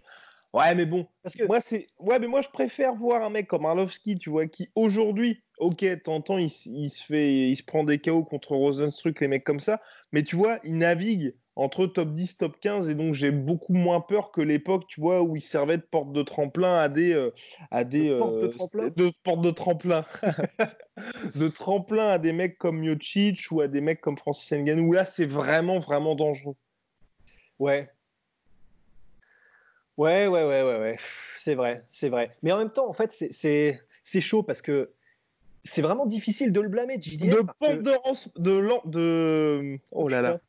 Ouais, 0.54 0.74
mais 0.74 0.86
bon, 0.86 1.06
parce 1.22 1.36
que 1.36 1.44
moi 1.44 1.60
c'est 1.60 1.86
ouais, 1.98 2.18
mais 2.18 2.26
moi 2.26 2.40
je 2.40 2.48
préfère 2.48 2.94
voir 2.94 3.22
un 3.22 3.30
mec 3.30 3.46
comme 3.46 3.66
Arlovski, 3.66 4.16
tu 4.16 4.30
vois, 4.30 4.46
qui 4.46 4.70
aujourd'hui 4.74 5.42
ok, 5.58 6.02
t'entends, 6.02 6.38
il, 6.38 6.50
il, 6.66 6.90
se 6.90 7.04
fait, 7.04 7.48
il 7.48 7.56
se 7.56 7.62
prend 7.62 7.84
des 7.84 7.98
KO 7.98 8.24
contre 8.24 8.52
Rosenstruck, 8.52 9.20
les 9.20 9.28
mecs 9.28 9.44
comme 9.44 9.60
ça, 9.60 9.80
mais 10.12 10.22
tu 10.22 10.36
vois, 10.36 10.58
il 10.64 10.78
navigue 10.78 11.34
entre 11.56 11.86
top 11.86 12.12
10, 12.12 12.36
top 12.36 12.60
15, 12.60 12.90
et 12.90 12.94
donc 12.94 13.14
j'ai 13.14 13.30
beaucoup 13.30 13.72
moins 13.72 14.02
peur 14.02 14.30
que 14.30 14.42
l'époque, 14.42 14.84
tu 14.88 15.00
vois, 15.00 15.22
où 15.22 15.36
il 15.36 15.40
servait 15.40 15.78
de 15.78 15.82
porte 15.82 16.12
de 16.12 16.22
tremplin 16.22 16.76
à 16.76 16.90
des, 16.90 17.14
euh, 17.14 17.32
à 17.70 17.84
des 17.84 18.10
de 18.10 18.18
porte 18.18 18.38
de 18.38 18.46
tremplin, 18.48 18.88
de 18.94 19.12
porte 19.24 19.40
de 19.40 19.50
tremplin, 19.50 20.04
de 21.34 21.48
tremplin 21.48 22.08
à 22.10 22.18
des 22.18 22.34
mecs 22.34 22.58
comme 22.58 22.80
Miocic 22.80 23.38
ou 23.50 23.62
à 23.62 23.68
des 23.68 23.80
mecs 23.80 24.02
comme 24.02 24.18
Francis 24.18 24.52
Ngannou. 24.52 24.88
Où 24.88 24.92
là, 24.92 25.06
c'est 25.06 25.24
vraiment, 25.24 25.78
vraiment 25.78 26.14
dangereux. 26.14 26.56
Ouais. 27.58 27.88
Ouais, 29.96 30.26
ouais, 30.26 30.44
ouais, 30.44 30.62
ouais, 30.62 30.78
ouais. 30.78 30.98
C'est 31.38 31.54
vrai, 31.54 31.80
c'est 31.90 32.10
vrai. 32.10 32.36
Mais 32.42 32.52
en 32.52 32.58
même 32.58 32.70
temps, 32.70 32.86
en 32.86 32.92
fait, 32.92 33.16
c'est 33.30 34.20
chaud 34.20 34.42
parce 34.42 34.60
que 34.60 34.92
c'est 35.66 35.82
vraiment 35.82 36.06
difficile 36.06 36.52
de 36.52 36.60
le 36.60 36.68
blâmer, 36.68 37.00
JDS. 37.00 37.28
De 37.28 37.36
pompe 37.36 37.58
que... 37.58 37.82
de, 37.82 37.92
de, 38.40 38.90
de, 38.90 39.78
oh 39.90 40.08
là 40.08 40.22
là, 40.22 40.40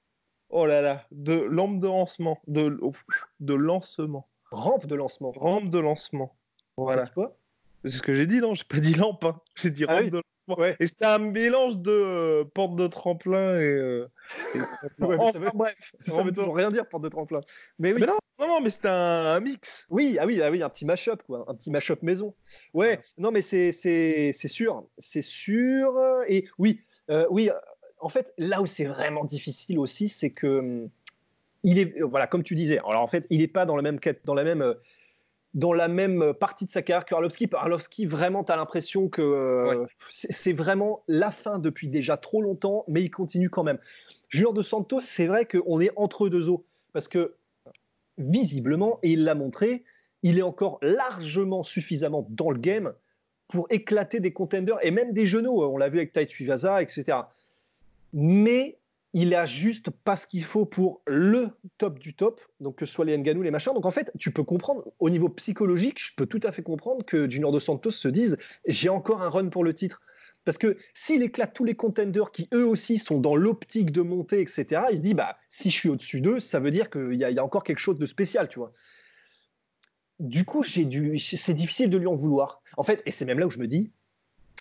oh 0.49 0.65
là 0.65 0.81
là, 0.81 1.05
de 1.11 1.33
lampe 1.33 1.79
de 1.79 1.87
lancement, 1.87 2.39
de, 2.47 2.79
de 3.39 3.53
lancement. 3.53 4.27
Rampe 4.51 4.85
de 4.85 4.95
lancement. 4.95 5.31
Rampe 5.31 5.69
de 5.69 5.79
lancement. 5.79 6.35
Voilà. 6.77 7.09
C'est 7.83 7.91
ce 7.91 8.01
que 8.01 8.13
j'ai 8.13 8.27
dit, 8.27 8.39
non 8.39 8.53
J'ai 8.53 8.63
pas 8.63 8.79
dit 8.79 8.93
lampe, 8.93 9.25
hein. 9.25 9.39
j'ai 9.55 9.71
dit 9.71 9.85
ah 9.87 9.95
rampe 9.95 10.03
oui. 10.03 10.09
de 10.09 10.15
lancement. 10.17 10.36
Ouais. 10.47 10.75
Et 10.79 10.87
c'était 10.87 11.05
un 11.05 11.19
mélange 11.19 11.77
de 11.77 11.91
euh, 11.91 12.43
porte 12.45 12.75
de 12.75 12.87
tremplin 12.87 13.57
et. 13.57 13.63
Euh, 13.63 14.07
et... 14.55 14.59
ouais, 15.03 15.17
enfin, 15.19 15.31
ça 15.31 15.39
veut, 15.39 15.51
bref, 15.53 15.93
ça 16.05 16.23
veut 16.23 16.31
toujours 16.31 16.55
rien 16.55 16.71
dire 16.71 16.87
porte 16.87 17.03
de 17.03 17.09
tremplin. 17.09 17.41
Mais 17.79 17.91
oui. 17.91 17.99
Mais 17.99 18.07
non, 18.07 18.17
non, 18.39 18.47
non, 18.47 18.61
mais 18.61 18.69
c'était 18.69 18.87
un, 18.87 19.35
un, 19.35 19.39
mix. 19.39 19.85
Oui, 19.89 20.17
ah 20.19 20.25
oui, 20.25 20.41
ah 20.41 20.49
oui, 20.49 20.63
un 20.63 20.69
petit 20.69 20.85
mash-up, 20.85 21.21
quoi, 21.25 21.43
un 21.47 21.55
petit 21.55 21.69
mash-up 21.69 22.01
maison. 22.01 22.33
Ouais, 22.73 22.87
ouais. 22.87 22.99
non, 23.17 23.31
mais 23.31 23.41
c'est 23.41 23.71
sûr, 24.31 24.85
c'est 24.97 25.21
sûr. 25.21 25.99
Et 26.27 26.47
oui, 26.57 26.81
euh, 27.09 27.25
oui, 27.29 27.49
en 27.99 28.09
fait, 28.09 28.33
là 28.37 28.61
où 28.61 28.65
c'est 28.65 28.85
vraiment 28.85 29.25
difficile 29.25 29.79
aussi, 29.79 30.07
c'est 30.07 30.29
que 30.29 30.59
hum, 30.59 30.89
il 31.63 31.79
est, 31.79 31.99
voilà, 32.01 32.27
comme 32.27 32.43
tu 32.43 32.55
disais. 32.55 32.79
Alors 32.79 33.01
en 33.01 33.07
fait, 33.07 33.27
il 33.29 33.39
n'est 33.39 33.47
pas 33.47 33.65
dans 33.65 33.75
la 33.75 33.81
même 33.81 33.99
quête, 33.99 34.21
dans 34.23 34.35
la 34.35 34.43
même 34.43 34.75
dans 35.53 35.73
la 35.73 35.87
même 35.87 36.33
partie 36.33 36.65
de 36.65 36.69
sa 36.69 36.81
carrière 36.81 37.05
que 37.05 37.15
Arlovski. 37.15 37.49
Arlovski, 37.51 38.05
vraiment, 38.05 38.43
tu 38.43 38.51
as 38.51 38.55
l'impression 38.55 39.09
que 39.09 39.21
euh, 39.21 39.79
ouais. 39.81 39.87
c'est 40.09 40.53
vraiment 40.53 41.03
la 41.07 41.31
fin 41.31 41.59
depuis 41.59 41.87
déjà 41.87 42.17
trop 42.17 42.41
longtemps, 42.41 42.83
mais 42.87 43.01
il 43.01 43.09
continue 43.09 43.49
quand 43.49 43.63
même. 43.63 43.79
Junior 44.29 44.53
de 44.53 44.61
Santos, 44.61 44.99
c'est 44.99 45.27
vrai 45.27 45.45
qu'on 45.45 45.79
est 45.79 45.91
entre 45.95 46.29
deux 46.29 46.49
eaux, 46.49 46.65
parce 46.93 47.07
que 47.07 47.33
visiblement, 48.17 48.99
et 49.03 49.11
il 49.11 49.23
l'a 49.23 49.35
montré, 49.35 49.83
il 50.23 50.37
est 50.37 50.43
encore 50.43 50.79
largement 50.81 51.63
suffisamment 51.63 52.27
dans 52.29 52.51
le 52.51 52.59
game 52.59 52.93
pour 53.47 53.67
éclater 53.69 54.19
des 54.19 54.33
contenders 54.33 54.77
et 54.81 54.91
même 54.91 55.13
des 55.13 55.25
genoux. 55.25 55.63
On 55.63 55.77
l'a 55.77 55.89
vu 55.89 55.99
avec 55.99 56.11
Tai 56.11 56.25
Tuivasa, 56.27 56.81
etc. 56.81 57.19
Mais 58.13 58.77
il 59.19 59.33
a 59.33 59.47
juste 59.47 59.89
pas 59.89 60.15
ce 60.15 60.27
qu'il 60.27 60.43
faut 60.43 60.67
pour 60.67 61.01
le 61.07 61.49
top 61.79 61.97
du 61.97 62.13
top, 62.13 62.39
donc 62.59 62.75
que 62.75 62.85
ce 62.85 62.93
soit 62.93 63.03
les 63.03 63.17
Nganou, 63.17 63.41
les 63.41 63.49
machins. 63.49 63.73
Donc 63.73 63.87
en 63.87 63.91
fait, 63.91 64.11
tu 64.19 64.29
peux 64.29 64.43
comprendre, 64.43 64.93
au 64.99 65.09
niveau 65.09 65.27
psychologique, 65.27 65.99
je 65.99 66.13
peux 66.15 66.27
tout 66.27 66.39
à 66.43 66.51
fait 66.51 66.61
comprendre 66.61 67.03
que 67.03 67.27
Junior 67.27 67.51
Dos 67.51 67.59
Santos 67.59 67.89
se 67.89 68.07
dise 68.07 68.37
j'ai 68.67 68.89
encore 68.89 69.23
un 69.23 69.29
run 69.29 69.49
pour 69.49 69.63
le 69.63 69.73
titre. 69.73 70.03
Parce 70.45 70.59
que 70.59 70.77
s'il 70.93 71.23
éclate 71.23 71.51
tous 71.55 71.63
les 71.63 71.73
contenders 71.73 72.29
qui 72.31 72.47
eux 72.53 72.63
aussi 72.63 72.99
sont 72.99 73.19
dans 73.19 73.35
l'optique 73.35 73.91
de 73.91 74.03
monter, 74.03 74.39
etc., 74.39 74.83
il 74.91 74.97
se 74.97 75.01
dit 75.01 75.15
bah 75.15 75.35
si 75.49 75.71
je 75.71 75.75
suis 75.75 75.89
au-dessus 75.89 76.21
d'eux, 76.21 76.39
ça 76.39 76.59
veut 76.59 76.69
dire 76.69 76.91
qu'il 76.91 77.13
y, 77.13 77.17
y, 77.17 77.39
a 77.39 77.43
encore 77.43 77.63
quelque 77.63 77.79
chose 77.79 77.97
de 77.97 78.05
spécial, 78.05 78.47
tu 78.47 78.59
vois. 78.59 78.71
Du 80.19 80.45
coup, 80.45 80.61
c'est 80.61 80.85
difficile 80.85 81.89
de 81.89 81.97
lui 81.97 82.07
en 82.07 82.13
vouloir. 82.13 82.61
En 82.77 82.83
fait, 82.83 83.01
et 83.07 83.11
c'est 83.11 83.25
même 83.25 83.39
là 83.39 83.47
où 83.47 83.51
je 83.51 83.57
me 83.59 83.67
dis, 83.67 83.91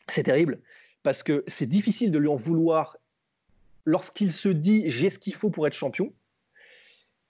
c'est 0.08 0.22
terrible, 0.22 0.62
parce 1.02 1.22
que 1.22 1.44
c'est 1.46 1.66
difficile 1.66 2.10
de 2.10 2.18
lui 2.18 2.28
en 2.28 2.36
vouloir 2.36 2.96
lorsqu'il 3.86 4.32
se 4.32 4.50
dit 4.50 4.82
j'ai 4.90 5.08
ce 5.08 5.18
qu'il 5.18 5.34
faut 5.34 5.48
pour 5.48 5.66
être 5.66 5.72
champion, 5.72 6.12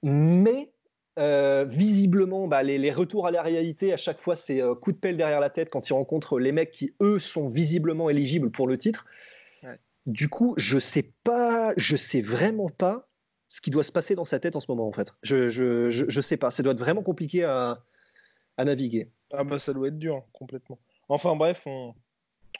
mais 0.03 0.73
euh, 1.19 1.65
visiblement, 1.65 2.47
bah, 2.47 2.63
les, 2.63 2.77
les, 2.77 2.91
retours 2.91 3.27
à 3.27 3.31
la 3.31 3.43
réalité, 3.43 3.93
à 3.93 3.97
chaque 3.97 4.21
fois, 4.21 4.35
c'est 4.37 4.61
euh, 4.61 4.75
coup 4.75 4.93
de 4.93 4.99
pelle 4.99 5.17
derrière 5.17 5.41
la 5.41 5.49
tête 5.49 5.71
quand 5.71 5.89
il 5.89 5.95
rencontre 5.95 6.39
les 6.39 6.53
mecs 6.53 6.73
qui, 6.73 6.95
eux, 7.01 7.19
sont 7.19 7.49
visiblement 7.49 8.11
éligibles 8.11 8.51
pour 8.51 8.67
le 8.67 8.77
titre. 8.77 9.07
Ouais. 9.63 9.79
Du 10.05 10.29
coup, 10.29 10.53
je 10.59 10.79
sais 10.79 11.11
pas, 11.25 11.73
je 11.79 11.97
sais 11.97 12.21
vraiment 12.21 12.69
pas 12.69 13.09
ce 13.49 13.63
qui 13.63 13.71
doit 13.71 13.83
se 13.83 13.93
passer 13.93 14.15
dans 14.15 14.27
sa 14.27 14.41
tête 14.41 14.57
en 14.57 14.61
ce 14.61 14.71
moment, 14.71 14.87
en 14.87 14.93
fait. 14.93 15.15
Je, 15.23 15.49
je, 15.49 15.89
je, 15.89 16.05
je 16.07 16.21
sais 16.21 16.37
pas. 16.37 16.51
Ça 16.51 16.63
doit 16.63 16.73
être 16.73 16.81
vraiment 16.81 17.03
compliqué 17.03 17.45
à, 17.45 17.83
à, 18.59 18.65
naviguer. 18.65 19.11
Ah 19.33 19.45
bah 19.45 19.59
ça 19.59 19.73
doit 19.73 19.89
être 19.89 19.99
dur, 19.99 20.23
complètement. 20.33 20.79
Enfin 21.09 21.35
bref, 21.35 21.63
on, 21.67 21.95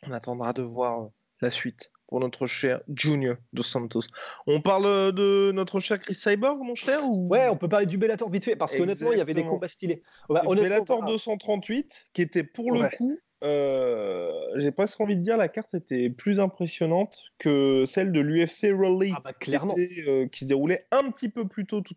on 0.07 0.13
attendra 0.13 0.53
de 0.53 0.63
voir 0.63 1.11
la 1.43 1.51
suite 1.51 1.91
pour 2.09 2.21
notre 2.21 2.47
cher 2.47 2.81
Junior 2.95 3.37
Dos 3.53 3.63
Santos. 3.63 4.03
On 4.47 4.61
parle 4.61 5.13
de 5.13 5.51
notre 5.53 5.81
cher 5.81 5.99
Chris 5.99 6.15
Cyborg, 6.15 6.61
mon 6.61 6.75
cher 6.75 7.05
ou... 7.05 7.29
Ouais, 7.29 7.49
on 7.49 7.57
peut 7.57 7.69
parler 7.69 7.87
du 7.87 7.99
Bellator 7.99 8.29
vite 8.31 8.45
fait, 8.45 8.57
parce 8.57 8.75
qu'honnêtement, 8.75 9.13
il 9.13 9.19
y 9.19 9.21
avait 9.21 9.35
des 9.35 9.45
combats 9.45 9.69
stylés. 9.69 10.03
Bah, 10.29 10.43
Bellator 10.49 11.05
238, 11.05 12.09
qui 12.13 12.23
était 12.23 12.45
pour 12.45 12.73
le 12.73 12.89
coup, 12.97 13.19
euh, 13.45 14.33
j'ai 14.57 14.73
presque 14.73 15.01
envie 15.01 15.17
de 15.17 15.21
dire, 15.21 15.37
la 15.37 15.49
carte 15.49 15.75
était 15.75 16.09
plus 16.09 16.41
impressionnante 16.41 17.25
que 17.39 17.85
celle 17.87 18.13
de 18.13 18.21
l'UFC 18.21 18.73
Rally, 18.73 19.13
ah 19.15 19.21
bah, 19.23 19.33
clairement. 19.33 19.75
Qui, 19.75 19.83
était, 19.83 20.09
euh, 20.09 20.27
qui, 20.29 20.41
se 20.41 20.45
déroulait 20.47 20.87
un 20.91 21.11
petit 21.11 21.29
peu 21.29 21.47
plus 21.47 21.67
tôt, 21.67 21.83
tout, 21.83 21.95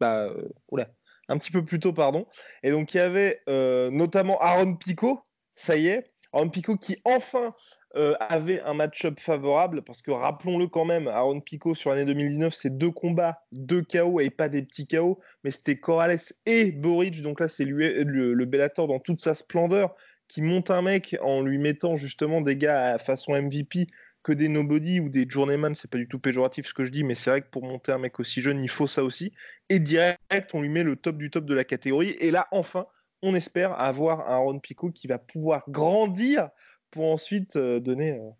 bah, 0.00 0.24
euh, 0.24 0.48
oula, 0.70 0.88
un 1.28 1.38
petit 1.38 1.50
peu 1.50 1.64
plus 1.64 1.80
tôt, 1.80 1.92
pardon. 1.92 2.26
Et 2.62 2.70
donc, 2.70 2.94
il 2.94 2.98
y 2.98 3.00
avait 3.00 3.42
notamment 3.90 4.38
Aaron 4.40 4.76
Pico, 4.76 5.20
ça 5.54 5.76
y 5.76 5.88
est, 5.88 6.12
Aaron 6.32 6.48
Pico 6.48 6.76
qui 6.76 6.96
enfin 7.04 7.52
euh, 7.96 8.14
avait 8.20 8.60
un 8.62 8.74
match-up 8.74 9.20
favorable, 9.20 9.82
parce 9.82 10.02
que 10.02 10.10
rappelons-le 10.10 10.66
quand 10.66 10.84
même, 10.84 11.08
Aaron 11.08 11.40
Pico 11.40 11.74
sur 11.74 11.90
l'année 11.90 12.04
2019, 12.04 12.54
c'est 12.54 12.76
deux 12.76 12.90
combats, 12.90 13.42
deux 13.52 13.82
KO 13.82 14.20
et 14.20 14.30
pas 14.30 14.48
des 14.48 14.62
petits 14.62 14.86
KO, 14.86 15.20
mais 15.44 15.50
c'était 15.50 15.76
Corrales 15.76 16.18
et 16.46 16.72
Boric, 16.72 17.22
donc 17.22 17.40
là 17.40 17.48
c'est 17.48 17.64
le, 17.64 18.02
le 18.02 18.44
Bellator 18.44 18.88
dans 18.88 19.00
toute 19.00 19.20
sa 19.20 19.34
splendeur, 19.34 19.94
qui 20.28 20.42
monte 20.42 20.70
un 20.70 20.82
mec 20.82 21.16
en 21.22 21.42
lui 21.42 21.58
mettant 21.58 21.96
justement 21.96 22.40
des 22.40 22.56
gars 22.56 22.94
à 22.94 22.98
façon 22.98 23.40
MVP 23.40 23.86
que 24.24 24.32
des 24.32 24.48
nobody 24.48 24.98
ou 24.98 25.08
des 25.08 25.26
journeyman, 25.28 25.74
c'est 25.74 25.90
pas 25.90 25.98
du 25.98 26.08
tout 26.08 26.18
péjoratif 26.18 26.66
ce 26.66 26.74
que 26.74 26.84
je 26.84 26.90
dis, 26.90 27.04
mais 27.04 27.14
c'est 27.14 27.30
vrai 27.30 27.42
que 27.42 27.50
pour 27.50 27.62
monter 27.62 27.92
un 27.92 27.98
mec 27.98 28.18
aussi 28.18 28.40
jeune, 28.40 28.58
il 28.60 28.70
faut 28.70 28.86
ça 28.86 29.04
aussi. 29.04 29.32
Et 29.68 29.78
direct, 29.78 30.18
on 30.54 30.62
lui 30.62 30.70
met 30.70 30.82
le 30.82 30.96
top 30.96 31.18
du 31.18 31.30
top 31.30 31.44
de 31.44 31.54
la 31.54 31.62
catégorie. 31.64 32.16
Et 32.18 32.30
là, 32.30 32.48
enfin, 32.50 32.86
on 33.22 33.34
espère 33.34 33.78
avoir 33.78 34.28
un 34.28 34.34
Aaron 34.34 34.58
Pico 34.58 34.90
qui 34.90 35.06
va 35.06 35.18
pouvoir 35.18 35.64
grandir 35.68 36.48
pour 36.94 37.10
ensuite 37.10 37.56
euh, 37.56 37.80
donner 37.80 38.12
euh, 38.12 38.30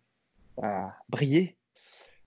à 0.61 0.95
briller. 1.09 1.57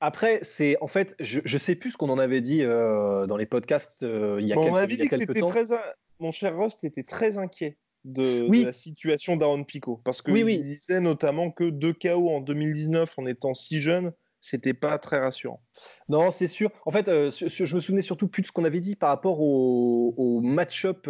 Après, 0.00 0.40
c'est 0.42 0.76
en 0.82 0.86
fait, 0.86 1.16
je, 1.18 1.40
je 1.44 1.58
sais 1.58 1.74
plus 1.74 1.92
ce 1.92 1.96
qu'on 1.96 2.10
en 2.10 2.18
avait 2.18 2.42
dit 2.42 2.62
euh, 2.62 3.26
dans 3.26 3.38
les 3.38 3.46
podcasts 3.46 4.02
euh, 4.02 4.36
il 4.40 4.46
y 4.46 4.52
a 4.52 4.54
bon, 4.54 4.62
quelques, 4.64 4.74
On 4.74 4.76
avait 4.76 4.96
dit 4.96 5.08
que 5.08 5.16
c'était 5.16 5.40
très, 5.40 5.64
mon 6.20 6.30
cher 6.30 6.54
Rost 6.54 6.84
était 6.84 7.02
très 7.02 7.38
inquiet 7.38 7.78
de, 8.04 8.46
oui. 8.46 8.60
de 8.60 8.66
la 8.66 8.72
situation 8.72 9.36
d'Aaron 9.36 9.64
Pico 9.64 10.00
parce 10.04 10.20
que 10.22 10.30
oui, 10.30 10.40
il 10.40 10.44
oui. 10.44 10.60
disait 10.60 11.00
notamment 11.00 11.50
que 11.50 11.64
deux 11.64 11.94
KO 11.94 12.28
en 12.28 12.40
2019 12.40 13.18
en 13.18 13.26
étant 13.26 13.54
si 13.54 13.80
jeune, 13.80 14.12
c'était 14.40 14.74
pas 14.74 14.98
très 14.98 15.18
rassurant. 15.18 15.62
Non, 16.08 16.30
c'est 16.30 16.46
sûr. 16.46 16.70
En 16.84 16.92
fait, 16.92 17.08
euh, 17.08 17.30
je 17.30 17.74
me 17.74 17.80
souvenais 17.80 18.02
surtout 18.02 18.28
plus 18.28 18.42
de 18.42 18.46
ce 18.46 18.52
qu'on 18.52 18.64
avait 18.64 18.80
dit 18.80 18.94
par 18.94 19.08
rapport 19.08 19.40
au, 19.40 20.14
au 20.16 20.40
match-up 20.42 21.08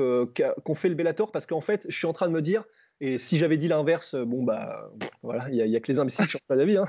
qu'ont 0.64 0.74
fait 0.76 0.88
le 0.88 0.94
Bellator 0.94 1.32
parce 1.32 1.44
qu'en 1.44 1.60
fait, 1.60 1.84
je 1.90 1.96
suis 1.96 2.06
en 2.06 2.14
train 2.14 2.28
de 2.28 2.32
me 2.32 2.40
dire 2.40 2.64
et 3.00 3.18
si 3.18 3.38
j'avais 3.38 3.56
dit 3.56 3.68
l'inverse, 3.68 4.14
bon, 4.16 4.42
bah, 4.42 4.90
voilà, 5.22 5.48
il 5.50 5.54
n'y 5.54 5.74
a, 5.74 5.78
a, 5.78 5.80
que 5.80 5.90
les 5.90 5.98
imbéciles 5.98 6.26
qui 6.26 6.32
changent 6.32 6.42
pas 6.48 6.56
d'avis. 6.56 6.76
Hein. 6.76 6.86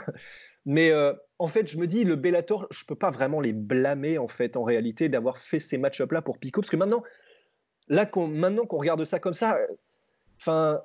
Mais 0.65 0.91
euh, 0.91 1.13
en 1.37 1.47
fait, 1.47 1.67
je 1.67 1.77
me 1.77 1.87
dis, 1.87 2.03
le 2.03 2.15
Bellator, 2.15 2.67
je 2.71 2.83
peux 2.85 2.95
pas 2.95 3.11
vraiment 3.11 3.41
les 3.41 3.53
blâmer, 3.53 4.17
en 4.17 4.27
fait, 4.27 4.57
en 4.57 4.63
réalité, 4.63 5.09
d'avoir 5.09 5.37
fait 5.37 5.59
ces 5.59 5.77
match-up-là 5.77 6.21
pour 6.21 6.39
Pico. 6.39 6.61
Parce 6.61 6.69
que 6.69 6.77
maintenant, 6.77 7.03
là, 7.87 8.05
qu 8.05 8.19
maintenant 8.19 8.65
qu'on 8.65 8.77
regarde 8.77 9.03
ça 9.05 9.19
comme 9.19 9.33
ça, 9.33 9.57
enfin, 10.37 10.81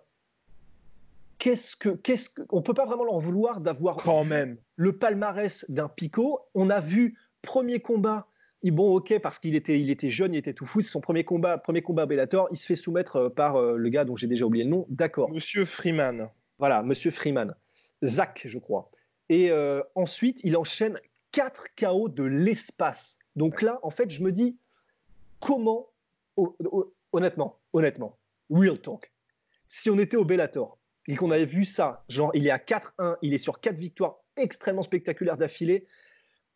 qu'est-ce 1.39 1.77
que. 1.77 1.91
Qu'est-ce 1.91 2.31
que, 2.31 2.43
on 2.51 2.63
peut 2.63 2.75
pas 2.75 2.87
vraiment 2.87 3.05
leur 3.05 3.19
vouloir 3.19 3.61
d'avoir. 3.61 3.97
Quand 3.97 4.25
même. 4.25 4.59
Le 4.77 4.97
palmarès 4.97 5.65
d'un 5.71 5.89
Pico. 5.89 6.41
On 6.55 6.71
a 6.71 6.81
vu, 6.81 7.19
premier 7.43 7.81
combat, 7.81 8.27
bon, 8.71 8.95
ok, 8.97 9.19
parce 9.21 9.39
qu'il 9.39 9.55
était, 9.55 9.79
il 9.81 9.91
était 9.91 10.11
jeune, 10.11 10.35
il 10.35 10.39
était 10.39 10.55
tout 10.55 10.67
fou. 10.67 10.81
C'est 10.81 10.91
son 10.91 11.01
premier 11.01 11.25
combat, 11.25 11.59
premier 11.59 11.83
combat 11.83 12.07
Bellator. 12.07 12.49
Il 12.51 12.57
se 12.57 12.67
fait 12.67 12.77
soumettre 12.77 13.29
par 13.29 13.57
euh, 13.57 13.77
le 13.77 13.89
gars 13.91 14.05
dont 14.05 14.17
j'ai 14.17 14.27
déjà 14.27 14.47
oublié 14.47 14.65
le 14.65 14.71
nom. 14.71 14.87
D'accord. 14.89 15.31
Monsieur 15.31 15.65
Freeman. 15.65 16.31
Voilà, 16.59 16.83
Monsieur 16.83 17.11
Freeman. 17.11 17.55
Zach, 18.03 18.43
je 18.47 18.59
crois. 18.59 18.91
Et 19.29 19.51
euh, 19.51 19.83
ensuite, 19.95 20.41
il 20.45 20.57
enchaîne 20.57 20.99
4 21.33 21.69
KO 21.77 22.09
de 22.09 22.23
l'espace. 22.23 23.19
Donc 23.37 23.63
là, 23.63 23.81
en 23.83 23.91
fait, 23.91 24.11
je 24.11 24.23
me 24.23 24.33
dis, 24.33 24.57
comment, 25.41 25.91
oh, 26.37 26.57
oh, 26.65 26.95
honnêtement, 27.13 27.59
honnêtement, 27.73 28.19
real 28.51 28.81
talk, 28.81 29.13
si 29.67 29.91
on 29.91 29.99
était 29.99 30.17
au 30.17 30.25
Bellator 30.25 30.79
et 31.07 31.17
qu'on 31.17 31.31
avait 31.31 31.45
vu 31.45 31.65
ça, 31.65 32.05
genre 32.09 32.31
il 32.35 32.47
est 32.47 32.51
à 32.51 32.59
4-1, 32.59 33.17
il 33.23 33.35
est 33.35 33.39
sur 33.39 33.61
4 33.61 33.77
victoires 33.77 34.21
extrêmement 34.37 34.83
spectaculaires 34.83 35.37
d'affilée, 35.37 35.87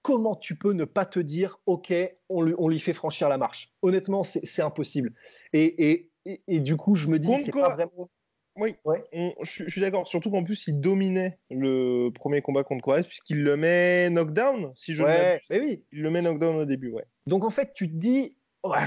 comment 0.03 0.37
tu 0.37 0.57
peux 0.57 0.73
ne 0.73 0.85
pas 0.85 1.05
te 1.05 1.19
dire, 1.19 1.59
OK, 1.67 1.93
on 2.29 2.43
lui, 2.43 2.55
on 2.59 2.69
lui 2.69 2.79
fait 2.79 2.93
franchir 2.93 3.29
la 3.29 3.39
marche 3.39 3.73
Honnêtement, 3.83 4.23
c'est 4.23 4.63
impossible. 4.63 5.13
Et, 5.53 5.91
et, 5.91 6.11
et, 6.25 6.43
et, 6.47 6.61
du 6.61 6.77
coup, 6.77 6.95
je 6.95 7.09
me 7.09 7.19
dis, 7.19 7.33
c'est 7.45 7.53
pas 7.53 7.75
vraiment. 7.75 8.11
Oui, 8.57 8.75
ouais. 8.85 9.05
on, 9.13 9.33
je, 9.43 9.65
je, 9.65 9.71
suis 9.71 9.81
d'accord. 9.81 10.09
Surtout 10.09 10.31
qu'en 10.31 10.43
plus, 10.43 10.67
il 10.67 10.81
dominait 10.81 11.39
le 11.49 12.11
premier 12.11 12.43
combat 12.43 12.65
contre 12.65 12.83
Corrèze, 12.83 13.07
puisqu'il 13.07 13.45
le 13.45 13.57
met 13.57 14.11
knockdown, 14.11 14.73
si 14.75 14.95
je 14.95 15.05
ouais, 15.05 15.41
mais 15.49 15.61
oui. 15.61 15.85
Il 15.93 16.03
le 16.03 16.11
met 16.11 16.23
knockdown 16.23 16.57
au 16.57 16.65
début, 16.65 16.91
ouais. 16.91 17.05
Donc 17.27 17.45
en 17.45 17.51
fait, 17.51 17.73
tu 17.73 17.89
te 17.89 17.95
dis, 17.95 18.37
ouais, 18.65 18.79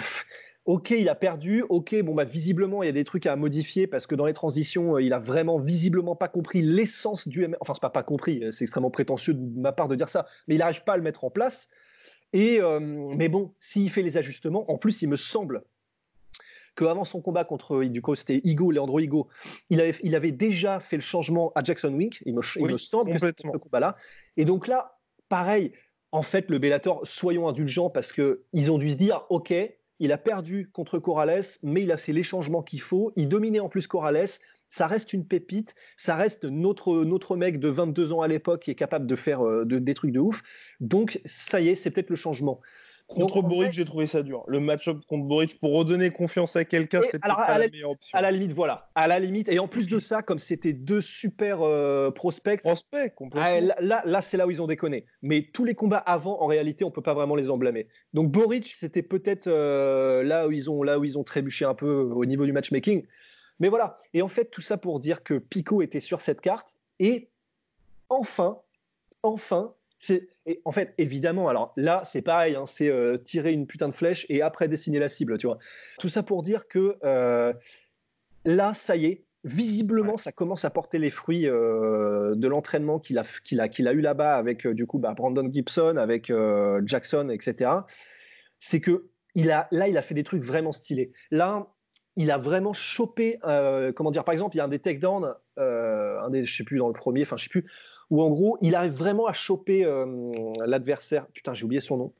ok, 0.66 0.92
il 0.92 1.10
a 1.10 1.16
perdu, 1.16 1.64
ok, 1.70 2.02
bon, 2.04 2.14
bah, 2.14 2.24
visiblement, 2.24 2.84
il 2.84 2.86
y 2.86 2.90
a 2.90 2.94
des 2.94 3.04
trucs 3.04 3.26
à 3.26 3.36
modifier 3.36 3.88
parce 3.88 4.06
que 4.08 4.16
dans 4.16 4.26
les 4.26 4.34
transitions, 4.34 5.00
il 5.00 5.14
a 5.14 5.20
vraiment 5.20 5.58
visiblement 5.58 6.16
pas 6.16 6.28
compris 6.28 6.62
l'essence 6.62 7.28
du 7.28 7.48
MMA. 7.48 7.58
Enfin, 7.62 7.74
c'est 7.74 7.82
pas 7.82 7.90
pas 7.90 8.04
compris, 8.04 8.44
c'est 8.52 8.64
extrêmement 8.64 8.92
prétentieux 8.92 9.34
de 9.34 9.60
ma 9.60 9.72
part 9.72 9.88
de 9.88 9.96
dire 9.96 10.10
ça, 10.10 10.28
mais 10.48 10.56
il 10.56 10.60
n'arrive 10.60 10.84
pas 10.84 10.94
à 10.94 10.98
le 10.98 11.04
mettre 11.04 11.24
en 11.24 11.30
place. 11.30 11.70
Et, 12.34 12.62
euh, 12.62 12.80
mais 12.80 13.28
bon, 13.28 13.54
s'il 13.60 13.90
fait 13.90 14.04
les 14.04 14.18
ajustements, 14.18 14.70
en 14.72 14.78
plus, 14.78 15.02
il 15.02 15.10
me 15.10 15.18
semble 15.18 15.64
qu'avant 16.76 17.04
son 17.04 17.22
combat 17.22 17.44
contre, 17.44 17.84
du 17.84 18.02
coup, 18.02 18.16
c'était 18.16 18.40
Igo, 18.44 18.72
Leandro 18.72 19.00
Igo, 19.00 19.28
il 19.70 19.82
avait, 19.82 19.96
il 20.04 20.16
avait 20.16 20.32
déjà 20.32 20.80
fait 20.80 20.96
le 20.96 21.02
changement 21.02 21.52
à 21.56 21.64
Jackson 21.64 21.94
Wink. 21.94 22.22
Il 22.26 22.36
me, 22.36 22.42
il 22.56 22.64
oui, 22.64 22.72
me 22.72 22.78
semble 22.78 23.12
que 23.12 23.20
c'était 23.20 23.50
ce 23.52 23.58
combat-là. 23.58 23.98
Et 24.38 24.46
donc 24.46 24.68
là, 24.68 24.98
pareil, 25.28 25.74
en 26.14 26.22
fait, 26.22 26.50
le 26.50 26.60
Bellator, 26.60 27.06
soyons 27.06 27.48
indulgents 27.48 27.90
parce 27.90 28.14
qu'ils 28.14 28.72
ont 28.72 28.78
dû 28.78 28.92
se 28.92 28.96
dire, 28.96 29.26
OK, 29.30 29.54
il 30.02 30.12
a 30.12 30.18
perdu 30.18 30.68
contre 30.74 30.98
Corrales, 30.98 31.44
mais 31.62 31.84
il 31.84 31.92
a 31.92 31.98
fait 31.98 32.12
les 32.12 32.24
changements 32.24 32.64
qu'il 32.64 32.82
faut. 32.82 33.14
Il 33.16 33.30
dominait 33.30 33.60
en 33.60 33.70
plus 33.70 33.86
Corrales. 33.86 34.26
Ça 34.68 34.88
reste 34.88 35.14
une 35.14 35.28
pépite. 35.28 35.76
Ça 35.96 36.16
reste 36.16 36.44
notre, 36.44 37.04
notre 37.04 37.38
mec 37.38 37.60
de 37.60 37.70
22 37.70 38.12
ans 38.12 38.22
à 38.22 38.28
l'époque 38.28 38.64
qui 38.64 38.72
est 38.72 38.76
capable 38.76 39.06
de 39.06 39.16
faire 39.16 39.46
euh, 39.46 39.64
de, 39.64 39.78
des 39.78 39.94
trucs 39.94 40.12
de 40.12 40.20
ouf. 40.20 40.42
Donc, 40.80 41.22
ça 41.26 41.62
y 41.62 41.70
est, 41.70 41.76
c'est 41.76 41.92
peut-être 41.92 42.10
le 42.10 42.16
changement. 42.16 42.62
Contre 43.16 43.42
Boric, 43.42 43.74
j'ai 43.74 43.86
trouvé 43.86 44.08
ça 44.08 44.24
dur. 44.24 44.44
Le 44.48 44.60
match-up 44.60 45.00
contre 45.08 45.26
Boric, 45.26 45.60
pour 45.60 45.74
redonner 45.74 46.12
confiance 46.12 46.56
à 46.56 46.66
quelqu'un, 46.66 47.02
c'est 47.10 47.20
pas 47.20 47.46
la, 47.48 47.58
la 47.58 47.68
meilleure 47.68 47.92
option. 47.92 48.18
À 48.18 48.22
la 48.22 48.32
limite, 48.32 48.54
voilà. 48.54 48.90
À 48.96 49.08
la 49.08 49.20
limite. 49.20 49.50
Et 49.50 49.60
en 49.60 49.68
plus 49.68 49.88
de 49.88 50.00
ça, 50.00 50.22
comme 50.22 50.40
c'était 50.40 50.74
deux 50.74 51.02
super 51.02 51.60
euh, 51.62 52.12
prospects. 52.12 52.62
Prospects, 52.62 53.14
ah, 53.36 53.60
là, 53.60 53.76
là, 53.80 54.02
là 54.06 54.22
c'est 54.22 54.38
là 54.38 54.48
où 54.48 54.52
ils 54.52 54.62
ont 54.62 54.68
déconné. 54.68 55.06
Mais 55.22 55.50
tous 55.54 55.66
les 55.66 55.76
combats 55.76 55.98
avant, 55.98 56.42
en 56.42 56.46
réalité, 56.48 56.84
on 56.86 56.92
peut 56.92 57.02
pas 57.02 57.14
vraiment 57.14 57.36
les 57.36 57.50
en 57.50 57.58
blâmer. 57.58 57.88
Donc 58.14 58.32
Boric, 58.32 58.74
c'était 58.78 59.04
peut-être 59.04 59.48
euh, 59.48 60.24
là, 60.24 60.48
où 60.48 60.52
ils 60.52 60.70
ont, 60.70 60.84
là 60.84 61.00
où 61.00 61.04
ils 61.04 61.18
ont 61.18 61.24
trébuché 61.24 61.66
un 61.66 61.76
peu 61.76 61.92
au 61.92 62.26
niveau 62.26 62.46
du 62.46 62.54
matchmaking. 62.54 63.06
Mais 63.60 63.70
voilà. 63.70 64.00
Et 64.14 64.22
en 64.22 64.28
fait, 64.28 64.46
tout 64.46 64.62
ça 64.62 64.78
pour 64.78 65.00
dire 65.00 65.24
que 65.24 65.36
Pico 65.36 65.82
était 65.82 66.00
sur 66.00 66.22
cette 66.22 66.42
carte. 66.42 66.76
Et 67.00 67.30
enfin, 68.10 68.60
enfin, 69.24 69.74
c'est 70.02 70.30
en 70.66 70.72
fait 70.72 70.96
évidemment 70.98 71.48
alors 71.48 71.74
là 71.78 72.02
c'est 72.04 72.24
pareil 72.24 72.56
hein, 72.56 72.66
c'est 72.66 72.90
euh, 72.90 73.18
tirer 73.18 73.54
une 73.54 73.68
putain 73.68 73.88
de 73.88 73.94
flèche 73.94 74.26
et 74.30 74.42
après 74.42 74.68
dessiner 74.68 74.98
la 74.98 75.10
cible 75.10 75.38
tu 75.38 75.46
vois 75.46 75.60
tout 76.00 76.10
ça 76.10 76.24
pour 76.24 76.42
dire 76.42 76.68
que 76.68 76.98
euh, 77.04 77.54
là 78.44 78.74
ça 78.74 78.96
y 78.96 79.06
est 79.06 79.26
visiblement, 79.44 80.18
ça 80.18 80.32
commence 80.32 80.66
à 80.66 80.70
porter 80.70 81.00
les 81.00 81.10
fruits 81.10 81.48
euh, 81.48 82.36
de 82.36 82.48
l'entraînement 82.48 83.00
qu'il 83.00 83.18
a, 83.18 83.24
qu'il 83.44 83.60
a, 83.60 83.70
qu'il 83.70 83.88
a 83.88 83.94
eu 83.94 84.02
là-bas 84.02 84.36
avec 84.36 84.68
du 84.68 84.86
coup 84.86 85.00
bah, 85.00 85.16
Brandon 85.16 85.50
Gibson, 85.52 85.98
avec 85.98 86.32
Jackson, 86.86 87.30
etc. 87.30 87.72
C'est 88.60 88.82
que 88.82 89.10
il 89.34 89.50
a, 89.50 89.68
là, 89.72 89.88
il 89.88 89.98
a 89.98 90.04
fait 90.04 90.14
des 90.14 90.24
trucs 90.24 90.44
vraiment 90.44 90.72
stylés. 90.72 91.12
Là, 91.32 91.74
il 92.16 92.30
a 92.30 92.38
vraiment 92.38 92.74
chopé, 92.74 93.40
comment 93.96 94.12
dire, 94.12 94.24
par 94.24 94.34
exemple, 94.34 94.56
il 94.56 94.60
y 94.60 94.62
a 94.62 94.66
un 94.66 94.68
des 94.68 94.78
takedowns, 94.78 95.34
un 95.58 96.30
des, 96.30 96.44
je 96.44 96.56
sais 96.56 96.64
plus 96.64 96.78
dans 96.78 96.88
le 96.88 96.94
premier, 96.94 97.24
enfin 97.24 97.36
je 97.36 97.46
sais 97.46 97.50
plus, 97.50 97.66
où 98.12 98.22
en 98.22 98.30
gros, 98.30 98.58
il 98.62 98.76
arrive 98.76 98.94
vraiment 98.94 99.26
à 99.26 99.34
choper 99.34 99.84
l'adversaire. 100.66 101.28
Putain, 101.34 101.56
j'ai 101.56 101.66
oublié 101.66 101.80
son 101.80 101.98
nom. 101.98 102.14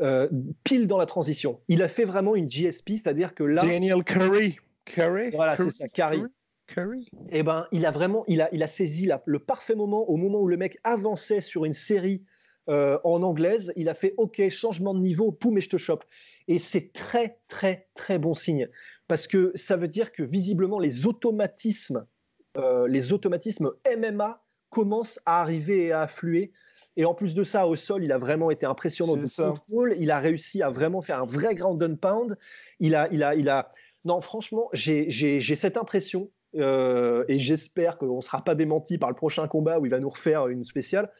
Euh, 0.00 0.26
pile 0.64 0.86
dans 0.86 0.96
la 0.96 1.04
transition. 1.04 1.60
Il 1.68 1.82
a 1.82 1.88
fait 1.88 2.04
vraiment 2.04 2.34
une 2.34 2.48
GSP, 2.48 2.92
c'est-à-dire 2.92 3.34
que 3.34 3.44
là. 3.44 3.62
Daniel 3.62 4.02
Curry. 4.04 4.56
Curry? 4.86 5.30
Voilà, 5.32 5.54
c'est 5.56 5.70
ça, 5.70 5.86
Curry. 5.88 6.22
Curry? 6.66 7.06
Eh 7.30 7.42
ben, 7.42 7.66
il 7.72 7.84
a 7.84 7.90
vraiment, 7.90 8.24
il 8.26 8.40
a, 8.40 8.48
il 8.52 8.62
a 8.62 8.66
saisi 8.66 9.08
le 9.26 9.38
parfait 9.38 9.74
moment 9.74 10.08
au 10.08 10.16
moment 10.16 10.40
où 10.40 10.48
le 10.48 10.56
mec 10.56 10.78
avançait 10.82 11.42
sur 11.42 11.66
une 11.66 11.74
série 11.74 12.24
euh, 12.70 12.98
en 13.04 13.22
anglaise. 13.22 13.72
Il 13.76 13.90
a 13.90 13.94
fait 13.94 14.14
OK, 14.16 14.40
changement 14.48 14.94
de 14.94 15.00
niveau, 15.00 15.30
poum 15.30 15.58
et 15.58 15.60
je 15.60 15.68
te 15.68 15.76
chope. 15.76 16.04
Et 16.48 16.58
c'est 16.58 16.92
très, 16.92 17.38
très, 17.48 17.88
très 17.94 18.18
bon 18.18 18.32
signe 18.32 18.68
parce 19.08 19.26
que 19.26 19.52
ça 19.54 19.76
veut 19.76 19.88
dire 19.88 20.10
que 20.10 20.22
visiblement 20.22 20.78
les 20.78 21.06
automatismes, 21.06 22.06
euh, 22.56 22.88
les 22.88 23.12
automatismes 23.12 23.72
MMA 23.86 24.41
commencent 24.72 25.20
à 25.26 25.40
arriver 25.40 25.86
et 25.86 25.92
à 25.92 26.02
affluer 26.02 26.52
et 26.96 27.04
en 27.04 27.14
plus 27.14 27.34
de 27.34 27.42
ça, 27.42 27.66
au 27.66 27.76
sol, 27.76 28.04
il 28.04 28.12
a 28.12 28.18
vraiment 28.18 28.50
été 28.50 28.66
impressionnant 28.66 29.16
de 29.16 29.26
contrôle. 29.26 29.94
Il 29.98 30.10
a 30.10 30.18
réussi 30.18 30.62
à 30.62 30.70
vraiment 30.70 31.00
faire 31.00 31.22
un 31.22 31.26
vrai 31.26 31.54
grand 31.54 31.74
down 31.74 31.96
pound. 31.96 32.36
Il 32.80 32.94
a, 32.94 33.08
il 33.12 33.22
a, 33.22 33.34
il 33.34 33.48
a. 33.48 33.70
Non, 34.04 34.20
franchement, 34.20 34.68
j'ai 34.72 35.40
cette 35.40 35.76
impression. 35.76 36.30
Euh, 36.54 37.24
et 37.28 37.38
j'espère 37.38 37.96
qu'on 37.96 38.16
ne 38.16 38.20
sera 38.20 38.44
pas 38.44 38.54
démenti 38.54 38.98
par 38.98 39.08
le 39.08 39.14
prochain 39.14 39.48
combat 39.48 39.78
où 39.78 39.86
il 39.86 39.90
va 39.90 40.00
nous 40.00 40.10
refaire 40.10 40.48
une 40.48 40.64
spéciale. 40.64 41.10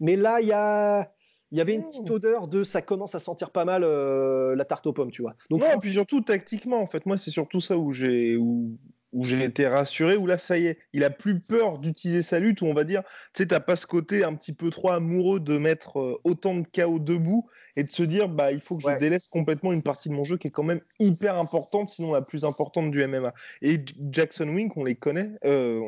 Mais 0.00 0.16
là, 0.16 0.40
il 0.40 0.48
y 0.48 0.52
a, 0.52 1.12
il 1.52 1.58
y 1.58 1.60
avait 1.60 1.74
une 1.74 1.84
petite 1.84 2.10
odeur 2.10 2.48
de 2.48 2.64
ça 2.64 2.82
commence 2.82 3.14
à 3.14 3.20
sentir 3.20 3.50
pas 3.50 3.64
mal 3.64 3.84
euh, 3.84 4.56
la 4.56 4.64
tarte 4.64 4.88
aux 4.88 4.92
pommes, 4.92 5.12
tu 5.12 5.22
vois. 5.22 5.36
Donc, 5.50 5.60
non, 5.60 5.78
puis 5.78 5.92
surtout 5.92 6.20
tactiquement, 6.20 6.80
en 6.80 6.88
fait, 6.88 7.06
moi, 7.06 7.16
c'est 7.16 7.30
surtout 7.30 7.60
ça 7.60 7.78
où 7.78 7.92
j'ai 7.92 8.36
où, 8.36 8.76
où 9.12 9.26
j'ai 9.26 9.42
été 9.44 9.66
rassuré, 9.66 10.16
où 10.16 10.26
là, 10.26 10.38
ça 10.38 10.58
y 10.58 10.66
est, 10.66 10.78
il 10.92 11.04
a 11.04 11.10
plus 11.10 11.40
peur 11.40 11.78
d'utiliser 11.78 12.22
sa 12.22 12.38
lutte, 12.38 12.62
où 12.62 12.66
on 12.66 12.74
va 12.74 12.84
dire, 12.84 13.02
tu 13.34 13.42
sais, 13.42 13.46
t'as 13.46 13.60
pas 13.60 13.76
ce 13.76 13.86
côté 13.86 14.24
un 14.24 14.34
petit 14.34 14.52
peu 14.52 14.70
trop 14.70 14.90
amoureux 14.90 15.40
de 15.40 15.58
mettre 15.58 16.00
euh, 16.00 16.20
autant 16.24 16.54
de 16.54 16.66
chaos 16.66 16.98
debout 16.98 17.46
et 17.76 17.84
de 17.84 17.90
se 17.90 18.02
dire, 18.02 18.28
bah, 18.28 18.52
il 18.52 18.60
faut 18.60 18.76
que 18.76 18.90
je 18.90 18.98
délaisse 18.98 19.28
complètement 19.28 19.72
une 19.72 19.82
partie 19.82 20.08
de 20.08 20.14
mon 20.14 20.24
jeu 20.24 20.36
qui 20.36 20.48
est 20.48 20.50
quand 20.50 20.62
même 20.62 20.80
hyper 20.98 21.36
importante, 21.36 21.88
sinon 21.88 22.12
la 22.12 22.22
plus 22.22 22.44
importante 22.44 22.90
du 22.90 23.06
MMA. 23.06 23.34
Et 23.60 23.84
Jackson 24.10 24.48
Wink, 24.48 24.76
on 24.76 24.84
les 24.84 24.94
connaît, 24.94 25.30
euh, 25.44 25.80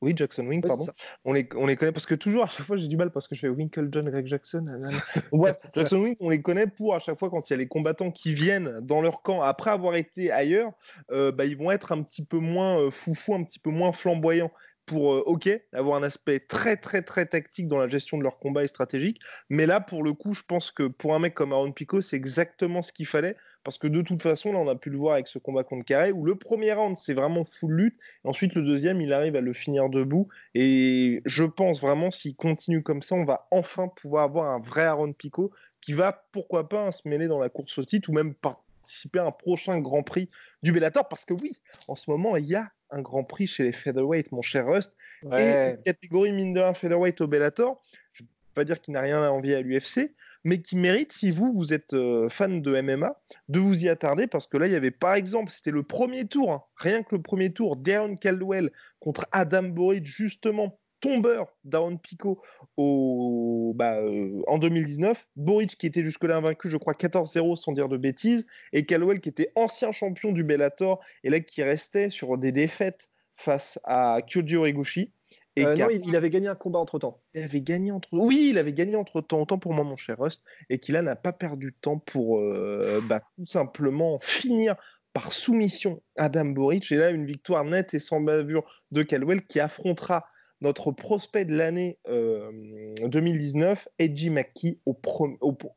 oui, 0.00 0.12
Jackson 0.16 0.46
Wink, 0.46 0.66
pardon, 0.66 0.86
on 1.24 1.32
les, 1.32 1.48
on 1.56 1.66
les 1.66 1.76
connaît 1.76 1.92
parce 1.92 2.06
que 2.06 2.14
toujours, 2.14 2.44
à 2.44 2.48
chaque 2.48 2.66
fois, 2.66 2.76
j'ai 2.76 2.88
du 2.88 2.96
mal 2.96 3.10
parce 3.10 3.28
que 3.28 3.34
je 3.34 3.40
fais 3.40 3.48
Winkle 3.48 3.88
John, 3.90 4.08
Greg 4.08 4.26
Jackson. 4.26 4.64
ouais, 5.32 5.54
Jackson 5.74 6.00
Wink, 6.00 6.18
on 6.20 6.30
les 6.30 6.42
connaît 6.42 6.66
pour 6.66 6.94
à 6.94 6.98
chaque 6.98 7.18
fois 7.18 7.30
quand 7.30 7.48
il 7.50 7.52
y 7.52 7.54
a 7.54 7.58
les 7.58 7.68
combattants 7.68 8.10
qui 8.10 8.34
viennent 8.34 8.80
dans 8.80 9.00
leur 9.00 9.22
camp 9.22 9.42
après 9.42 9.70
avoir 9.70 9.96
été 9.96 10.30
ailleurs, 10.30 10.72
euh, 11.10 11.32
bah, 11.32 11.44
ils 11.44 11.56
vont 11.56 11.70
être 11.70 11.92
un 11.92 12.02
petit 12.02 12.24
peu 12.24 12.38
moins 12.44 12.78
euh, 12.78 12.90
foufou, 12.90 13.34
un 13.34 13.42
petit 13.42 13.58
peu 13.58 13.70
moins 13.70 13.92
flamboyant 13.92 14.50
pour, 14.86 15.14
euh, 15.14 15.22
ok, 15.26 15.48
avoir 15.72 15.96
un 15.96 16.02
aspect 16.02 16.40
très 16.40 16.76
très 16.76 17.02
très 17.02 17.26
tactique 17.26 17.68
dans 17.68 17.78
la 17.78 17.88
gestion 17.88 18.18
de 18.18 18.22
leur 18.22 18.38
combat 18.38 18.64
et 18.64 18.66
stratégique. 18.68 19.20
Mais 19.48 19.66
là, 19.66 19.80
pour 19.80 20.02
le 20.02 20.12
coup, 20.12 20.34
je 20.34 20.42
pense 20.42 20.70
que 20.70 20.86
pour 20.86 21.14
un 21.14 21.18
mec 21.18 21.34
comme 21.34 21.52
Aaron 21.52 21.72
Pico, 21.72 22.00
c'est 22.00 22.16
exactement 22.16 22.82
ce 22.82 22.92
qu'il 22.92 23.06
fallait. 23.06 23.36
Parce 23.64 23.78
que 23.78 23.86
de 23.86 24.02
toute 24.02 24.22
façon, 24.22 24.52
là, 24.52 24.58
on 24.58 24.68
a 24.68 24.76
pu 24.76 24.90
le 24.90 24.98
voir 24.98 25.14
avec 25.14 25.26
ce 25.26 25.38
combat 25.38 25.64
contre 25.64 25.86
Carré, 25.86 26.12
où 26.12 26.26
le 26.26 26.34
premier 26.36 26.74
round, 26.74 26.98
c'est 26.98 27.14
vraiment 27.14 27.46
full 27.46 27.72
lutte. 27.72 27.98
Et 28.24 28.28
ensuite, 28.28 28.54
le 28.54 28.62
deuxième, 28.62 29.00
il 29.00 29.10
arrive 29.14 29.36
à 29.36 29.40
le 29.40 29.54
finir 29.54 29.88
debout. 29.88 30.28
Et 30.54 31.20
je 31.24 31.44
pense 31.44 31.80
vraiment, 31.80 32.10
s'il 32.10 32.36
continue 32.36 32.82
comme 32.82 33.00
ça, 33.00 33.14
on 33.14 33.24
va 33.24 33.48
enfin 33.50 33.88
pouvoir 33.88 34.24
avoir 34.24 34.50
un 34.50 34.60
vrai 34.60 34.82
Aaron 34.82 35.14
Pico 35.14 35.50
qui 35.80 35.94
va, 35.94 36.26
pourquoi 36.32 36.68
pas, 36.68 36.92
se 36.92 37.08
mêler 37.08 37.26
dans 37.26 37.38
la 37.38 37.48
course 37.48 37.78
au 37.78 37.84
titre 37.84 38.10
ou 38.10 38.12
même 38.12 38.34
par 38.34 38.63
participer 38.84 39.18
à 39.18 39.24
un 39.24 39.32
prochain 39.32 39.80
Grand 39.80 40.02
Prix 40.02 40.28
du 40.62 40.72
Bellator 40.72 41.08
parce 41.08 41.24
que 41.24 41.32
oui, 41.32 41.58
en 41.88 41.96
ce 41.96 42.10
moment, 42.10 42.36
il 42.36 42.44
y 42.44 42.54
a 42.54 42.70
un 42.90 43.00
Grand 43.00 43.24
Prix 43.24 43.46
chez 43.46 43.62
les 43.62 43.72
featherweight, 43.72 44.30
mon 44.30 44.42
cher 44.42 44.66
Rust, 44.66 44.92
et 45.22 45.70
une 45.70 45.82
catégorie 45.82 46.32
mine 46.32 46.52
de 46.52 46.60
un 46.60 46.74
featherweight 46.74 47.20
au 47.22 47.26
Bellator. 47.26 47.82
Je 48.12 48.22
ne 48.22 48.26
veux 48.26 48.54
pas 48.54 48.64
dire 48.64 48.80
qu'il 48.82 48.92
n'a 48.92 49.00
rien 49.00 49.22
à 49.22 49.30
envier 49.30 49.54
à 49.54 49.62
l'UFC, 49.62 50.14
mais 50.44 50.60
qui 50.60 50.76
mérite, 50.76 51.12
si 51.12 51.30
vous, 51.30 51.52
vous 51.54 51.72
êtes 51.72 51.94
euh, 51.94 52.28
fan 52.28 52.60
de 52.60 52.80
MMA, 52.82 53.18
de 53.48 53.58
vous 53.58 53.86
y 53.86 53.88
attarder 53.88 54.26
parce 54.26 54.46
que 54.46 54.58
là, 54.58 54.66
il 54.66 54.74
y 54.74 54.76
avait 54.76 54.90
par 54.90 55.14
exemple, 55.14 55.50
c'était 55.50 55.70
le 55.70 55.82
premier 55.82 56.26
tour, 56.26 56.52
hein, 56.52 56.62
rien 56.76 57.02
que 57.02 57.16
le 57.16 57.22
premier 57.22 57.50
tour, 57.54 57.76
Darren 57.76 58.16
Caldwell 58.16 58.70
contre 59.00 59.26
Adam 59.32 59.62
Boric, 59.62 60.04
justement 60.04 60.78
tombeur 61.04 61.54
d'Aaron 61.64 61.98
Pico 61.98 62.40
au, 62.78 63.72
bah, 63.76 63.98
euh, 63.98 64.42
en 64.46 64.56
2019. 64.56 65.26
Boric 65.36 65.76
qui 65.76 65.86
était 65.86 66.02
jusque-là 66.02 66.38
invaincu, 66.38 66.70
je 66.70 66.78
crois 66.78 66.94
14-0 66.94 67.56
sans 67.56 67.72
dire 67.72 67.88
de 67.88 67.98
bêtises. 67.98 68.46
Et 68.72 68.86
Caldwell 68.86 69.20
qui 69.20 69.28
était 69.28 69.52
ancien 69.54 69.92
champion 69.92 70.32
du 70.32 70.44
Bellator 70.44 71.00
et 71.22 71.28
là 71.28 71.40
qui 71.40 71.62
restait 71.62 72.08
sur 72.08 72.38
des 72.38 72.52
défaites 72.52 73.10
face 73.36 73.78
à 73.84 74.20
Kyoji 74.26 74.56
Horiguchi. 74.56 75.12
Et 75.56 75.66
euh, 75.66 75.76
non, 75.76 75.88
il, 75.90 76.16
avait 76.16 76.30
gagné 76.30 76.48
un 76.48 76.54
combat 76.54 76.78
entre 76.78 76.98
temps. 76.98 77.20
Il 77.34 77.42
avait 77.42 77.60
gagné 77.60 77.92
entre. 77.92 78.08
Oui, 78.12 78.48
il 78.50 78.58
avait 78.58 78.72
gagné 78.72 78.96
entre 78.96 79.20
temps. 79.20 79.42
Autant 79.42 79.58
pour 79.58 79.72
moi, 79.72 79.84
mon 79.84 79.96
cher 79.96 80.18
Rust. 80.18 80.42
Et 80.68 80.78
qu'il 80.78 80.96
n'a 80.96 81.16
pas 81.16 81.32
perdu 81.32 81.70
de 81.70 81.76
temps 81.80 81.98
pour 81.98 82.40
euh, 82.40 83.00
bah, 83.08 83.20
tout 83.36 83.46
simplement 83.46 84.18
finir 84.20 84.74
par 85.12 85.32
soumission 85.32 86.02
Adam 86.16 86.46
Boric. 86.46 86.90
Et 86.90 86.96
là, 86.96 87.10
une 87.10 87.26
victoire 87.26 87.64
nette 87.64 87.94
et 87.94 88.00
sans 88.00 88.20
bavure 88.20 88.64
de 88.90 89.02
Caldwell 89.02 89.44
qui 89.44 89.60
affrontera 89.60 90.24
notre 90.60 90.92
prospect 90.92 91.44
de 91.44 91.54
l'année 91.54 91.98
2019, 92.06 93.86
euh, 93.86 94.04
Edgy 94.04 94.30
McKee, 94.30 94.78
au, 94.86 94.94
prochain 94.94 95.36
tour. 95.40 95.74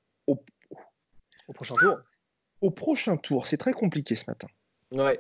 Au 2.62 2.72
prochain 2.72 3.18
tour, 3.18 3.48
c'est 3.48 3.58
très 3.58 3.74
compliqué 3.74 4.16
ce 4.16 4.26
matin. 4.28 4.48
Ouais, 4.92 5.20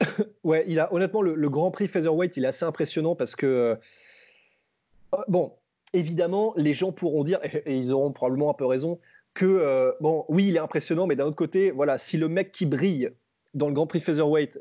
ouais 0.44 0.64
il 0.66 0.80
a 0.80 0.92
honnêtement 0.92 1.22
le, 1.22 1.48
Grand 1.48 1.70
Prix 1.70 1.86
featherweight, 1.86 2.36
il 2.36 2.44
est 2.44 2.48
assez 2.48 2.64
impressionnant 2.64 3.14
parce 3.14 3.36
que 3.36 3.46
euh, 3.46 3.76
euh, 5.14 5.22
bon, 5.28 5.52
évidemment, 5.92 6.52
les 6.56 6.74
gens 6.74 6.92
pourront 6.92 7.22
dire 7.24 7.38
et, 7.44 7.76
ils 7.76 7.92
auront 7.92 8.12
probablement 8.12 8.50
un 8.50 8.54
peu 8.54 8.66
raison 8.66 8.98
que 9.32 9.92
bon, 10.00 10.24
oui, 10.28 10.48
il 10.48 10.56
est 10.56 10.60
impressionnant, 10.60 11.08
mais 11.08 11.16
d'un 11.16 11.24
autre 11.26 11.36
côté, 11.36 11.72
voilà, 11.72 11.98
si 11.98 12.18
le 12.18 12.28
mec 12.28 12.52
qui 12.52 12.66
brille 12.66 13.10
dans 13.52 13.66
le 13.66 13.72
Grand 13.72 13.86
Prix 13.86 13.98
featherweight, 13.98 14.60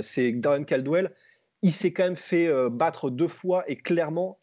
c'est 0.00 0.32
Darren 0.32 0.62
Caldwell, 0.64 1.12
il 1.62 1.72
s'est 1.72 1.92
quand 1.92 2.04
même 2.04 2.16
fait 2.16 2.48
euh, 2.48 2.68
battre 2.68 3.08
deux 3.08 3.28
fois 3.28 3.64
et 3.68 3.76
clairement 3.76 4.38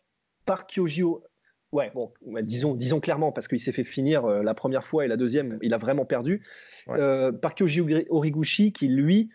par 0.46 0.66
Kyoji. 0.68 1.04
Ouais, 1.72 1.92
bon, 1.94 2.12
disons, 2.42 2.74
disons 2.74 3.00
clairement, 3.00 3.32
parce 3.32 3.48
qu'il 3.48 3.60
s'est 3.60 3.72
fait 3.72 3.84
finir 3.84 4.26
euh, 4.26 4.42
la 4.42 4.56
première 4.56 4.84
fois 4.84 5.06
et 5.06 5.08
la 5.08 5.18
deuxième, 5.18 5.60
il 5.62 5.74
a 5.76 5.78
vraiment 5.78 6.06
perdu. 6.06 6.44
Euh, 6.88 7.32
par 7.32 7.54
Kyoji 7.54 7.84
Origuchi, 8.10 8.74
qui 8.74 8.88
lui 8.88 9.30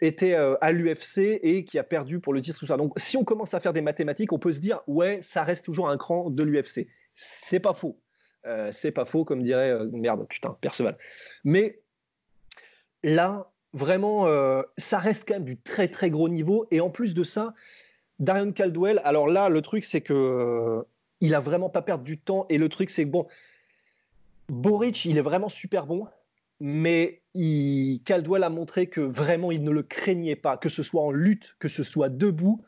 était 0.00 0.34
à 0.34 0.72
l'UFC 0.72 1.40
et 1.42 1.64
qui 1.64 1.78
a 1.78 1.82
perdu 1.82 2.20
pour 2.20 2.32
le 2.32 2.40
titre, 2.40 2.58
tout 2.58 2.66
ça. 2.66 2.76
Donc, 2.76 2.92
si 2.96 3.16
on 3.16 3.24
commence 3.24 3.54
à 3.54 3.60
faire 3.60 3.72
des 3.72 3.80
mathématiques, 3.80 4.32
on 4.32 4.38
peut 4.38 4.52
se 4.52 4.60
dire, 4.60 4.80
ouais, 4.86 5.20
ça 5.22 5.44
reste 5.44 5.64
toujours 5.64 5.88
un 5.88 5.96
cran 5.96 6.30
de 6.30 6.42
l'UFC. 6.42 6.88
C'est 7.14 7.60
pas 7.60 7.72
faux. 7.72 7.98
c'est 8.70 8.92
pas 8.92 9.06
faux, 9.06 9.24
comme 9.24 9.42
dirait, 9.42 9.78
merde, 9.92 10.26
putain, 10.28 10.58
Perceval. 10.60 10.98
Mais 11.44 11.80
là, 13.02 13.53
vraiment, 13.74 14.26
euh, 14.26 14.62
ça 14.78 14.98
reste 14.98 15.28
quand 15.28 15.34
même 15.34 15.44
du 15.44 15.58
très 15.58 15.88
très 15.88 16.08
gros 16.08 16.30
niveau. 16.30 16.66
Et 16.70 16.80
en 16.80 16.88
plus 16.88 17.12
de 17.12 17.24
ça, 17.24 17.52
Darion 18.20 18.52
Caldwell, 18.52 19.02
alors 19.04 19.26
là, 19.26 19.50
le 19.50 19.60
truc, 19.60 19.84
c'est 19.84 20.00
que 20.00 20.14
euh, 20.14 20.82
il 21.20 21.34
a 21.34 21.40
vraiment 21.40 21.68
pas 21.68 21.82
perdu 21.82 22.12
du 22.12 22.18
temps. 22.18 22.46
Et 22.48 22.56
le 22.56 22.68
truc, 22.70 22.88
c'est 22.88 23.04
que 23.04 23.10
bon, 23.10 23.26
Boric, 24.48 25.04
il 25.04 25.18
est 25.18 25.22
vraiment 25.22 25.48
super 25.48 25.86
bon, 25.86 26.06
mais 26.60 27.20
Caldwell 28.04 28.44
a 28.44 28.50
montré 28.50 28.86
que 28.86 29.00
vraiment, 29.00 29.50
il 29.50 29.62
ne 29.64 29.70
le 29.70 29.82
craignait 29.82 30.36
pas, 30.36 30.56
que 30.56 30.68
ce 30.68 30.82
soit 30.82 31.02
en 31.02 31.10
lutte, 31.10 31.56
que 31.58 31.68
ce 31.68 31.82
soit 31.82 32.08
debout. 32.08 32.62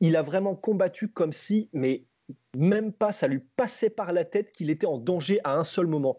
Il 0.00 0.16
a 0.16 0.22
vraiment 0.22 0.54
combattu 0.54 1.08
comme 1.08 1.32
si, 1.32 1.68
mais 1.72 2.04
même 2.56 2.92
pas, 2.92 3.12
ça 3.12 3.28
lui 3.28 3.40
passait 3.56 3.90
par 3.90 4.12
la 4.12 4.24
tête 4.24 4.52
qu'il 4.52 4.70
était 4.70 4.86
en 4.86 4.98
danger 4.98 5.40
à 5.44 5.56
un 5.56 5.64
seul 5.64 5.86
moment 5.86 6.18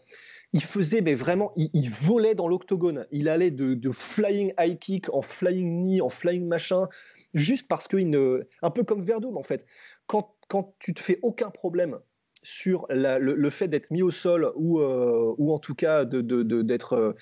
il 0.53 0.63
faisait, 0.63 1.01
mais 1.01 1.13
vraiment, 1.13 1.53
il, 1.55 1.89
volait 1.89 2.35
dans 2.35 2.47
l'octogone. 2.47 3.07
Il 3.11 3.29
allait 3.29 3.51
de, 3.51 3.91
flying 3.91 4.53
high 4.59 4.77
kick 4.77 5.13
en 5.13 5.21
flying 5.21 5.83
knee, 5.83 6.01
en 6.01 6.09
flying 6.09 6.45
machin, 6.45 6.87
juste 7.33 7.67
parce 7.67 7.87
qu'il 7.87 8.09
ne. 8.09 8.47
Un 8.61 8.69
peu 8.69 8.83
comme 8.83 9.03
Verdum, 9.03 9.37
en 9.37 9.43
fait. 9.43 9.65
Quand, 10.07 10.35
quand 10.49 10.75
tu 10.79 10.93
te 10.93 10.99
fais 10.99 11.19
aucun 11.21 11.49
problème 11.49 11.99
sur 12.43 12.85
le, 12.89 13.49
fait 13.49 13.67
d'être 13.67 13.91
mis 13.91 14.01
au 14.01 14.11
sol 14.11 14.51
ou, 14.55 14.79
euh, 14.79 15.33
ou 15.37 15.53
en 15.53 15.59
tout 15.59 15.75
cas 15.75 16.05
d'être 16.05 16.21
de, 16.23 16.95
euh, 16.95 17.13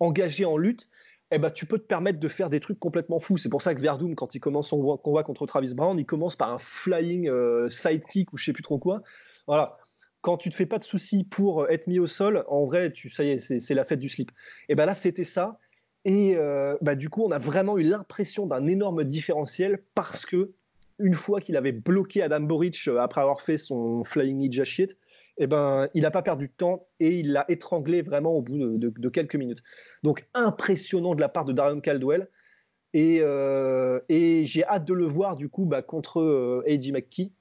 engagé 0.00 0.44
en 0.44 0.58
lutte, 0.58 0.90
eh 1.30 1.38
ben, 1.38 1.50
tu 1.50 1.64
peux 1.64 1.78
te 1.78 1.86
permettre 1.86 2.20
de 2.20 2.28
faire 2.28 2.50
des 2.50 2.60
trucs 2.60 2.78
complètement 2.78 3.18
fous. 3.18 3.38
C'est 3.38 3.48
pour 3.48 3.62
ça 3.62 3.74
que 3.74 3.80
Verdum, 3.80 4.14
quand 4.14 4.34
il 4.34 4.40
commence 4.40 4.68
son 4.68 4.98
combat 4.98 5.22
contre 5.22 5.46
Travis 5.46 5.74
Brown, 5.74 5.98
il 5.98 6.04
commence 6.04 6.36
par 6.36 6.52
un 6.52 6.58
flying 6.58 7.28
euh, 7.28 7.68
sidekick 7.68 8.32
ou 8.32 8.36
je 8.36 8.44
sais 8.44 8.52
plus 8.52 8.62
trop 8.62 8.78
quoi. 8.78 9.02
Voilà 9.46 9.78
quand 10.24 10.38
tu 10.38 10.48
te 10.48 10.54
fais 10.54 10.66
pas 10.66 10.78
de 10.78 10.84
soucis 10.84 11.24
pour 11.24 11.62
euh, 11.62 11.66
être 11.68 11.86
mis 11.86 11.98
au 11.98 12.06
sol, 12.06 12.44
en 12.48 12.64
vrai, 12.64 12.92
ça 13.10 13.24
y 13.24 13.30
est, 13.30 13.38
c'est 13.38 13.74
la 13.74 13.84
fête 13.84 14.00
du 14.00 14.08
slip. 14.08 14.32
Et 14.70 14.74
ben 14.74 14.86
là, 14.86 14.94
c'était 14.94 15.24
ça. 15.24 15.58
Et 16.06 16.36
bah, 16.82 16.96
du 16.96 17.08
coup, 17.08 17.22
on 17.24 17.30
a 17.30 17.38
vraiment 17.38 17.78
eu 17.78 17.82
l'impression 17.82 18.46
d'un 18.46 18.66
énorme 18.66 19.04
différentiel 19.04 19.82
parce 19.94 20.26
que 20.26 20.52
une 20.98 21.14
fois 21.14 21.40
qu'il 21.40 21.56
avait 21.56 21.72
bloqué 21.72 22.20
Adam 22.20 22.40
Boric 22.40 22.88
après 23.00 23.22
avoir 23.22 23.40
fait 23.40 23.56
son 23.56 24.04
Flying 24.04 24.36
Ninja 24.36 24.64
shit, 24.64 24.98
eh 25.38 25.46
ben, 25.46 25.88
il 25.94 26.02
n'a 26.02 26.10
pas 26.10 26.22
perdu 26.22 26.48
de 26.48 26.52
temps 26.52 26.86
et 27.00 27.18
il 27.18 27.32
l'a 27.32 27.44
étranglé 27.50 28.02
vraiment 28.02 28.32
au 28.32 28.42
bout 28.42 28.78
de, 28.78 29.08
quelques 29.08 29.34
minutes. 29.34 29.62
Donc 30.02 30.26
impressionnant 30.34 31.14
de 31.14 31.20
la 31.20 31.28
part 31.28 31.44
de 31.44 31.52
Darion 31.52 31.80
Caldwell. 31.80 32.28
Et, 32.92 33.18
euh, 33.20 33.98
et 34.08 34.44
j'ai 34.44 34.64
hâte 34.64 34.84
de 34.84 34.94
le 34.94 35.06
voir 35.06 35.34
du 35.34 35.48
coup 35.48 35.64
bah, 35.64 35.82
contre 35.82 36.20
euh, 36.20 36.62
AJ 36.68 36.92
McKee, 36.92 37.32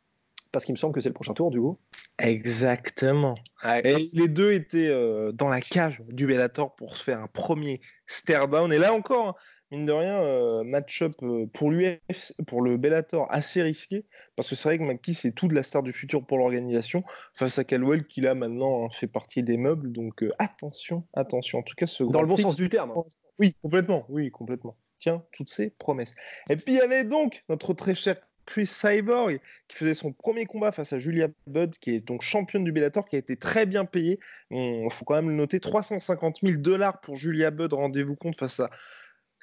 parce 0.53 0.63
qu'il 0.63 0.73
me 0.73 0.77
semble 0.77 0.93
que 0.93 1.01
c'est 1.01 1.09
le 1.09 1.13
prochain 1.13 1.33
tour 1.33 1.51
du 1.51 1.59
coup. 1.59 1.77
Exactement. 2.19 3.35
Et 3.83 4.09
les 4.13 4.29
deux 4.29 4.53
étaient 4.53 4.87
euh, 4.87 5.33
dans 5.33 5.49
la 5.49 5.59
cage 5.59 6.01
du 6.07 6.27
Bellator 6.27 6.75
pour 6.75 6.95
se 6.95 7.03
faire 7.03 7.19
un 7.19 7.27
premier 7.27 7.81
stare 8.07 8.47
down. 8.47 8.71
Et 8.71 8.77
là 8.77 8.93
encore, 8.93 9.29
hein, 9.29 9.35
mine 9.73 9.85
de 9.85 9.91
rien, 9.91 10.21
euh, 10.21 10.63
match-up 10.63 11.13
euh, 11.23 11.47
pour 11.47 11.71
l'UF, 11.71 12.33
pour 12.45 12.61
le 12.61 12.77
Bellator 12.77 13.27
assez 13.31 13.63
risqué, 13.63 14.05
parce 14.35 14.47
que 14.47 14.55
c'est 14.55 14.69
vrai 14.69 14.77
que 14.77 14.83
McKee, 14.83 15.15
c'est 15.15 15.31
tout 15.31 15.47
de 15.47 15.55
la 15.55 15.63
star 15.63 15.81
du 15.81 15.91
futur 15.91 16.25
pour 16.25 16.37
l'organisation, 16.37 17.03
face 17.33 17.57
à 17.57 17.63
Calwell, 17.63 18.05
qui 18.05 18.21
là 18.21 18.35
maintenant 18.35 18.85
hein, 18.85 18.89
fait 18.91 19.07
partie 19.07 19.41
des 19.41 19.57
meubles. 19.57 19.91
Donc 19.91 20.23
euh, 20.23 20.31
attention, 20.37 21.05
attention. 21.13 21.59
En 21.59 21.63
tout 21.63 21.75
cas, 21.75 21.87
ce 21.87 22.03
Dans 22.03 22.21
le 22.21 22.27
bon 22.27 22.37
sens 22.37 22.55
du 22.55 22.69
terme. 22.69 22.91
Hein. 22.91 23.03
Oui, 23.39 23.55
complètement. 23.63 24.05
Oui, 24.09 24.29
complètement. 24.29 24.77
Tiens, 24.99 25.23
toutes 25.31 25.49
ces 25.49 25.71
promesses. 25.71 26.13
Et 26.49 26.55
puis 26.55 26.73
il 26.73 26.75
y 26.75 26.81
avait 26.81 27.03
donc 27.03 27.43
notre 27.49 27.73
très 27.73 27.95
cher 27.95 28.17
Chris 28.45 28.65
Cyborg, 28.65 29.39
qui 29.67 29.77
faisait 29.77 29.93
son 29.93 30.11
premier 30.11 30.45
combat 30.45 30.71
face 30.71 30.93
à 30.93 30.99
Julia 30.99 31.27
Budd, 31.47 31.75
qui 31.79 31.91
est 31.91 31.99
donc 31.99 32.21
championne 32.21 32.63
du 32.63 32.71
Bellator, 32.71 33.05
qui 33.05 33.15
a 33.15 33.19
été 33.19 33.37
très 33.37 33.65
bien 33.65 33.85
payée. 33.85 34.19
Il 34.51 34.87
faut 34.91 35.05
quand 35.05 35.15
même 35.15 35.29
le 35.29 35.35
noter 35.35 35.59
350 35.59 36.39
000 36.43 36.57
dollars 36.57 37.01
pour 37.01 37.15
Julia 37.15 37.51
Budd, 37.51 37.73
rendez-vous 37.73 38.15
compte, 38.15 38.37
face 38.37 38.59
à 38.59 38.69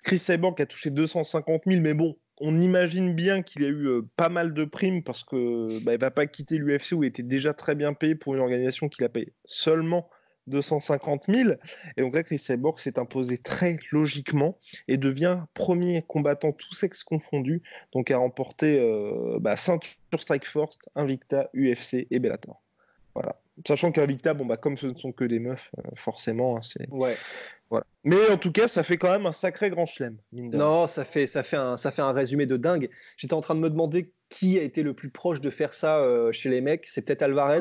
Chris 0.03 0.18
Cyborg 0.18 0.61
a 0.61 0.66
touché 0.66 0.90
250 0.90 1.62
000, 1.66 1.80
mais 1.80 1.94
bon, 1.94 2.16
on 2.40 2.61
imagine 2.61 3.14
bien 3.14 3.42
qu'il 3.42 3.64
a 3.64 3.68
eu 3.68 3.86
euh, 3.86 4.03
pas 4.16 4.30
mal 4.30 4.55
de 4.55 4.64
primes 4.64 5.03
parce 5.03 5.24
que 5.24 5.78
bah, 5.84 5.94
il 5.94 6.01
va 6.01 6.11
pas 6.11 6.26
quitter 6.26 6.57
l'UFC 6.57 6.92
où 6.92 7.05
il 7.05 7.09
était 7.09 7.22
déjà 7.22 7.53
très 7.53 7.74
bien 7.74 7.92
payé 7.92 8.14
pour 8.14 8.34
une 8.34 8.40
organisation 8.40 8.88
qu'il 8.88 9.05
a 9.05 9.11
payé 9.11 9.34
seulement 9.44 10.09
250 10.51 11.26
000. 11.28 11.53
Et 11.96 12.03
donc 12.03 12.14
là, 12.14 12.22
Chris 12.22 12.38
Cyborg 12.38 12.78
s'est 12.78 12.98
imposé 12.98 13.38
très 13.38 13.78
logiquement 13.90 14.59
et 14.88 14.96
devient 14.96 15.40
premier 15.55 16.05
combattant 16.07 16.53
tous 16.53 16.74
sexes 16.74 17.05
confondus, 17.05 17.62
donc 17.92 18.11
à 18.11 18.18
remporter 18.18 18.78
euh, 18.78 19.38
bah, 19.40 19.57
ceinture 19.57 19.96
Strike 20.18 20.46
Force, 20.46 20.78
Invicta, 20.94 21.51
UFC 21.55 22.07
et 22.11 22.18
Bellator. 22.18 22.61
Voilà. 23.14 23.40
Sachant 23.66 23.92
qu'Invicta, 23.92 24.34
bon, 24.34 24.46
bah, 24.46 24.57
comme 24.57 24.76
ce 24.76 24.86
ne 24.86 24.94
sont 24.94 25.12
que 25.12 25.24
des 25.24 25.38
meufs, 25.38 25.70
euh, 25.78 25.82
forcément, 25.94 26.57
hein, 26.57 26.62
c'est. 26.62 26.88
Ouais. 26.90 27.16
Mais 28.03 28.30
en 28.30 28.36
tout 28.36 28.51
cas, 28.51 28.66
ça 28.66 28.82
fait 28.82 28.96
quand 28.96 29.11
même 29.11 29.26
un 29.26 29.32
sacré 29.32 29.70
grand 29.70 29.86
chelem. 29.86 30.16
Non, 30.32 30.86
ça 30.86 31.05
fait, 31.05 31.26
ça, 31.26 31.42
fait 31.42 31.57
un, 31.57 31.76
ça 31.76 31.90
fait 31.92 32.03
un 32.03 32.12
résumé 32.12 32.46
de 32.46 32.57
dingue. 32.57 32.90
J'étais 33.16 33.34
en 33.34 33.40
train 33.40 33.55
de 33.55 33.61
me 33.61 33.70
demander 33.70 34.12
qui 34.28 34.59
a 34.59 34.62
été 34.62 34.82
le 34.82 34.94
plus 34.94 35.11
proche 35.11 35.40
de 35.40 35.51
faire 35.51 35.74
ça 35.74 35.98
euh, 35.98 36.32
chez 36.32 36.48
les 36.48 36.61
mecs. 36.61 36.86
C'est 36.86 37.03
peut-être 37.03 37.22
Alvarez. 37.22 37.61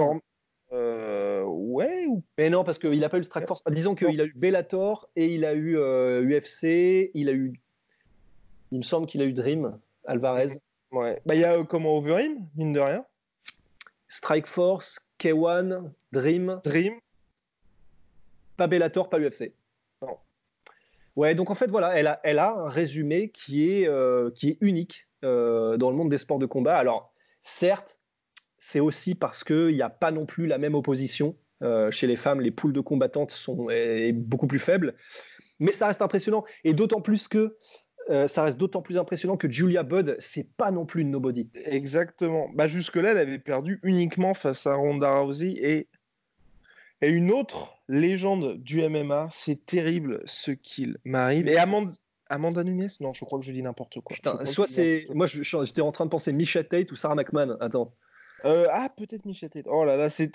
Euh, 0.71 1.43
ouais. 1.43 2.07
Mais 2.37 2.49
non, 2.49 2.63
parce 2.63 2.77
qu'il 2.79 2.99
n'a 2.99 3.09
pas 3.09 3.17
eu 3.17 3.21
le 3.21 3.25
Strike 3.25 3.47
Force. 3.47 3.63
Disons 3.69 3.95
qu'il 3.95 4.21
a 4.21 4.25
eu 4.25 4.33
Bellator 4.35 5.09
et 5.15 5.27
il 5.27 5.45
a 5.45 5.53
eu 5.53 5.75
UFC. 5.75 6.63
Euh, 6.65 7.07
il 7.13 7.29
a 7.29 7.33
eu. 7.33 7.53
Il 8.71 8.79
me 8.79 8.83
semble 8.83 9.07
qu'il 9.07 9.21
a 9.21 9.25
eu 9.25 9.33
Dream, 9.33 9.79
Alvarez. 10.05 10.59
Ouais. 10.91 11.21
Bah, 11.25 11.35
il 11.35 11.41
y 11.41 11.45
a 11.45 11.63
comment 11.63 11.97
Overeem, 11.97 12.47
mine 12.55 12.73
de 12.73 12.79
rien? 12.79 13.05
Strike 14.07 14.47
Force, 14.47 14.99
K1, 15.19 15.91
Dream. 16.11 16.59
Dream. 16.63 16.93
Pas 18.57 18.67
Bellator, 18.67 19.09
pas 19.09 19.19
UFC. 19.19 19.53
Ouais, 21.19 21.35
donc 21.35 21.49
en 21.49 21.55
fait, 21.55 21.69
voilà, 21.69 21.97
elle 21.97 22.07
a, 22.07 22.21
elle 22.23 22.39
a 22.39 22.51
un 22.51 22.69
résumé 22.69 23.29
qui 23.29 23.69
est, 23.69 23.87
euh, 23.87 24.31
qui 24.31 24.51
est 24.51 24.57
unique 24.61 25.05
euh, 25.25 25.75
dans 25.75 25.89
le 25.89 25.97
monde 25.97 26.09
des 26.09 26.17
sports 26.17 26.39
de 26.39 26.45
combat. 26.45 26.77
Alors, 26.77 27.11
certes, 27.43 27.98
c'est 28.59 28.79
aussi 28.79 29.15
parce 29.15 29.43
qu'il 29.43 29.75
n'y 29.75 29.81
a 29.81 29.89
pas 29.89 30.11
non 30.11 30.25
plus 30.25 30.47
la 30.47 30.57
même 30.57 30.75
opposition. 30.75 31.35
Euh, 31.61 31.91
chez 31.91 32.07
les 32.07 32.15
femmes, 32.15 32.39
les 32.39 32.51
poules 32.51 32.71
de 32.71 32.79
combattantes 32.79 33.31
sont 33.31 33.67
beaucoup 34.13 34.47
plus 34.47 34.59
faibles. 34.59 34.95
Mais 35.59 35.71
ça 35.71 35.87
reste 35.87 36.01
impressionnant. 36.01 36.45
Et 36.63 36.73
d'autant 36.73 37.01
plus 37.01 37.27
que 37.27 37.57
ça 38.25 38.43
reste 38.43 38.57
d'autant 38.57 38.81
plus 38.81 38.97
impressionnant 38.97 39.37
que 39.37 39.51
Julia 39.51 39.83
Budd, 39.83 40.15
c'est 40.17 40.49
pas 40.57 40.71
non 40.71 40.87
plus 40.87 41.03
une 41.03 41.11
nobody. 41.11 41.47
Exactement. 41.53 42.49
Bah 42.55 42.67
jusque-là, 42.67 43.11
elle 43.11 43.19
avait 43.19 43.37
perdu 43.37 43.79
uniquement 43.83 44.33
face 44.33 44.65
à 44.65 44.73
Ronda 44.73 45.19
Rousey 45.19 45.53
et 45.57 45.89
et 47.01 47.09
une 47.09 47.31
autre 47.31 47.81
légende 47.87 48.57
du 48.57 48.87
MMA, 48.87 49.29
c'est 49.31 49.65
terrible 49.65 50.21
ce 50.25 50.51
qu'il 50.51 50.97
m'arrive. 51.05 51.47
Et 51.47 51.57
Amanda, 51.57 51.91
Amanda 52.29 52.63
Nunes? 52.63 52.89
Non, 52.99 53.13
je 53.13 53.23
crois 53.23 53.39
que 53.39 53.45
je 53.45 53.51
dis 53.51 53.61
n'importe 53.61 54.01
quoi. 54.01 54.15
Putain, 54.15 54.43
soit 54.45 54.67
c'est. 54.67 55.07
Moi, 55.13 55.25
j'étais 55.27 55.81
en 55.81 55.91
train 55.91 56.05
de 56.05 56.09
penser 56.09 56.33
Misha 56.33 56.63
Tate 56.63 56.91
ou 56.91 56.95
Sarah 56.95 57.15
McMahon. 57.15 57.57
Attends. 57.61 57.93
Euh, 58.45 58.67
ah, 58.71 58.89
peut-être 58.95 59.25
Michette. 59.25 59.57
Oh 59.65 59.83
là 59.83 59.95
là, 59.95 60.09
c'est. 60.09 60.31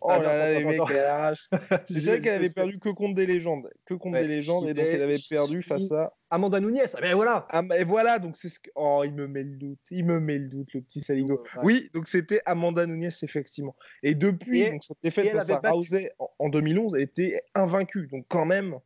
Oh 0.00 0.08
là 0.10 0.22
là, 0.22 0.58
les 0.58 0.64
mecs, 0.64 0.80
Je 1.90 2.00
sais 2.00 2.20
qu'elle 2.20 2.34
avait 2.34 2.50
perdu 2.50 2.78
que 2.78 2.88
contre 2.88 3.14
des 3.14 3.26
légendes. 3.26 3.68
Que 3.84 3.94
contre 3.94 4.18
des 4.20 4.28
légendes, 4.28 4.68
et 4.68 4.74
donc 4.74 4.86
elle 4.86 5.02
avait 5.02 5.18
perdu 5.28 5.62
face 5.62 5.90
à. 5.92 6.14
Amanda 6.30 6.60
Nunes, 6.60 6.80
ah, 6.94 7.00
ben 7.00 7.14
voilà 7.14 7.46
ah, 7.50 7.62
Et 7.78 7.84
voilà, 7.84 8.18
donc 8.18 8.36
c'est 8.36 8.48
ce 8.48 8.60
que. 8.60 8.70
Oh, 8.74 9.02
il 9.04 9.14
me 9.14 9.26
met 9.26 9.44
le 9.44 9.56
doute. 9.56 9.78
Il 9.90 10.04
me 10.04 10.20
met 10.20 10.38
le 10.38 10.48
doute, 10.48 10.72
le 10.74 10.82
petit 10.82 11.00
Saligo. 11.00 11.42
Oui, 11.62 11.90
donc 11.94 12.08
c'était 12.08 12.40
Amanda 12.46 12.86
Nunes, 12.86 13.10
effectivement. 13.22 13.76
Et 14.02 14.14
depuis, 14.14 14.70
donc 14.70 14.84
cette 14.84 14.98
défaite 15.02 15.32
face 15.32 15.50
à 15.50 15.70
Rousey 15.70 16.12
en 16.38 16.48
2011, 16.48 16.94
elle 16.94 17.02
était 17.02 17.42
invaincue. 17.54 18.08
Donc 18.08 18.26
quand 18.28 18.44
même, 18.44 18.78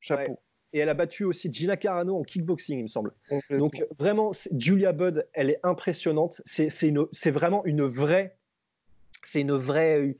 chapeau 0.00 0.38
et 0.72 0.78
elle 0.78 0.88
a 0.88 0.94
battu 0.94 1.24
aussi 1.24 1.52
Gina 1.52 1.76
Carano 1.76 2.16
en 2.16 2.22
kickboxing, 2.22 2.78
il 2.78 2.82
me 2.82 2.88
semble. 2.88 3.12
Donc 3.50 3.84
vraiment, 3.98 4.30
Julia 4.56 4.92
Budd, 4.92 5.26
elle 5.32 5.50
est 5.50 5.60
impressionnante. 5.62 6.40
C'est 6.44 7.30
vraiment 7.30 7.64
une 7.64 7.82
vraie, 7.82 8.36
c'est 9.24 9.40
une 9.40 9.52
vraie, 9.52 10.16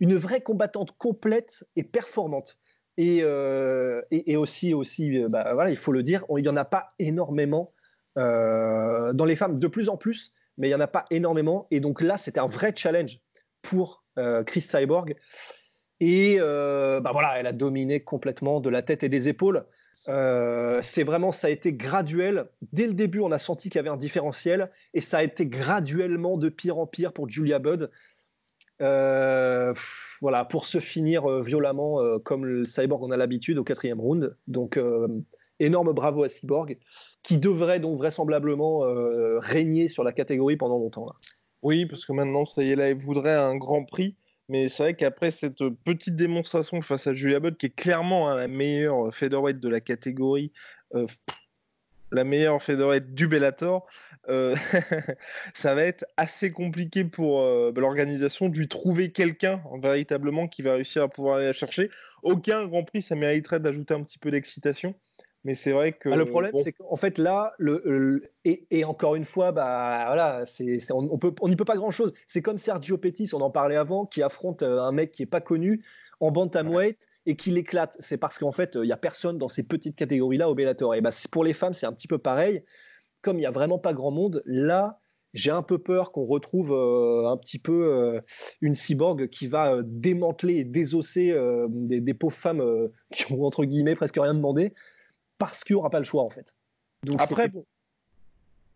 une 0.00 0.16
vraie 0.16 0.40
combattante 0.40 0.92
complète 0.92 1.64
et 1.76 1.82
performante. 1.82 2.58
Et, 2.98 3.20
euh, 3.22 4.02
et, 4.10 4.36
aussi, 4.36 4.74
aussi 4.74 5.18
euh, 5.18 5.28
bah, 5.28 5.54
voilà, 5.54 5.70
il 5.70 5.76
faut 5.76 5.92
le 5.92 6.02
dire, 6.02 6.24
il 6.36 6.42
n'y 6.42 6.48
en 6.48 6.56
a 6.56 6.64
pas 6.64 6.92
énormément 6.98 7.72
euh, 8.18 9.14
dans 9.14 9.24
les 9.24 9.36
femmes, 9.36 9.58
de 9.58 9.66
plus 9.66 9.88
en 9.88 9.96
plus, 9.96 10.34
mais 10.58 10.68
il 10.68 10.70
n'y 10.70 10.74
en 10.74 10.80
a 10.80 10.86
pas 10.86 11.06
énormément. 11.10 11.66
Et 11.70 11.80
donc 11.80 12.02
là, 12.02 12.18
c'était 12.18 12.40
un 12.40 12.46
vrai 12.46 12.72
challenge 12.76 13.20
pour 13.62 14.04
Chris 14.46 14.60
Cyborg. 14.60 15.16
Et 16.00 16.36
bah 16.38 17.10
voilà, 17.12 17.38
elle 17.38 17.46
a 17.46 17.52
dominé 17.52 18.00
complètement 18.00 18.60
de 18.60 18.68
la 18.68 18.82
tête 18.82 19.04
et 19.04 19.08
des 19.08 19.28
épaules. 19.28 19.64
Euh, 20.08 20.80
c'est 20.82 21.04
vraiment, 21.04 21.32
ça 21.32 21.46
a 21.46 21.50
été 21.50 21.72
graduel. 21.72 22.46
Dès 22.72 22.86
le 22.86 22.94
début, 22.94 23.20
on 23.20 23.30
a 23.30 23.38
senti 23.38 23.70
qu'il 23.70 23.78
y 23.78 23.80
avait 23.80 23.88
un 23.88 23.96
différentiel 23.96 24.70
et 24.94 25.00
ça 25.00 25.18
a 25.18 25.22
été 25.22 25.46
graduellement 25.46 26.38
de 26.38 26.48
pire 26.48 26.78
en 26.78 26.86
pire 26.86 27.12
pour 27.12 27.28
Julia 27.28 27.58
Budd. 27.58 27.90
Euh, 28.80 29.74
voilà, 30.20 30.44
pour 30.44 30.66
se 30.66 30.80
finir 30.80 31.30
euh, 31.30 31.40
violemment 31.40 32.18
comme 32.20 32.44
le 32.44 32.66
Cyborg 32.66 33.02
en 33.04 33.10
a 33.10 33.16
l'habitude 33.16 33.58
au 33.58 33.64
quatrième 33.64 34.00
round. 34.00 34.36
Donc, 34.46 34.80
énorme 35.60 35.92
bravo 35.92 36.24
à 36.24 36.28
Cyborg, 36.28 36.78
qui 37.22 37.38
devrait 37.38 37.80
donc 37.80 37.98
vraisemblablement 37.98 38.80
régner 39.38 39.88
sur 39.88 40.04
la 40.04 40.12
catégorie 40.12 40.56
pendant 40.56 40.78
longtemps. 40.78 41.06
Là. 41.06 41.12
Oui, 41.62 41.86
parce 41.86 42.04
que 42.04 42.12
maintenant, 42.12 42.44
ça 42.44 42.62
y 42.64 42.72
est, 42.72 42.76
là, 42.76 42.90
il 42.90 42.96
voudrait 42.96 43.34
un 43.34 43.56
grand 43.56 43.84
prix. 43.84 44.16
Mais 44.48 44.68
c'est 44.68 44.82
vrai 44.82 44.94
qu'après 44.94 45.30
cette 45.30 45.62
petite 45.84 46.16
démonstration 46.16 46.80
face 46.82 47.06
à 47.06 47.14
Julia 47.14 47.40
Budd, 47.40 47.56
qui 47.56 47.66
est 47.66 47.74
clairement 47.74 48.28
hein, 48.28 48.36
la 48.36 48.48
meilleure 48.48 49.14
featherweight 49.14 49.60
de 49.60 49.68
la 49.68 49.80
catégorie, 49.80 50.52
euh, 50.94 51.06
la 52.10 52.24
meilleure 52.24 52.62
featherweight 52.62 53.14
du 53.14 53.26
Bellator, 53.26 53.86
euh, 54.28 54.54
ça 55.54 55.74
va 55.74 55.82
être 55.82 56.04
assez 56.16 56.52
compliqué 56.52 57.04
pour 57.04 57.40
euh, 57.40 57.72
l'organisation 57.74 58.48
de 58.48 58.64
trouver 58.64 59.10
quelqu'un 59.10 59.62
véritablement 59.82 60.46
qui 60.46 60.62
va 60.62 60.74
réussir 60.74 61.02
à 61.02 61.08
pouvoir 61.08 61.36
aller 61.36 61.46
la 61.46 61.52
chercher. 61.52 61.90
Aucun 62.22 62.66
Grand 62.66 62.84
Prix, 62.84 63.02
ça 63.02 63.16
mériterait 63.16 63.60
d'ajouter 63.60 63.94
un 63.94 64.02
petit 64.02 64.18
peu 64.18 64.30
d'excitation. 64.30 64.94
Mais 65.44 65.54
c'est 65.54 65.72
vrai 65.72 65.92
que. 65.92 66.08
Ah, 66.08 66.16
le 66.16 66.24
problème, 66.24 66.52
c'est 66.54 66.72
qu'en 66.72 66.96
fait, 66.96 67.18
là, 67.18 67.52
le, 67.58 68.30
et, 68.44 68.84
encore 68.84 69.16
une 69.16 69.24
fois, 69.24 69.50
bah, 69.50 70.04
voilà, 70.06 70.46
c'est, 70.46 70.78
on 70.92 71.02
n'y 71.02 71.08
on 71.10 71.18
peut 71.18 71.64
pas 71.64 71.76
grand-chose. 71.76 72.14
C'est 72.26 72.42
comme 72.42 72.58
Sergio 72.58 72.96
Pettis, 72.96 73.30
on 73.32 73.40
en 73.40 73.50
parlait 73.50 73.76
avant, 73.76 74.06
qui 74.06 74.22
affronte 74.22 74.62
euh, 74.62 74.80
un 74.80 74.92
mec 74.92 75.10
qui 75.10 75.22
n'est 75.22 75.26
pas 75.26 75.40
connu 75.40 75.84
en 76.20 76.30
bantamweight 76.30 77.08
et 77.26 77.36
qui 77.36 77.50
l'éclate. 77.50 77.96
C'est 77.98 78.18
parce 78.18 78.38
qu'en 78.38 78.52
fait, 78.52 78.72
il 78.76 78.82
n'y 78.82 78.92
a 78.92 78.96
personne 78.96 79.38
dans 79.38 79.48
ces 79.48 79.64
petites 79.64 79.96
catégories-là 79.96 80.48
au 80.48 80.54
Bellator. 80.54 80.94
Et 80.94 81.00
bah, 81.00 81.10
pour 81.32 81.42
les 81.42 81.54
femmes, 81.54 81.72
c'est 81.72 81.86
un 81.86 81.92
petit 81.92 82.08
peu 82.08 82.18
pareil. 82.18 82.62
Comme 83.20 83.36
il 83.36 83.40
n'y 83.40 83.46
a 83.46 83.50
vraiment 83.50 83.78
pas 83.78 83.92
grand 83.92 84.12
monde, 84.12 84.42
là, 84.46 85.00
j'ai 85.34 85.50
un 85.50 85.62
peu 85.62 85.78
peur 85.78 86.12
qu'on 86.12 86.24
retrouve 86.24 86.72
euh, 86.72 87.26
un 87.26 87.36
petit 87.36 87.58
peu 87.58 87.92
euh, 87.92 88.20
une 88.60 88.74
cyborg 88.74 89.28
qui 89.28 89.48
va 89.48 89.78
démanteler 89.82 90.56
et 90.56 90.64
désosser 90.64 91.34
des, 91.68 92.00
des, 92.00 92.14
pauvres 92.14 92.36
femmes 92.36 92.62
qui 93.12 93.32
ont 93.32 93.42
entre 93.44 93.64
guillemets 93.64 93.94
presque 93.96 94.18
rien 94.18 94.34
demandé 94.34 94.72
parce 95.46 95.64
qu'il 95.64 95.74
n'y 95.74 95.80
aura 95.80 95.90
pas 95.90 95.98
le 95.98 96.04
choix 96.04 96.22
en 96.22 96.30
fait. 96.30 96.54
Donc 97.04 97.20
après, 97.20 97.48
bon, 97.48 97.64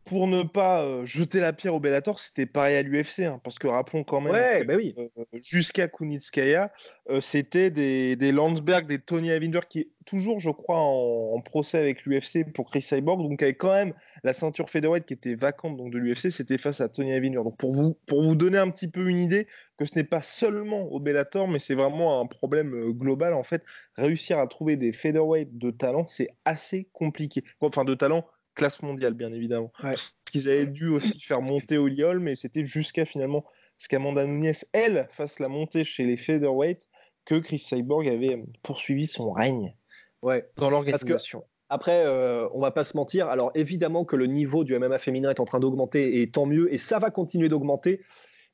pour 0.07 0.29
ne 0.29 0.45
pas 0.45 0.83
euh, 0.83 1.05
jeter 1.05 1.41
la 1.41 1.53
pierre 1.53 1.75
au 1.75 1.81
Bellator, 1.81 2.21
c'était 2.21 2.47
pareil 2.47 2.77
à 2.77 2.83
l'UFC, 2.83 3.23
hein, 3.23 3.41
parce 3.43 3.59
que 3.59 3.67
rappelons 3.67 4.05
quand 4.05 4.21
même, 4.21 4.33
ouais, 4.33 4.65
bah 4.65 4.75
oui. 4.77 4.95
euh, 4.97 5.09
jusqu'à 5.43 5.89
Kunitskaya, 5.89 6.73
euh, 7.11 7.21
c'était 7.21 7.73
des, 7.73 8.15
des 8.15 8.31
Landsberg, 8.31 8.87
des 8.87 9.01
Tony 9.01 9.33
Avinger 9.33 9.63
qui 9.69 9.81
est 9.81 9.89
toujours, 10.05 10.39
je 10.39 10.51
crois, 10.51 10.79
en, 10.79 11.33
en 11.35 11.41
procès 11.41 11.79
avec 11.79 12.07
l'UFC 12.07 12.45
pour 12.55 12.71
Chris 12.71 12.83
Cyborg, 12.83 13.21
donc 13.21 13.43
avec 13.43 13.59
quand 13.59 13.73
même 13.73 13.95
la 14.23 14.33
ceinture 14.33 14.71
featherweight 14.71 15.05
qui 15.05 15.15
était 15.15 15.35
vacante 15.35 15.77
donc 15.77 15.93
de 15.93 15.99
l'UFC, 15.99 16.31
c'était 16.31 16.57
face 16.57 16.81
à 16.81 16.89
Tony 16.89 17.13
Avinger. 17.13 17.43
Donc 17.43 17.57
pour 17.57 17.73
vous, 17.73 17.99
pour 18.07 18.23
vous 18.23 18.37
donner 18.37 18.59
un 18.59 18.71
petit 18.71 18.89
peu 18.89 19.09
une 19.09 19.19
idée 19.19 19.49
que 19.77 19.87
ce 19.87 19.97
n'est 19.97 20.05
pas 20.05 20.23
seulement 20.23 20.83
au 20.85 21.01
Bellator, 21.01 21.49
mais 21.49 21.59
c'est 21.59 21.75
vraiment 21.75 22.21
un 22.21 22.27
problème 22.27 22.93
global 22.93 23.35
en 23.35 23.43
fait. 23.43 23.65
Réussir 23.97 24.39
à 24.39 24.47
trouver 24.47 24.77
des 24.77 24.93
featherweight 24.93 25.59
de 25.59 25.73
talent, 25.73 26.05
c'est 26.09 26.29
assez 26.45 26.89
compliqué. 26.93 27.43
Enfin, 27.61 27.85
de 27.85 27.95
talent 27.95 28.25
classe 28.57 28.83
mondiale, 28.83 29.15
bien 29.15 29.33
évidemment. 29.33 29.73
Ouais. 29.85 29.95
Qu'ils 30.25 30.49
avaient 30.49 30.67
dû 30.67 30.89
aussi 30.89 31.21
faire 31.21 31.41
monter 31.41 31.79
Oliol, 31.79 32.19
mais 32.19 32.35
c'était 32.35 32.65
jusqu'à 32.65 33.05
finalement 33.05 33.45
ce 33.79 33.89
qu'Amanda 33.89 34.27
Nunes, 34.27 34.53
elle, 34.73 35.09
fasse 35.13 35.39
la 35.39 35.49
montée 35.49 35.85
chez 35.85 36.05
les 36.05 36.17
featherweight 36.17 36.89
que 37.25 37.37
Chris 37.37 37.59
Cyborg 37.59 38.09
avait 38.09 38.43
poursuivi 38.63 39.07
son 39.07 39.31
règne 39.31 39.75
Ouais. 40.23 40.49
dans 40.57 40.71
l'organisation. 40.71 41.45
Après, 41.69 42.05
euh, 42.05 42.49
on 42.53 42.61
va 42.61 42.71
pas 42.71 42.85
se 42.85 42.97
mentir. 42.97 43.29
Alors 43.29 43.51
évidemment 43.55 44.05
que 44.05 44.17
le 44.17 44.27
niveau 44.27 44.65
du 44.65 44.79
MMA 44.79 44.99
féminin 44.99 45.31
est 45.31 45.41
en 45.41 45.45
train 45.45 45.61
d'augmenter 45.61 46.21
et 46.21 46.31
tant 46.31 46.47
mieux, 46.47 46.73
et 46.73 46.79
ça 46.79 46.99
va 46.99 47.11
continuer 47.11 47.49
d'augmenter. 47.49 48.03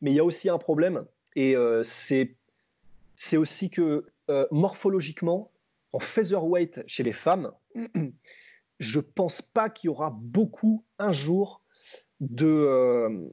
Mais 0.01 0.11
il 0.11 0.17
y 0.17 0.21
a 0.21 0.25
aussi 0.25 0.49
un 0.49 0.59
problème, 0.59 1.05
et 1.37 1.55
euh, 1.55 1.83
c'est 1.85 2.35
c'est 3.15 3.37
aussi 3.37 3.71
que 3.71 4.07
euh, 4.31 4.47
morphologiquement, 4.51 5.53
en 5.93 5.99
featherweight 6.01 6.83
chez 6.87 7.03
les 7.05 7.13
femmes, 7.13 7.53
je 8.83 8.99
pense 8.99 9.43
pas 9.43 9.71
qu'il 9.71 9.89
y 9.89 9.91
aura 9.91 10.11
beaucoup 10.11 10.85
un 10.99 11.13
jour 11.13 11.63
de 12.21 12.47
euh, 12.47 13.29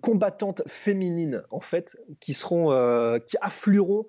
combattantes 0.00 0.62
féminines 0.66 1.42
en 1.50 1.60
fait 1.60 1.96
euh, 2.52 3.18
qui 3.18 3.36
afflueront 3.40 4.06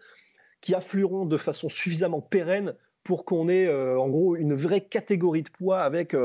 qui 0.60 0.76
afflueront 0.76 1.26
de 1.26 1.38
façon 1.38 1.70
suffisamment 1.70 2.22
pérenne 2.22 2.76
pour 3.04 3.24
qu'on 3.24 3.48
ait 3.48 3.68
euh, 3.68 3.98
en 3.98 4.10
gros 4.10 4.36
une 4.36 4.54
vraie 4.54 4.82
catégorie 4.82 5.43
de 5.43 5.50
poids 5.50 5.82
avec 5.82 6.16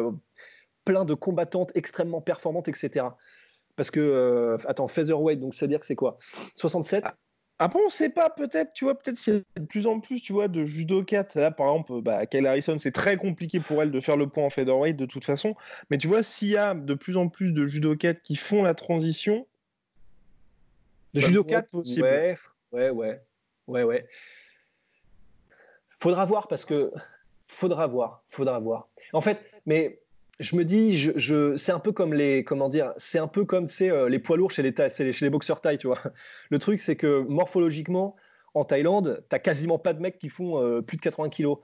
plein 0.85 1.05
de 1.05 1.14
combattantes 1.14 1.71
extrêmement 1.77 2.21
performantes 2.21 2.66
etc 2.66 3.07
parce 3.77 3.93
que 3.93 4.57
attends 4.66 4.89
featherweight 4.89 5.39
donc 5.39 5.55
c'est 5.55 5.66
à 5.66 5.68
dire 5.68 5.79
que 5.79 5.87
c'est 5.87 5.97
quoi? 5.97 6.18
67 6.57 7.05
Après, 7.62 7.78
on 7.84 7.90
sait 7.90 8.08
pas, 8.08 8.30
peut-être, 8.30 8.72
tu 8.72 8.84
vois, 8.84 8.98
peut-être 8.98 9.18
s'il 9.18 9.34
y 9.34 9.36
a 9.36 9.61
de 9.61 9.66
plus 9.66 9.86
en 9.86 10.00
plus, 10.00 10.22
tu 10.22 10.32
vois, 10.32 10.48
de 10.48 10.64
judokates. 10.64 11.34
Là, 11.34 11.50
par 11.50 11.66
exemple, 11.68 12.00
bah, 12.00 12.24
Kyle 12.24 12.46
Harrison, 12.46 12.78
c'est 12.78 12.90
très 12.90 13.18
compliqué 13.18 13.61
pour 13.61 13.82
elle 13.82 13.90
de 13.90 14.00
faire 14.00 14.16
le 14.16 14.28
point 14.28 14.44
en 14.46 14.50
featherweight 14.50 14.96
de 14.96 15.04
toute 15.04 15.24
façon. 15.24 15.54
Mais 15.90 15.98
tu 15.98 16.08
vois, 16.08 16.22
s'il 16.22 16.48
y 16.48 16.56
a 16.56 16.72
de 16.74 16.94
plus 16.94 17.18
en 17.18 17.28
plus 17.28 17.52
de 17.52 17.66
judokates 17.66 18.22
qui 18.22 18.36
font 18.36 18.62
la 18.62 18.72
transition, 18.72 19.46
de 21.12 21.20
ça 21.20 21.26
judo 21.26 21.42
pourrait 21.42 21.54
4 21.56 21.64
être 21.64 21.70
possible. 21.70 22.02
ouais 22.02 22.38
ouais 22.72 22.90
ouais 22.90 23.20
ouais 23.66 23.82
ouais 23.82 24.08
faudra 25.98 26.24
voir 26.24 26.48
parce 26.48 26.64
que 26.64 26.92
faudra 27.46 27.86
voir 27.86 28.22
faudra 28.30 28.58
voir 28.61 28.88
en 29.12 29.20
fait 29.20 29.38
mais 29.66 30.00
je 30.41 30.57
me 30.57 30.64
dis 30.64 30.97
je, 30.97 31.55
c'est 31.57 31.72
un 31.72 31.78
peu 31.78 31.93
comme 31.93 32.12
les 32.12 32.43
comment 32.43 32.68
dire 32.68 32.93
c'est 32.97 33.18
un 33.18 33.28
peu 33.28 33.45
comme 33.45 33.68
c'est 33.68 34.09
les 34.09 34.18
poids 34.18 34.36
lourds 34.36 34.51
chez 34.51 34.62
les 34.62 34.72
chez 34.91 35.24
les 35.24 35.30
boxeurs 35.30 35.61
thaï 35.61 35.78
tu 35.78 35.86
vois 35.86 36.01
le 36.51 36.59
truc 36.59 36.80
c'est 36.80 36.97
que 36.97 37.20
morphologiquement 37.28 38.16
en 38.55 38.64
Thaïlande 38.64 39.24
t'as 39.28 39.38
quasiment 39.38 39.78
pas 39.78 39.93
de 39.93 40.01
mecs 40.01 40.18
qui 40.18 40.28
font 40.28 40.61
euh, 40.61 40.80
plus 40.80 40.97
de 40.97 41.03
80 41.03 41.28
kilos 41.28 41.59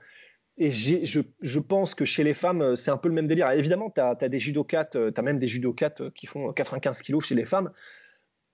et 0.59 0.71
je, 0.71 1.59
pense 1.59 1.93
que 1.93 2.03
chez 2.03 2.23
les 2.23 2.33
femmes, 2.33 2.61
euh, 2.61 2.75
c'est 2.75 2.89
un 2.89 2.97
peu 2.97 3.09
le 3.09 3.13
même 3.13 3.27
délire. 3.27 3.51
Évidemment, 3.51 3.91
tu 3.91 4.01
as, 4.01 4.15
des 4.15 4.39
judokates, 4.39 4.97
tu 5.13 5.19
as 5.19 5.21
même 5.21 5.37
des 5.37 5.47
judokates 5.47 6.01
euh, 6.01 6.09
qui 6.09 6.25
font 6.25 6.51
95 6.51 7.01
kilos 7.03 7.25
chez 7.25 7.35
les 7.35 7.45
femmes. 7.45 7.71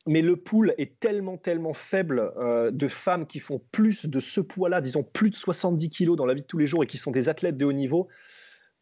Mais 0.05 0.21
le 0.21 0.35
pool 0.35 0.75
est 0.77 0.99
tellement, 0.99 1.37
tellement 1.37 1.73
faible 1.73 2.33
euh, 2.37 2.71
de 2.71 2.89
femmes 2.89 3.25
qui 3.25 3.39
font 3.39 3.61
plus 3.71 4.05
de 4.05 4.19
ce 4.19 4.41
poids-là, 4.41 4.81
disons 4.81 5.01
plus 5.01 5.29
de 5.29 5.35
70 5.35 5.89
kilos 5.89 6.17
dans 6.17 6.25
la 6.25 6.33
vie 6.33 6.41
de 6.41 6.47
tous 6.47 6.57
les 6.57 6.67
jours 6.67 6.83
et 6.83 6.87
qui 6.87 6.97
sont 6.97 7.11
des 7.11 7.29
athlètes 7.29 7.55
de 7.55 7.63
haut 7.63 7.71
niveau, 7.71 8.09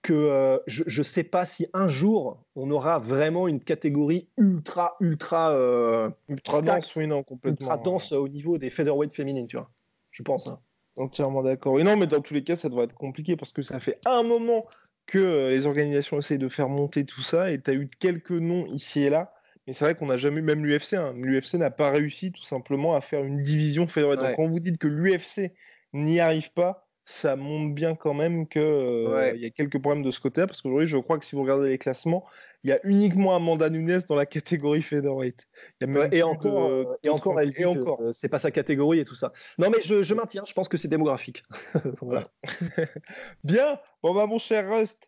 que 0.02 0.14
euh, 0.14 0.58
je 0.68 1.00
ne 1.00 1.04
sais 1.04 1.24
pas 1.24 1.46
si 1.46 1.68
un 1.74 1.88
jour 1.88 2.44
on 2.56 2.72
aura 2.72 2.98
vraiment 3.00 3.48
une 3.48 3.60
catégorie 3.60 4.28
ultra, 4.38 4.96
ultra, 5.00 5.52
euh, 5.54 6.10
ultra 6.28 6.54
Stack. 6.54 6.66
dense, 6.66 6.96
oui, 6.96 7.08
non, 7.08 7.24
complètement. 7.24 7.58
ultra 7.60 7.78
dense 7.78 8.12
au 8.12 8.28
niveau 8.28 8.58
des 8.58 8.70
featherweight 8.70 9.14
féminines, 9.14 9.48
tu 9.48 9.58
vois. 9.58 9.70
Je 10.10 10.24
pense. 10.24 10.48
hein. 10.48 10.60
Entièrement 10.98 11.42
d'accord. 11.44 11.80
Et 11.80 11.84
non, 11.84 11.96
mais 11.98 12.08
dans 12.08 12.20
tous 12.22 12.34
les 12.34 12.44
cas, 12.44 12.56
ça 12.56 12.68
devrait 12.68 12.86
être 12.86 12.96
compliqué 12.96 13.36
parce 13.36 13.54
que 13.54 13.62
ça 13.62 13.80
fait 13.80 14.00
un 14.06 14.24
moment 14.24 14.66
que 15.06 15.20
euh, 15.20 15.50
les 15.50 15.66
organisations 15.68 16.18
essayent 16.20 16.38
de 16.38 16.48
faire 16.50 16.68
monter 16.70 17.06
tout 17.06 17.22
ça 17.22 17.52
et 17.52 17.62
tu 17.62 17.70
as 17.72 17.74
eu 17.74 17.90
quelques 18.00 18.32
noms 18.32 18.66
ici 18.68 19.02
et 19.04 19.10
là. 19.10 19.34
Mais 19.68 19.74
c'est 19.74 19.86
vrai 19.86 19.96
qu'on 19.96 20.08
n'a 20.08 20.18
jamais, 20.18 20.42
même 20.42 20.66
l'UFC, 20.66 20.94
hein, 20.96 21.14
l'UFC 21.16 21.54
n'a 21.56 21.70
pas 21.70 21.92
réussi 21.92 22.32
tout 22.32 22.44
simplement 22.44 22.96
à 22.96 23.02
faire 23.02 23.24
une 23.24 23.42
division 23.44 23.88
featherweight. 23.88 24.20
Ouais. 24.20 24.28
Donc 24.30 24.36
quand 24.36 24.48
vous 24.48 24.60
dites 24.60 24.78
que 24.80 24.88
l'UFC 24.88 25.54
n'y 25.94 26.20
arrive 26.20 26.52
pas, 26.54 26.88
ça 27.12 27.36
montre 27.36 27.76
bien 27.76 27.96
quand 27.96 28.14
même 28.14 28.48
qu'il 28.48 28.62
Ouais. 28.62 29.38
y 29.38 29.46
a 29.46 29.50
quelques 29.50 29.80
problèmes 29.80 30.04
de 30.04 30.12
ce 30.12 30.20
côté-là. 30.22 30.48
Parce 30.48 30.62
qu'aujourd'hui, 30.62 30.88
je 30.88 30.98
crois 30.98 31.20
que 31.20 31.26
si 31.26 31.36
vous 31.36 31.42
regardez 31.42 31.70
les 31.70 31.78
classements, 31.78 32.26
il 32.64 32.70
y 32.70 32.74
a 32.74 32.80
uniquement 32.84 33.36
Amanda 33.36 33.70
Nunes 33.70 34.00
dans 34.08 34.16
la 34.16 34.26
catégorie 34.26 34.82
featherweight. 34.82 35.48
Ouais, 35.82 36.10
et 36.12 36.24
encore, 36.24 36.66
euh, 36.70 36.86
et 37.04 37.10
encore, 37.10 37.40
elle 37.40 37.52
dit 37.52 37.64
et 37.64 37.66
encore. 37.66 38.00
euh, 38.02 38.14
c'est 38.14 38.30
pas 38.30 38.40
sa 38.40 38.52
catégorie 38.52 39.00
et 39.00 39.04
tout 39.06 39.16
ça. 39.16 39.34
Non, 39.58 39.70
mais 39.70 39.82
je, 39.82 40.04
je 40.04 40.14
maintiens, 40.14 40.44
je 40.48 40.54
pense 40.54 40.70
que 40.70 40.78
c'est 40.78 40.88
démographique. 40.88 41.44
voilà. 42.02 42.28
Bien, 43.44 43.80
bon 44.04 44.14
bah 44.14 44.26
mon 44.28 44.38
cher 44.38 44.70
Rust, 44.70 45.08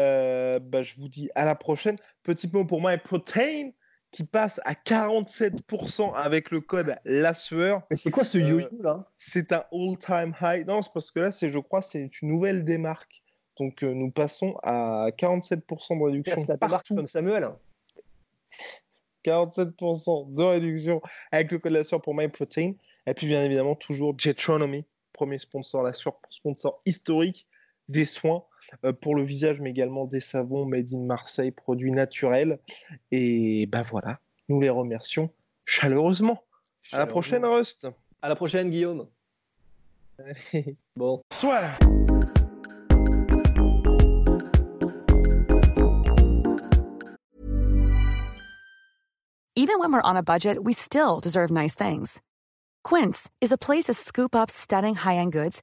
euh, 0.00 0.58
bah, 0.58 0.82
je 0.82 0.96
vous 0.96 1.08
dis 1.08 1.30
à 1.34 1.44
la 1.44 1.54
prochaine. 1.54 1.96
Petit 2.22 2.48
mot 2.52 2.64
pour 2.64 2.80
My 2.82 2.96
Protein 2.98 3.70
qui 4.14 4.22
passe 4.22 4.60
à 4.64 4.74
47% 4.74 6.14
avec 6.14 6.52
le 6.52 6.60
code 6.60 6.94
la 7.04 7.34
sueur. 7.34 7.82
Mais 7.90 7.96
c'est 7.96 8.12
quoi 8.12 8.22
ce 8.22 8.38
Euh, 8.38 8.48
yo-yo 8.48 8.68
là? 8.80 9.10
C'est 9.18 9.50
un 9.52 9.64
all-time 9.72 10.32
high. 10.40 10.64
Non, 10.68 10.82
c'est 10.82 10.92
parce 10.92 11.10
que 11.10 11.18
là, 11.18 11.32
c'est, 11.32 11.50
je 11.50 11.58
crois, 11.58 11.82
c'est 11.82 12.08
une 12.22 12.28
nouvelle 12.28 12.64
démarque. 12.64 13.24
Donc 13.58 13.82
euh, 13.82 13.92
nous 13.92 14.12
passons 14.12 14.54
à 14.62 15.08
47% 15.18 15.98
de 15.98 16.04
réduction 16.04 16.36
C'est 16.38 16.46
la 16.46 16.56
démarque 16.56 16.70
partout. 16.70 16.94
comme 16.94 17.08
Samuel. 17.08 17.48
47% 19.24 20.32
de 20.32 20.42
réduction 20.44 21.02
avec 21.32 21.50
le 21.50 21.58
code 21.58 21.72
la 21.72 21.82
sueur 21.82 22.00
pour 22.00 22.14
MyProtein. 22.14 22.74
Et 23.08 23.14
puis, 23.14 23.26
bien 23.26 23.42
évidemment, 23.42 23.74
toujours 23.74 24.14
Jetronomy, 24.16 24.84
premier 25.12 25.38
sponsor 25.38 25.82
la 25.82 25.92
sueur, 25.92 26.14
sponsor 26.30 26.78
historique 26.86 27.48
des 27.88 28.04
soins 28.04 28.44
euh, 28.84 28.92
pour 28.92 29.14
le 29.14 29.22
visage, 29.22 29.60
mais 29.60 29.70
également 29.70 30.06
des 30.06 30.20
savons 30.20 30.64
made 30.64 30.92
in 30.92 31.00
Marseille, 31.00 31.50
produits 31.50 31.92
naturels. 31.92 32.58
Et 33.10 33.66
ben 33.66 33.82
voilà, 33.82 34.20
nous 34.48 34.60
les 34.60 34.70
remercions 34.70 35.30
chaleureusement. 35.64 36.42
À 36.92 36.98
la 36.98 37.06
prochaine, 37.06 37.44
Rust. 37.44 37.88
À 38.22 38.28
la 38.28 38.36
prochaine, 38.36 38.70
Guillaume. 38.70 39.08
Bon. 40.96 41.22
Soit. 41.32 41.62
Even 49.56 49.78
when 49.78 49.92
we're 49.92 50.02
on 50.02 50.16
a 50.16 50.22
budget, 50.22 50.62
we 50.62 50.72
still 50.72 51.20
deserve 51.20 51.50
nice 51.50 51.74
things. 51.74 52.20
Quince 52.84 53.30
is 53.40 53.50
a 53.50 53.58
place 53.58 53.84
to 53.84 53.94
scoop 53.94 54.34
up 54.36 54.50
stunning 54.50 54.94
high-end 54.94 55.32
goods 55.32 55.62